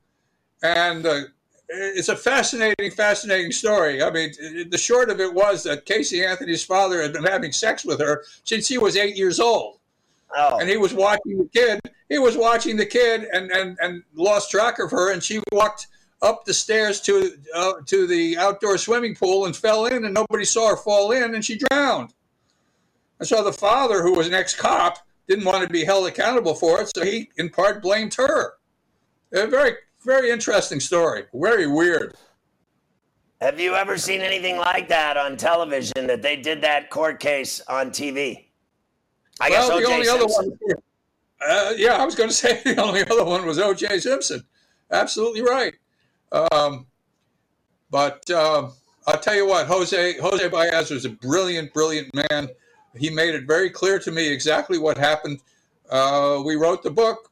And 0.63 1.05
uh, 1.05 1.21
it's 1.69 2.09
a 2.09 2.15
fascinating, 2.15 2.91
fascinating 2.91 3.51
story. 3.51 4.01
I 4.01 4.09
mean, 4.09 4.31
the 4.69 4.77
short 4.77 5.09
of 5.09 5.19
it 5.19 5.31
was 5.31 5.63
that 5.63 5.85
Casey 5.85 6.25
Anthony's 6.25 6.63
father 6.63 7.01
had 7.01 7.13
been 7.13 7.23
having 7.23 7.51
sex 7.51 7.85
with 7.85 7.99
her 7.99 8.23
since 8.43 8.67
he 8.67 8.77
was 8.77 8.97
eight 8.97 9.15
years 9.15 9.39
old. 9.39 9.79
Oh. 10.35 10.57
And 10.59 10.67
he 10.67 10.77
was 10.77 10.93
watching 10.93 11.37
the 11.37 11.49
kid. 11.53 11.79
He 12.09 12.17
was 12.17 12.37
watching 12.37 12.75
the 12.75 12.85
kid 12.85 13.27
and, 13.33 13.51
and, 13.51 13.77
and 13.81 14.03
lost 14.15 14.49
track 14.49 14.79
of 14.79 14.89
her. 14.91 15.13
And 15.13 15.21
she 15.21 15.41
walked 15.51 15.87
up 16.23 16.45
the 16.45 16.53
stairs 16.53 17.01
to 17.01 17.37
uh, 17.53 17.73
to 17.85 18.07
the 18.07 18.37
outdoor 18.37 18.77
swimming 18.77 19.13
pool 19.13 19.45
and 19.45 19.55
fell 19.55 19.85
in, 19.85 20.05
and 20.05 20.13
nobody 20.13 20.45
saw 20.45 20.69
her 20.69 20.77
fall 20.77 21.11
in, 21.11 21.35
and 21.35 21.45
she 21.45 21.59
drowned. 21.69 22.13
And 23.19 23.27
so 23.27 23.43
the 23.43 23.53
father, 23.53 24.01
who 24.01 24.13
was 24.13 24.27
an 24.27 24.33
ex-cop, 24.33 24.97
didn't 25.27 25.45
want 25.45 25.63
to 25.63 25.69
be 25.71 25.83
held 25.83 26.07
accountable 26.07 26.55
for 26.55 26.81
it, 26.81 26.91
so 26.95 27.03
he 27.03 27.29
in 27.37 27.49
part 27.49 27.81
blamed 27.81 28.13
her. 28.15 28.53
A 29.33 29.47
very 29.47 29.73
very 30.03 30.31
interesting 30.31 30.79
story. 30.79 31.25
Very 31.33 31.67
weird. 31.67 32.15
Have 33.41 33.59
you 33.59 33.75
ever 33.75 33.97
seen 33.97 34.21
anything 34.21 34.57
like 34.57 34.87
that 34.87 35.17
on 35.17 35.35
television? 35.35 36.07
That 36.07 36.21
they 36.21 36.37
did 36.37 36.61
that 36.61 36.89
court 36.89 37.19
case 37.19 37.61
on 37.67 37.89
TV? 37.89 38.45
I 39.41 39.49
well, 39.49 39.69
guess 39.69 39.85
the 39.85 39.91
only 39.91 40.05
Simpson. 40.05 40.31
other 40.31 40.33
one. 40.33 40.57
Uh, 41.45 41.73
yeah, 41.75 41.95
I 41.95 42.05
was 42.05 42.15
going 42.15 42.29
to 42.29 42.35
say 42.35 42.61
the 42.63 42.81
only 42.81 43.01
other 43.01 43.25
one 43.25 43.45
was 43.45 43.59
O.J. 43.59 43.99
Simpson. 43.99 44.43
Absolutely 44.91 45.41
right. 45.41 45.73
Um, 46.33 46.87
but 47.91 48.27
uh, 48.29 48.69
I'll 49.05 49.19
tell 49.19 49.35
you 49.35 49.47
what, 49.47 49.67
Jose 49.67 50.17
Jose 50.17 50.47
Baez 50.49 50.89
was 50.89 51.05
a 51.05 51.09
brilliant, 51.09 51.73
brilliant 51.73 52.13
man. 52.13 52.49
He 52.97 53.09
made 53.09 53.35
it 53.35 53.45
very 53.45 53.69
clear 53.69 53.99
to 53.99 54.11
me 54.11 54.27
exactly 54.27 54.77
what 54.77 54.97
happened. 54.97 55.39
Uh, 55.89 56.41
we 56.43 56.55
wrote 56.55 56.83
the 56.83 56.91
book 56.91 57.31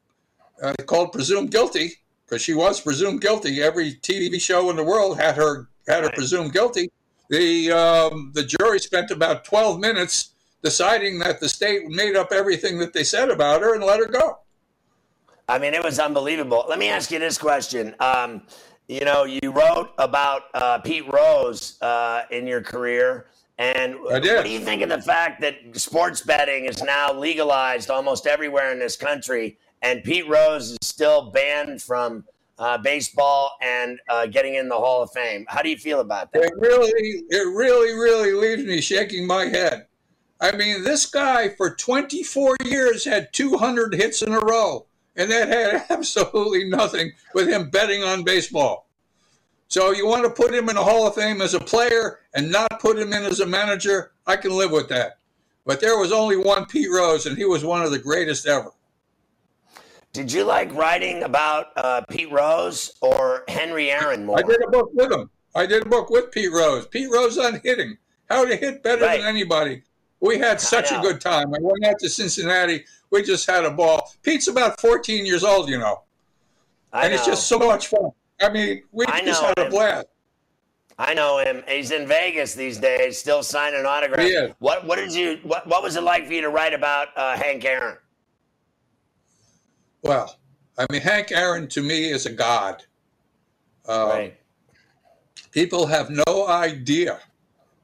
uh, 0.62 0.74
called 0.86 1.12
"Presumed 1.12 1.52
Guilty" 1.52 1.94
because 2.26 2.42
she 2.42 2.54
was 2.54 2.80
presumed 2.80 3.22
guilty. 3.22 3.62
Every 3.62 3.96
TV 3.96 4.40
show 4.40 4.70
in 4.70 4.76
the 4.76 4.84
world 4.84 5.20
had 5.20 5.36
her 5.36 5.68
had 5.88 6.04
her 6.04 6.12
presumed 6.12 6.54
guilty. 6.54 6.92
The 7.30 7.72
um, 7.72 8.32
the 8.36 8.44
jury 8.44 8.80
spent 8.80 9.10
about 9.10 9.44
twelve 9.44 9.80
minutes 9.80 10.32
deciding 10.62 11.18
that 11.20 11.40
the 11.40 11.50
state 11.50 11.88
made 11.88 12.16
up 12.16 12.32
everything 12.32 12.78
that 12.80 12.94
they 12.94 13.04
said 13.04 13.30
about 13.30 13.62
her 13.62 13.74
and 13.74 13.84
let 13.84 14.00
her 14.00 14.08
go. 14.08 14.38
I 15.50 15.58
mean, 15.58 15.74
it 15.74 15.84
was 15.84 16.00
unbelievable. 16.00 16.66
Let 16.70 16.80
me 16.80 16.88
ask 16.90 17.12
you 17.12 17.20
this 17.20 17.38
question. 17.38 17.96
Um, 18.00 18.44
you 18.92 19.06
know, 19.06 19.24
you 19.24 19.40
wrote 19.52 19.92
about 19.98 20.44
uh, 20.54 20.78
Pete 20.80 21.06
Rose 21.08 21.82
uh, 21.82 22.24
in 22.30 22.46
your 22.46 22.62
career. 22.62 23.28
And 23.58 23.96
what 24.02 24.22
do 24.22 24.50
you 24.50 24.60
think 24.60 24.82
of 24.82 24.90
the 24.90 25.02
fact 25.02 25.40
that 25.42 25.56
sports 25.80 26.22
betting 26.22 26.66
is 26.66 26.84
now 26.84 27.14
legalized 27.14 27.90
almost 27.90 28.28
everywhere 28.28 28.74
in 28.74 28.80
this 28.80 28.98
country, 28.98 29.58
and 29.82 30.04
Pete 30.04 30.28
Rose 30.28 30.72
is 30.72 30.78
still 30.82 31.32
banned 31.32 31.82
from 31.82 32.26
uh, 32.60 32.78
baseball 32.80 33.56
and 33.62 33.98
uh, 34.10 34.26
getting 34.26 34.56
in 34.56 34.68
the 34.68 34.76
Hall 34.76 35.04
of 35.04 35.12
Fame? 35.12 35.46
How 35.48 35.62
do 35.62 35.70
you 35.70 35.78
feel 35.78 36.02
about 36.02 36.34
that? 36.34 36.44
It 36.44 36.54
really, 36.58 37.24
it 37.30 37.56
really, 37.56 37.94
really 37.94 38.34
leaves 38.34 38.68
me 38.68 38.82
shaking 38.82 39.26
my 39.26 39.46
head. 39.46 39.88
I 40.42 40.52
mean, 40.56 40.84
this 40.84 41.06
guy 41.06 41.50
for 41.50 41.76
24 41.76 42.58
years 42.66 43.06
had 43.06 43.32
200 43.32 43.94
hits 43.94 44.22
in 44.22 44.34
a 44.34 44.40
row 44.40 44.86
and 45.16 45.30
that 45.32 45.48
had 45.48 45.86
absolutely 45.90 46.66
nothing 46.66 47.12
with 47.34 47.48
him 47.48 47.70
betting 47.70 48.04
on 48.04 48.24
baseball. 48.24 48.88
So 49.68 49.92
you 49.92 50.06
want 50.06 50.24
to 50.26 50.30
put 50.30 50.54
him 50.54 50.68
in 50.70 50.76
the 50.76 50.84
Hall 50.84 51.08
of 51.08 51.16
Fame 51.16 51.42
as 51.42 51.54
a 51.54 51.60
player 51.60 52.20
and 52.34 52.52
not 52.52 52.80
put 52.82 53.00
him 53.00 53.14
in 53.14 53.24
as 53.24 53.40
a 53.40 53.46
manager? 53.46 54.12
I 54.28 54.36
can 54.36 54.52
live 54.52 54.72
with 54.72 54.90
that. 54.90 55.18
But 55.66 55.80
there 55.80 55.98
was 55.98 56.12
only 56.12 56.36
one 56.36 56.66
Pete 56.66 56.90
Rose, 56.92 57.26
and 57.26 57.38
he 57.38 57.46
was 57.46 57.64
one 57.64 57.82
of 57.84 57.92
the 57.92 58.00
greatest 58.00 58.48
ever. 58.48 58.72
Did 60.14 60.32
you 60.32 60.44
like 60.44 60.74
writing 60.74 61.24
about 61.24 61.68
uh, 61.78 62.02
Pete 62.10 62.32
Rose 62.32 62.94
or 63.02 63.44
Henry 63.48 63.92
Aaron 63.92 64.26
more? 64.26 64.40
I 64.40 64.42
did 64.42 64.62
a 64.62 64.70
book 64.70 64.90
with 64.94 65.12
him. 65.12 65.30
I 65.56 65.66
did 65.66 65.84
a 65.86 65.90
book 65.90 66.10
with 66.10 66.32
Pete 66.32 66.52
Rose. 66.52 66.88
Pete 66.88 67.10
Rose 67.10 67.38
on 67.38 67.62
hitting, 67.64 67.98
how 68.30 68.46
to 68.46 68.56
hit 68.56 68.84
better 68.84 69.04
Right. 69.06 69.20
than 69.22 69.28
anybody. 69.30 69.84
We 70.20 70.38
had 70.38 70.60
such 70.60 70.92
a 70.92 71.00
good 71.00 71.22
time. 71.22 71.54
I 71.54 71.58
went 71.62 71.86
out 71.86 72.00
to 72.00 72.10
Cincinnati. 72.10 72.84
We 73.12 73.24
just 73.24 73.50
had 73.50 73.66
a 73.66 73.72
ball. 73.72 74.12
Pete's 74.24 74.48
about 74.48 74.80
14 74.80 75.26
years 75.26 75.44
old, 75.44 75.70
you 75.70 75.78
know, 75.78 76.04
I 76.94 77.06
and 77.06 77.14
it's 77.14 77.26
just 77.26 77.48
so 77.48 77.60
much 77.60 77.88
fun. 77.88 78.12
I 78.42 78.50
mean, 78.50 78.84
we 78.92 79.06
I 79.06 79.22
just 79.24 79.42
know 79.42 79.48
had 79.50 79.60
a 79.60 79.70
blast. 79.70 80.08
I 80.98 81.14
know 81.14 81.40
him. 81.40 81.64
He's 81.68 81.92
in 81.92 82.08
Vegas 82.08 82.54
these 82.54 82.78
days, 82.78 83.18
still 83.18 83.44
signing 83.44 83.86
autographs. 83.86 84.54
What 84.60 84.86
What 84.86 84.98
did 84.98 85.14
you 85.14 85.40
what 85.44 85.68
What 85.68 85.84
was 85.84 85.96
it 85.96 86.04
like 86.04 86.28
for 86.28 86.34
you 86.34 86.42
to 86.42 86.50
write 86.50 86.74
about 86.74 87.10
uh, 87.16 87.36
Hank 87.36 87.66
Aaron? 87.66 87.98
Well, 90.04 90.38
I 90.78 90.86
mean, 90.92 91.02
Hank 91.02 91.32
Aaron 91.32 91.68
to 91.70 91.82
me 91.82 92.10
is 92.10 92.26
a 92.26 92.32
god. 92.32 92.84
Um, 93.88 94.10
Right. 94.10 94.38
People 95.52 95.86
have 95.86 96.10
no 96.10 96.48
idea 96.48 97.20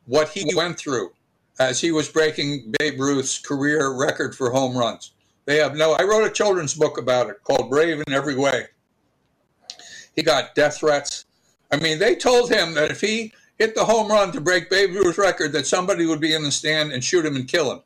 what 0.06 0.30
he 0.30 0.50
went 0.56 0.78
through 0.78 1.12
as 1.60 1.82
he 1.82 1.92
was 1.92 2.08
breaking 2.08 2.74
Babe 2.80 3.00
Ruth's 3.00 3.40
career 3.40 3.92
record 3.92 4.36
for 4.36 4.52
home 4.52 4.78
runs. 4.78 5.12
They 5.48 5.56
have 5.58 5.76
no. 5.78 5.94
I 5.94 6.04
wrote 6.04 6.26
a 6.26 6.30
children's 6.30 6.74
book 6.74 6.98
about 6.98 7.30
it 7.30 7.42
called 7.44 7.70
Brave 7.70 8.04
in 8.06 8.14
Every 8.14 8.36
Way. 8.36 8.66
He 10.14 10.22
got 10.22 10.54
death 10.56 10.80
threats. 10.80 11.26
I 11.72 11.78
mean, 11.78 12.00
they 12.00 12.16
told 12.16 12.52
him 12.52 12.74
that 12.74 12.92
if 12.92 13.00
he 13.00 13.32
hit 13.58 13.74
the 13.74 13.86
home 13.86 14.12
run 14.12 14.34
to 14.34 14.42
break 14.42 14.70
Babe 14.70 14.92
Ruth's 14.94 15.18
record, 15.18 15.54
that 15.54 15.66
somebody 15.66 16.06
would 16.06 16.20
be 16.20 16.34
in 16.34 16.44
the 16.44 16.52
stand 16.52 16.92
and 16.92 17.02
shoot 17.02 17.26
him 17.26 17.38
and 17.38 17.48
kill 17.48 17.72
him. 17.72 17.82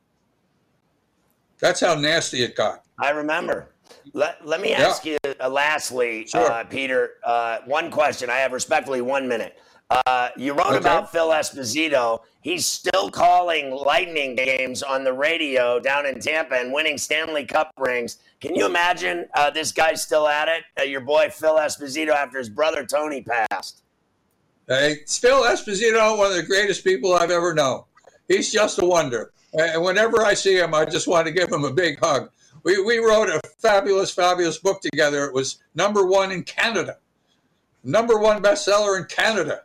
That's 1.59 1.79
how 1.79 1.93
nasty 1.93 2.41
it 2.41 2.55
got. 2.55 2.83
I 2.99 3.11
remember. 3.11 3.67
Let, 4.13 4.45
let 4.45 4.59
me 4.59 4.71
Yeah. 4.71 4.87
ask 4.87 5.05
you, 5.05 5.17
uh, 5.39 5.47
lastly, 5.47 6.25
Sure. 6.25 6.51
uh, 6.51 6.63
Peter, 6.63 7.11
uh, 7.23 7.59
one 7.65 7.91
question. 7.91 8.31
I 8.31 8.37
have 8.37 8.53
respectfully 8.53 9.01
one 9.01 9.27
minute. 9.27 9.59
Uh, 9.91 10.29
you 10.37 10.53
wrote 10.53 10.67
Okay. 10.67 10.77
about 10.77 11.11
Phil 11.11 11.27
Esposito. 11.29 12.21
He's 12.41 12.65
still 12.65 13.11
calling 13.11 13.71
Lightning 13.71 14.35
games 14.35 14.81
on 14.81 15.03
the 15.03 15.11
radio 15.11 15.79
down 15.81 16.05
in 16.05 16.19
Tampa 16.21 16.55
and 16.55 16.71
winning 16.71 16.97
Stanley 16.97 17.43
Cup 17.45 17.71
rings. 17.77 18.17
Can 18.39 18.55
you 18.55 18.65
imagine 18.65 19.27
uh, 19.35 19.49
this 19.49 19.73
guy's 19.73 20.01
still 20.01 20.27
at 20.29 20.47
it? 20.47 20.63
Uh, 20.79 20.83
your 20.83 21.01
boy 21.01 21.29
Phil 21.29 21.55
Esposito 21.55 22.11
after 22.11 22.37
his 22.37 22.49
brother 22.49 22.85
Tony 22.85 23.21
passed. 23.21 23.83
Hey, 24.67 24.99
Phil 25.07 25.43
Esposito, 25.43 26.17
one 26.17 26.31
of 26.31 26.37
the 26.37 26.43
greatest 26.43 26.85
people 26.85 27.13
I've 27.13 27.29
ever 27.29 27.53
known. 27.53 27.83
He's 28.29 28.49
just 28.51 28.81
a 28.81 28.85
wonder. 28.85 29.33
And 29.53 29.83
whenever 29.83 30.23
I 30.23 30.33
see 30.33 30.55
him, 30.57 30.73
I 30.73 30.85
just 30.85 31.09
want 31.09 31.27
to 31.27 31.33
give 31.33 31.51
him 31.51 31.65
a 31.65 31.73
big 31.73 31.99
hug. 31.99 32.29
We, 32.63 32.81
we 32.81 32.99
wrote 32.99 33.27
a 33.27 33.41
fabulous, 33.59 34.09
fabulous 34.11 34.57
book 34.57 34.79
together. 34.81 35.25
It 35.25 35.33
was 35.33 35.57
number 35.75 36.05
one 36.05 36.31
in 36.31 36.43
Canada, 36.43 36.97
number 37.83 38.17
one 38.17 38.41
bestseller 38.41 38.97
in 38.97 39.05
Canada. 39.05 39.61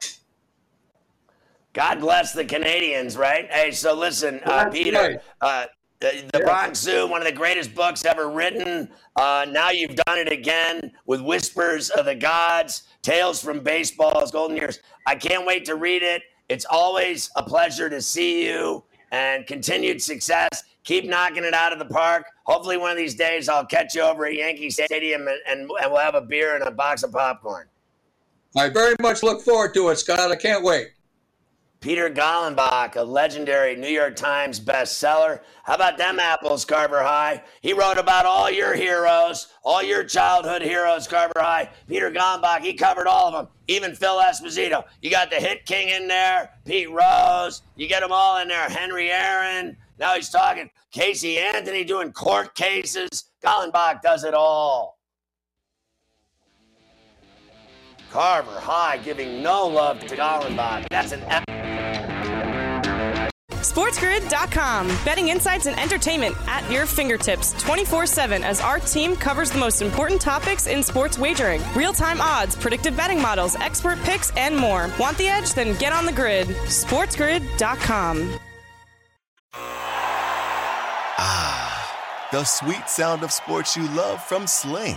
God 1.73 2.01
bless 2.01 2.33
the 2.33 2.45
Canadians, 2.45 3.17
right? 3.17 3.53
Hey, 3.53 3.71
so 3.71 3.95
listen, 3.95 4.41
uh, 4.45 4.71
Peter, 4.71 5.21
uh, 5.43 5.67
the, 6.01 6.25
the 6.33 6.41
Bronx 6.41 6.79
Zoo, 6.79 7.07
one 7.07 7.21
of 7.21 7.27
the 7.27 7.35
greatest 7.35 7.75
books 7.75 8.05
ever 8.05 8.31
written. 8.31 8.89
Uh, 9.14 9.47
now 9.51 9.71
you've 9.71 9.95
done 9.95 10.19
it 10.19 10.33
again 10.33 10.93
with 11.05 11.21
Whispers 11.21 11.91
of 11.91 12.07
the 12.07 12.14
Gods, 12.14 12.85
Tales 13.03 13.43
from 13.43 13.61
Baseball's 13.61 14.31
Golden 14.31 14.57
Years. 14.57 14.81
I 15.07 15.17
can't 15.17 15.47
wait 15.47 15.64
to 15.67 15.75
read 15.75 16.03
it. 16.03 16.23
It's 16.49 16.64
always 16.64 17.31
a 17.37 17.43
pleasure 17.43 17.91
to 17.91 18.01
see 18.01 18.47
you 18.47 18.85
and 19.11 19.47
continued 19.47 20.03
success. 20.03 20.64
Keep 20.85 21.05
knocking 21.05 21.45
it 21.45 21.53
out 21.53 21.73
of 21.73 21.79
the 21.79 21.93
park. 21.93 22.27
Hopefully, 22.45 22.77
one 22.77 22.91
of 22.91 22.97
these 22.97 23.14
days, 23.14 23.49
I'll 23.49 23.67
catch 23.67 23.95
you 23.95 24.03
over 24.03 24.27
at 24.27 24.35
Yankee 24.35 24.71
Stadium 24.71 25.29
and, 25.29 25.39
and, 25.49 25.71
and 25.83 25.93
we'll 25.93 26.01
have 26.01 26.14
a 26.14 26.21
beer 26.21 26.55
and 26.55 26.64
a 26.64 26.71
box 26.71 27.03
of 27.03 27.12
popcorn. 27.12 27.67
I 28.57 28.71
very 28.71 28.97
much 29.03 29.23
look 29.23 29.43
forward 29.43 29.75
to 29.75 29.91
it, 29.91 29.97
Scott. 29.97 30.31
I 30.31 30.37
can't 30.37 30.65
wait. 30.65 30.89
Peter 31.81 32.09
Golenbock, 32.09 32.97
a 32.97 33.03
legendary 33.03 33.77
New 33.77 33.87
York 33.87 34.17
Times 34.17 34.59
bestseller. 34.59 35.41
How 35.63 35.75
about 35.75 35.99
them 35.99 36.19
apples, 36.19 36.65
Carver 36.65 37.03
High? 37.03 37.43
He 37.61 37.75
wrote 37.75 37.99
about 37.99 38.25
all 38.25 38.51
your 38.51 38.75
heroes, 38.75 39.49
all 39.63 39.83
your 39.83 40.05
childhood 40.05 40.63
heroes, 40.63 41.07
Carver 41.07 41.39
High. 41.39 41.69
Peter 41.87 42.11
Golenbock, 42.11 42.61
he 42.61 42.73
covered 42.73 43.07
all 43.07 43.27
of 43.29 43.35
them, 43.35 43.49
even 43.69 43.95
Phil 43.95 44.17
Esposito. 44.17 44.85
You 45.03 45.11
got 45.11 45.29
the 45.29 45.37
hit 45.37 45.67
king 45.67 45.91
in 45.91 46.09
there, 46.09 46.51
Pete 46.65 46.91
Rose. 46.91 47.61
You 47.77 47.87
get 47.87 48.01
them 48.01 48.11
all 48.11 48.39
in 48.39 48.49
there, 48.49 48.71
Henry 48.71 49.11
Aaron. 49.11 49.77
Now 49.99 50.15
he's 50.15 50.31
talking 50.31 50.71
Casey 50.93 51.39
Anthony 51.39 51.85
doing 51.85 52.11
court 52.11 52.55
cases. 52.55 53.27
Golenbock 53.45 54.01
does 54.01 54.25
it 54.25 54.33
all. 54.33 54.96
Carver 58.11 58.59
High 58.61 58.99
giving 58.99 59.43
no 59.43 59.67
love 59.67 60.01
to 60.01 60.17
Golenbock. 60.17 60.89
That's 60.89 61.13
an 61.13 61.23
SportsGrid.com. 63.77 64.87
Betting 65.05 65.29
insights 65.29 65.67
and 65.67 65.79
entertainment 65.79 66.35
at 66.47 66.69
your 66.71 66.87
fingertips 66.87 67.53
24 67.63 68.07
7 68.07 68.43
as 68.43 68.61
our 68.61 68.79
team 68.79 69.15
covers 69.17 69.51
the 69.51 69.59
most 69.59 69.83
important 69.83 70.19
topics 70.21 70.67
in 70.67 70.83
sports 70.83 71.19
wagering 71.19 71.61
real 71.75 71.93
time 71.93 72.21
odds, 72.21 72.57
predictive 72.57 72.97
betting 72.97 73.21
models, 73.21 73.55
expert 73.57 73.99
picks, 74.03 74.31
and 74.37 74.57
more. 74.57 74.91
Want 74.99 75.19
the 75.19 75.29
edge? 75.29 75.53
Then 75.53 75.77
get 75.79 75.93
on 75.93 76.07
the 76.07 76.13
grid. 76.13 76.47
SportsGrid.com. 76.47 78.39
Ah, 81.19 82.29
the 82.33 82.45
sweet 82.45 82.89
sound 82.89 83.23
of 83.23 83.31
sports 83.31 83.77
you 83.77 83.87
love 83.89 84.23
from 84.23 84.47
Sling. 84.47 84.97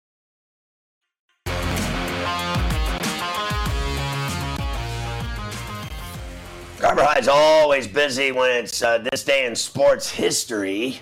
Carver 6.91 7.05
High's 7.05 7.29
always 7.29 7.87
busy 7.87 8.33
when 8.33 8.51
it's 8.51 8.81
uh, 8.81 8.97
this 8.97 9.23
day 9.23 9.45
in 9.45 9.55
sports 9.55 10.09
history. 10.09 10.99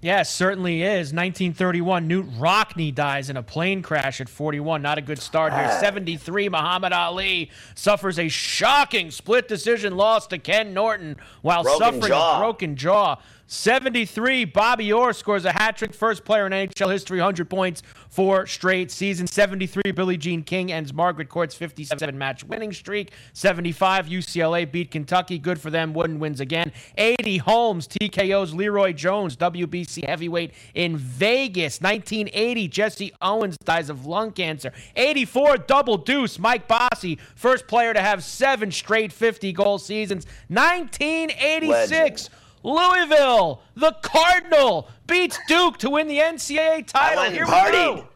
Yes, 0.00 0.34
certainly 0.34 0.82
is. 0.82 1.12
1931, 1.12 2.08
Knute 2.08 2.38
Rockne 2.38 2.94
dies 2.94 3.28
in 3.28 3.36
a 3.36 3.42
plane 3.42 3.82
crash 3.82 4.22
at 4.22 4.28
41. 4.30 4.80
Not 4.80 4.96
a 4.96 5.02
good 5.02 5.18
start 5.18 5.52
here. 5.52 5.68
Ah. 5.70 5.80
73, 5.80 6.48
Muhammad 6.48 6.94
Ali 6.94 7.50
suffers 7.74 8.18
a 8.18 8.28
shocking 8.28 9.10
split 9.10 9.48
decision 9.48 9.98
loss 9.98 10.26
to 10.28 10.38
Ken 10.38 10.72
Norton 10.72 11.16
while 11.42 11.62
Broken 11.62 11.80
suffering 11.80 12.08
jaw. 12.08 12.36
a 12.36 12.40
broken 12.40 12.74
jaw. 12.76 13.16
73. 13.48 14.44
Bobby 14.44 14.92
Orr 14.92 15.14
scores 15.14 15.46
a 15.46 15.52
hat 15.52 15.78
trick, 15.78 15.94
first 15.94 16.24
player 16.24 16.46
in 16.46 16.52
NHL 16.52 16.92
history, 16.92 17.18
100 17.18 17.48
points 17.48 17.82
for 18.10 18.46
straight 18.46 18.90
season. 18.90 19.26
73. 19.26 19.90
Billie 19.92 20.18
Jean 20.18 20.42
King 20.42 20.70
ends 20.70 20.92
Margaret 20.92 21.30
Court's 21.30 21.54
57 21.54 22.16
match 22.16 22.44
winning 22.44 22.72
streak. 22.72 23.12
75. 23.32 24.06
UCLA 24.06 24.70
beat 24.70 24.90
Kentucky. 24.90 25.38
Good 25.38 25.58
for 25.58 25.70
them. 25.70 25.94
Wooden 25.94 26.18
wins 26.18 26.40
again. 26.40 26.72
80. 26.98 27.38
Holmes 27.38 27.88
TKO's 27.88 28.52
Leroy 28.52 28.92
Jones, 28.92 29.34
WBC 29.36 30.06
heavyweight 30.06 30.52
in 30.74 30.98
Vegas. 30.98 31.80
1980. 31.80 32.68
Jesse 32.68 33.12
Owens 33.22 33.56
dies 33.64 33.88
of 33.88 34.04
lung 34.04 34.30
cancer. 34.30 34.72
84. 34.94 35.56
Double 35.58 35.96
deuce. 35.96 36.38
Mike 36.38 36.68
Bossy, 36.68 37.18
first 37.34 37.66
player 37.66 37.94
to 37.94 38.00
have 38.00 38.22
seven 38.22 38.70
straight 38.70 39.10
50 39.10 39.52
goal 39.54 39.78
seasons. 39.78 40.26
1986. 40.48 41.68
Legend. 41.68 42.30
Louisville, 42.62 43.62
the 43.76 43.92
Cardinal, 44.02 44.88
beats 45.06 45.38
Duke 45.46 45.78
to 45.78 45.90
win 45.90 46.08
the 46.08 46.18
NCAA 46.18 46.86
title. 46.86 47.22
went 47.22 47.36
and 47.36 47.36
Here 47.36 47.44
we 47.44 47.72
go. 47.72 48.08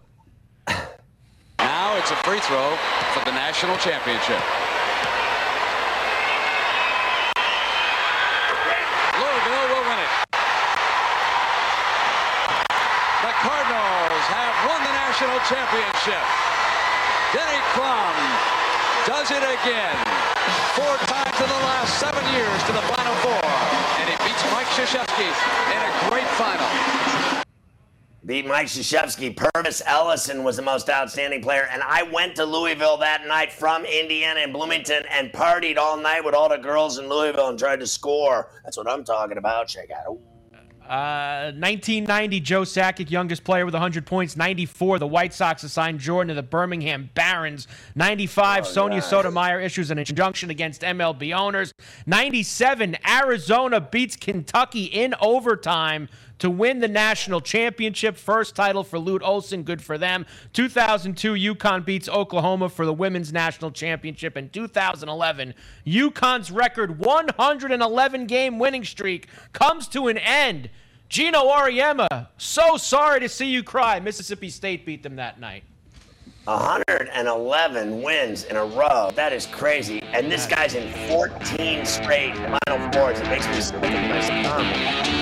Now 1.58 1.96
it's 1.96 2.10
a 2.10 2.16
free 2.26 2.40
throw 2.40 2.76
for 3.14 3.24
the 3.24 3.30
national 3.30 3.76
championship. 3.78 4.42
Louisville 9.14 9.66
will 9.70 9.86
win 9.86 9.98
it. 10.02 10.12
The 13.22 13.34
Cardinals 13.46 14.26
have 14.26 14.54
won 14.66 14.82
the 14.82 14.90
national 14.90 15.38
championship. 15.46 16.24
Denny 17.30 17.62
Crum 17.70 18.14
does 19.06 19.30
it 19.30 19.44
again. 19.46 20.21
Four 20.74 20.96
times 21.06 21.38
in 21.40 21.48
the 21.48 21.62
last 21.66 21.98
seven 21.98 22.24
years 22.34 22.60
to 22.64 22.72
the 22.72 22.82
Final 22.94 23.14
Four. 23.22 23.44
And 24.00 24.08
he 24.10 24.16
beats 24.26 24.42
Mike 24.50 24.66
Krzyzewski 24.74 25.28
in 25.28 25.80
a 25.82 26.10
great 26.10 26.28
final. 26.38 26.68
Beat 28.24 28.46
Mike 28.46 28.66
Krzyzewski. 28.66 29.34
Pervis 29.34 29.82
Ellison 29.84 30.44
was 30.44 30.56
the 30.56 30.62
most 30.62 30.88
outstanding 30.88 31.42
player. 31.42 31.68
And 31.72 31.82
I 31.82 32.04
went 32.04 32.36
to 32.36 32.44
Louisville 32.44 32.96
that 32.98 33.26
night 33.26 33.52
from 33.52 33.84
Indiana 33.84 34.40
and 34.40 34.52
Bloomington 34.52 35.04
and 35.10 35.32
partied 35.32 35.76
all 35.76 35.96
night 35.96 36.24
with 36.24 36.34
all 36.34 36.48
the 36.48 36.56
girls 36.56 36.98
in 36.98 37.08
Louisville 37.08 37.48
and 37.48 37.58
tried 37.58 37.80
to 37.80 37.86
score. 37.86 38.50
That's 38.64 38.76
what 38.76 38.88
I'm 38.88 39.04
talking 39.04 39.38
about. 39.38 39.66
Check 39.68 39.90
out. 39.90 40.18
Ooh. 40.84 40.92
Uh, 40.92 41.52
1990, 41.56 42.40
Joe 42.40 42.62
Sakic, 42.62 43.10
youngest 43.10 43.44
player 43.44 43.64
with 43.64 43.74
100 43.74 44.06
points. 44.06 44.36
94, 44.36 44.98
the 44.98 45.06
White 45.06 45.32
Sox 45.32 45.62
assigned 45.62 46.00
Jordan 46.00 46.28
to 46.28 46.34
the 46.34 46.42
Birmingham 46.42 47.10
Barons. 47.14 47.66
95, 47.94 48.66
Sonia 48.66 48.98
nice. 48.98 49.08
Sotomayor 49.08 49.60
issues 49.60 49.90
an 49.90 49.98
injunction 49.98 50.50
against 50.50 50.82
MLB 50.82 51.34
owners. 51.34 51.72
97, 52.06 52.96
Arizona 53.08 53.80
beats 53.80 54.16
Kentucky 54.16 54.84
in 54.84 55.14
overtime 55.20 56.08
to 56.42 56.50
win 56.50 56.80
the 56.80 56.88
national 56.88 57.40
championship. 57.40 58.16
First 58.16 58.56
title 58.56 58.82
for 58.82 58.98
Lute 58.98 59.22
Olson, 59.22 59.62
good 59.62 59.80
for 59.80 59.96
them. 59.96 60.26
2002, 60.54 61.34
UConn 61.34 61.84
beats 61.84 62.08
Oklahoma 62.08 62.68
for 62.68 62.84
the 62.84 62.92
women's 62.92 63.32
national 63.32 63.70
championship. 63.70 64.36
In 64.36 64.48
2011, 64.48 65.54
UConn's 65.86 66.50
record 66.50 66.98
111 66.98 68.26
game 68.26 68.58
winning 68.58 68.82
streak 68.82 69.28
comes 69.52 69.86
to 69.86 70.08
an 70.08 70.18
end. 70.18 70.68
Geno 71.08 71.44
Auriemma, 71.44 72.26
so 72.38 72.76
sorry 72.76 73.20
to 73.20 73.28
see 73.28 73.46
you 73.46 73.62
cry. 73.62 74.00
Mississippi 74.00 74.50
State 74.50 74.84
beat 74.84 75.04
them 75.04 75.14
that 75.14 75.38
night. 75.38 75.62
111 76.46 78.02
wins 78.02 78.42
in 78.46 78.56
a 78.56 78.64
row. 78.64 79.12
That 79.14 79.32
is 79.32 79.46
crazy. 79.46 80.02
And 80.02 80.32
this 80.32 80.46
guy's 80.46 80.74
in 80.74 80.92
14 81.08 81.86
straight 81.86 82.34
Final 82.34 82.90
Fours. 82.90 83.20
It 83.20 83.28
makes 83.28 83.46
me 83.46 83.60
sick 83.60 83.80
to 83.80 83.88
my. 83.88 85.21